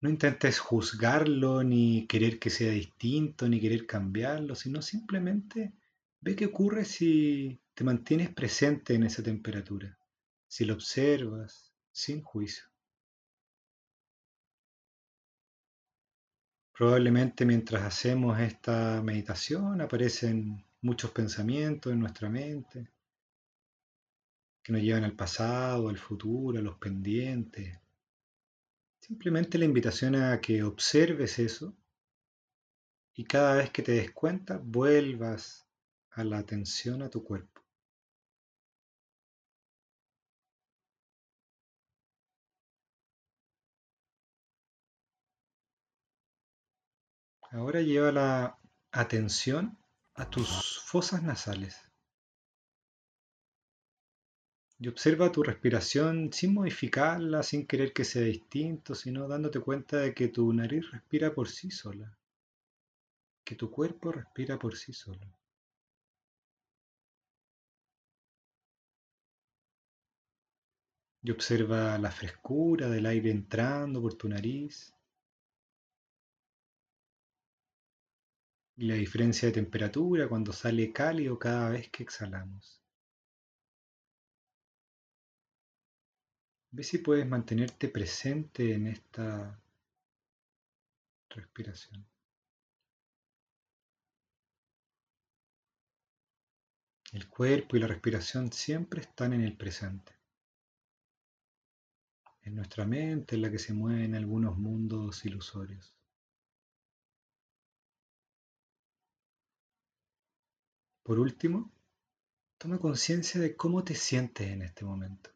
No 0.00 0.08
intentes 0.08 0.60
juzgarlo, 0.60 1.64
ni 1.64 2.06
querer 2.06 2.38
que 2.38 2.50
sea 2.50 2.70
distinto, 2.70 3.48
ni 3.48 3.60
querer 3.60 3.84
cambiarlo, 3.84 4.54
sino 4.54 4.80
simplemente 4.80 5.72
ve 6.20 6.36
qué 6.36 6.46
ocurre 6.46 6.84
si 6.84 7.60
te 7.74 7.82
mantienes 7.82 8.30
presente 8.32 8.94
en 8.94 9.02
esa 9.02 9.24
temperatura, 9.24 9.98
si 10.50 10.64
lo 10.64 10.74
observas 10.74 11.72
sin 11.92 12.22
juicio. 12.22 12.64
Probablemente 16.72 17.46
mientras 17.46 17.82
hacemos 17.82 18.40
esta 18.40 19.00
meditación 19.00 19.80
aparecen 19.80 20.66
muchos 20.80 21.12
pensamientos 21.12 21.92
en 21.92 22.00
nuestra 22.00 22.28
mente 22.28 22.90
que 24.60 24.72
nos 24.72 24.82
llevan 24.82 25.04
al 25.04 25.14
pasado, 25.14 25.88
al 25.88 25.98
futuro, 25.98 26.58
a 26.58 26.62
los 26.62 26.78
pendientes. 26.78 27.78
Simplemente 28.98 29.56
la 29.56 29.66
invitación 29.66 30.16
a 30.16 30.40
que 30.40 30.64
observes 30.64 31.38
eso 31.38 31.76
y 33.14 33.22
cada 33.22 33.54
vez 33.54 33.70
que 33.70 33.82
te 33.82 33.92
des 33.92 34.10
cuenta 34.10 34.58
vuelvas 34.58 35.64
a 36.10 36.24
la 36.24 36.38
atención 36.38 37.02
a 37.02 37.08
tu 37.08 37.22
cuerpo. 37.22 37.59
Ahora 47.52 47.80
lleva 47.80 48.12
la 48.12 48.58
atención 48.92 49.76
a 50.14 50.30
tus 50.30 50.80
fosas 50.84 51.22
nasales. 51.22 51.76
Y 54.78 54.86
observa 54.88 55.32
tu 55.32 55.42
respiración 55.42 56.32
sin 56.32 56.54
modificarla, 56.54 57.42
sin 57.42 57.66
querer 57.66 57.92
que 57.92 58.04
sea 58.04 58.22
distinto, 58.22 58.94
sino 58.94 59.26
dándote 59.26 59.60
cuenta 59.60 59.98
de 59.98 60.14
que 60.14 60.28
tu 60.28 60.52
nariz 60.52 60.90
respira 60.92 61.34
por 61.34 61.48
sí 61.48 61.70
sola, 61.70 62.16
que 63.44 63.56
tu 63.56 63.70
cuerpo 63.70 64.12
respira 64.12 64.58
por 64.58 64.76
sí 64.76 64.92
solo. 64.92 65.26
y 71.22 71.30
observa 71.30 71.98
la 71.98 72.10
frescura 72.10 72.88
del 72.88 73.04
aire 73.04 73.30
entrando 73.30 74.00
por 74.00 74.14
tu 74.14 74.26
nariz 74.26 74.94
y 78.80 78.86
la 78.86 78.94
diferencia 78.94 79.46
de 79.46 79.52
temperatura 79.52 80.26
cuando 80.26 80.54
sale 80.54 80.90
cálido 80.90 81.38
cada 81.38 81.68
vez 81.68 81.90
que 81.90 82.02
exhalamos. 82.02 82.80
Ve 86.70 86.82
si 86.82 86.96
puedes 86.96 87.28
mantenerte 87.28 87.88
presente 87.88 88.72
en 88.72 88.86
esta 88.86 89.60
respiración. 91.28 92.06
El 97.12 97.28
cuerpo 97.28 97.76
y 97.76 97.80
la 97.80 97.86
respiración 97.86 98.50
siempre 98.50 99.02
están 99.02 99.34
en 99.34 99.42
el 99.42 99.58
presente. 99.58 100.14
Es 102.40 102.50
nuestra 102.50 102.86
mente 102.86 103.34
en 103.34 103.42
la 103.42 103.50
que 103.50 103.58
se 103.58 103.74
mueven 103.74 104.14
algunos 104.14 104.56
mundos 104.56 105.22
ilusorios. 105.26 105.99
Por 111.10 111.18
último, 111.18 111.68
toma 112.56 112.78
conciencia 112.78 113.40
de 113.40 113.56
cómo 113.56 113.82
te 113.82 113.96
sientes 113.96 114.46
en 114.46 114.62
este 114.62 114.84
momento. 114.84 115.30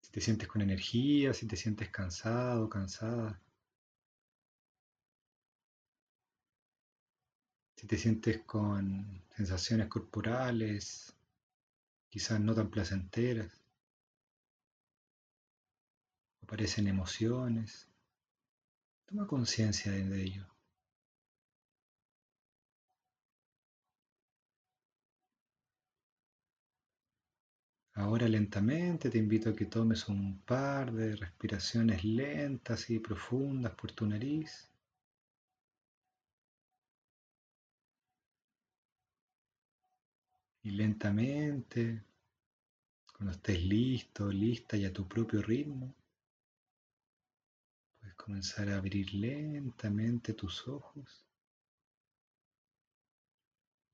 Si 0.00 0.12
te 0.12 0.20
sientes 0.20 0.46
con 0.46 0.62
energía, 0.62 1.34
si 1.34 1.48
te 1.48 1.56
sientes 1.56 1.88
cansado, 1.88 2.70
cansada. 2.70 3.42
Si 7.74 7.88
te 7.88 7.98
sientes 7.98 8.42
con 8.42 9.24
sensaciones 9.34 9.88
corporales, 9.88 11.12
quizás 12.10 12.38
no 12.38 12.54
tan 12.54 12.70
placenteras. 12.70 13.60
Aparecen 16.44 16.86
emociones. 16.86 17.88
Toma 19.06 19.26
conciencia 19.26 19.90
de 19.90 20.22
ello. 20.22 20.59
Ahora 28.00 28.26
lentamente 28.26 29.10
te 29.10 29.18
invito 29.18 29.50
a 29.50 29.54
que 29.54 29.66
tomes 29.66 30.08
un 30.08 30.40
par 30.40 30.90
de 30.90 31.16
respiraciones 31.16 32.02
lentas 32.02 32.88
y 32.88 32.98
profundas 32.98 33.74
por 33.74 33.92
tu 33.92 34.06
nariz. 34.06 34.70
Y 40.62 40.70
lentamente, 40.70 42.02
cuando 43.12 43.32
estés 43.32 43.62
listo, 43.62 44.32
lista 44.32 44.78
y 44.78 44.86
a 44.86 44.92
tu 44.94 45.06
propio 45.06 45.42
ritmo, 45.42 45.94
puedes 47.98 48.14
comenzar 48.14 48.70
a 48.70 48.78
abrir 48.78 49.12
lentamente 49.12 50.32
tus 50.32 50.66
ojos. 50.66 51.26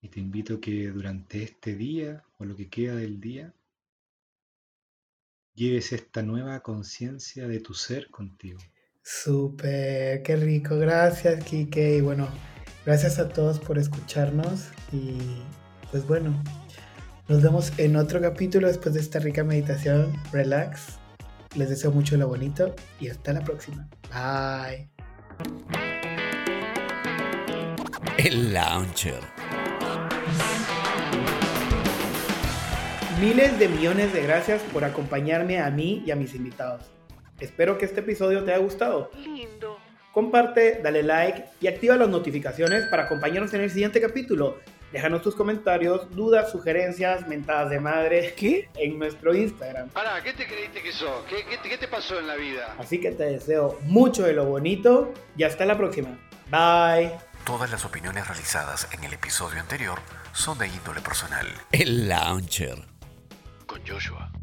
Y 0.01 0.07
te 0.07 0.21
invito 0.21 0.55
a 0.55 0.61
que 0.61 0.87
durante 0.91 1.43
este 1.43 1.75
día 1.75 2.23
o 2.37 2.45
lo 2.45 2.55
que 2.55 2.69
queda 2.69 2.95
del 2.95 3.19
día, 3.19 3.53
lleves 5.57 5.91
esta 5.91 6.21
nueva 6.21 6.61
conciencia 6.61 7.47
de 7.47 7.59
tu 7.59 7.73
ser 7.73 8.09
contigo. 8.09 8.59
Súper, 9.01 10.21
qué 10.21 10.35
rico. 10.35 10.77
Gracias, 10.77 11.43
Kike. 11.43 11.97
Y 11.97 12.01
bueno, 12.01 12.27
gracias 12.85 13.19
a 13.19 13.27
todos 13.27 13.59
por 13.59 13.77
escucharnos. 13.79 14.69
Y 14.91 15.17
pues 15.91 16.05
bueno, 16.07 16.41
nos 17.27 17.41
vemos 17.41 17.73
en 17.77 17.95
otro 17.95 18.21
capítulo 18.21 18.67
después 18.67 18.93
de 18.93 19.01
esta 19.01 19.19
rica 19.19 19.43
meditación. 19.43 20.13
Relax. 20.31 20.99
Les 21.55 21.69
deseo 21.69 21.91
mucho 21.91 22.17
lo 22.17 22.27
bonito 22.27 22.75
y 22.99 23.09
hasta 23.09 23.33
la 23.33 23.41
próxima. 23.41 23.89
Bye. 24.11 24.89
El 28.17 28.53
launcher. 28.53 29.36
Miles 33.19 33.57
de 33.57 33.67
millones 33.67 34.13
de 34.13 34.21
gracias 34.21 34.61
por 34.71 34.83
acompañarme 34.83 35.59
a 35.59 35.71
mí 35.71 36.03
y 36.05 36.11
a 36.11 36.15
mis 36.15 36.35
invitados. 36.35 36.83
Espero 37.39 37.79
que 37.79 37.85
este 37.85 38.01
episodio 38.01 38.43
te 38.43 38.53
haya 38.53 38.61
gustado. 38.61 39.09
Lindo. 39.17 39.79
Comparte, 40.11 40.81
dale 40.83 41.01
like 41.01 41.45
y 41.59 41.65
activa 41.65 41.95
las 41.95 42.09
notificaciones 42.09 42.85
para 42.91 43.05
acompañarnos 43.05 43.51
en 43.55 43.61
el 43.61 43.71
siguiente 43.71 43.99
capítulo. 43.99 44.59
Déjanos 44.91 45.23
tus 45.23 45.35
comentarios, 45.35 46.15
dudas, 46.15 46.51
sugerencias, 46.51 47.27
mentadas 47.27 47.71
de 47.71 47.79
madre 47.79 48.35
¿Qué? 48.37 48.69
en 48.75 48.99
nuestro 48.99 49.33
Instagram. 49.33 49.89
Pará, 49.89 50.21
¿qué 50.21 50.33
te 50.33 50.45
creíste 50.45 50.83
que 50.83 50.91
sos? 50.91 51.25
¿Qué, 51.27 51.37
qué, 51.49 51.57
qué 51.67 51.77
te 51.79 51.87
pasó 51.87 52.19
en 52.19 52.27
la 52.27 52.35
vida? 52.35 52.75
Así 52.77 53.01
que 53.01 53.09
te 53.11 53.23
deseo 53.23 53.79
mucho 53.85 54.23
de 54.23 54.33
lo 54.33 54.45
bonito 54.45 55.11
y 55.35 55.43
hasta 55.43 55.65
la 55.65 55.75
próxima. 55.75 56.19
Bye. 56.51 57.13
Todas 57.45 57.71
las 57.71 57.83
opiniones 57.83 58.27
realizadas 58.27 58.87
en 58.91 59.03
el 59.03 59.13
episodio 59.13 59.59
anterior 59.59 59.97
son 60.33 60.59
de 60.59 60.67
índole 60.67 61.01
personal. 61.01 61.47
El 61.71 62.07
launcher. 62.07 62.96
Con 63.67 63.81
Joshua. 63.85 64.36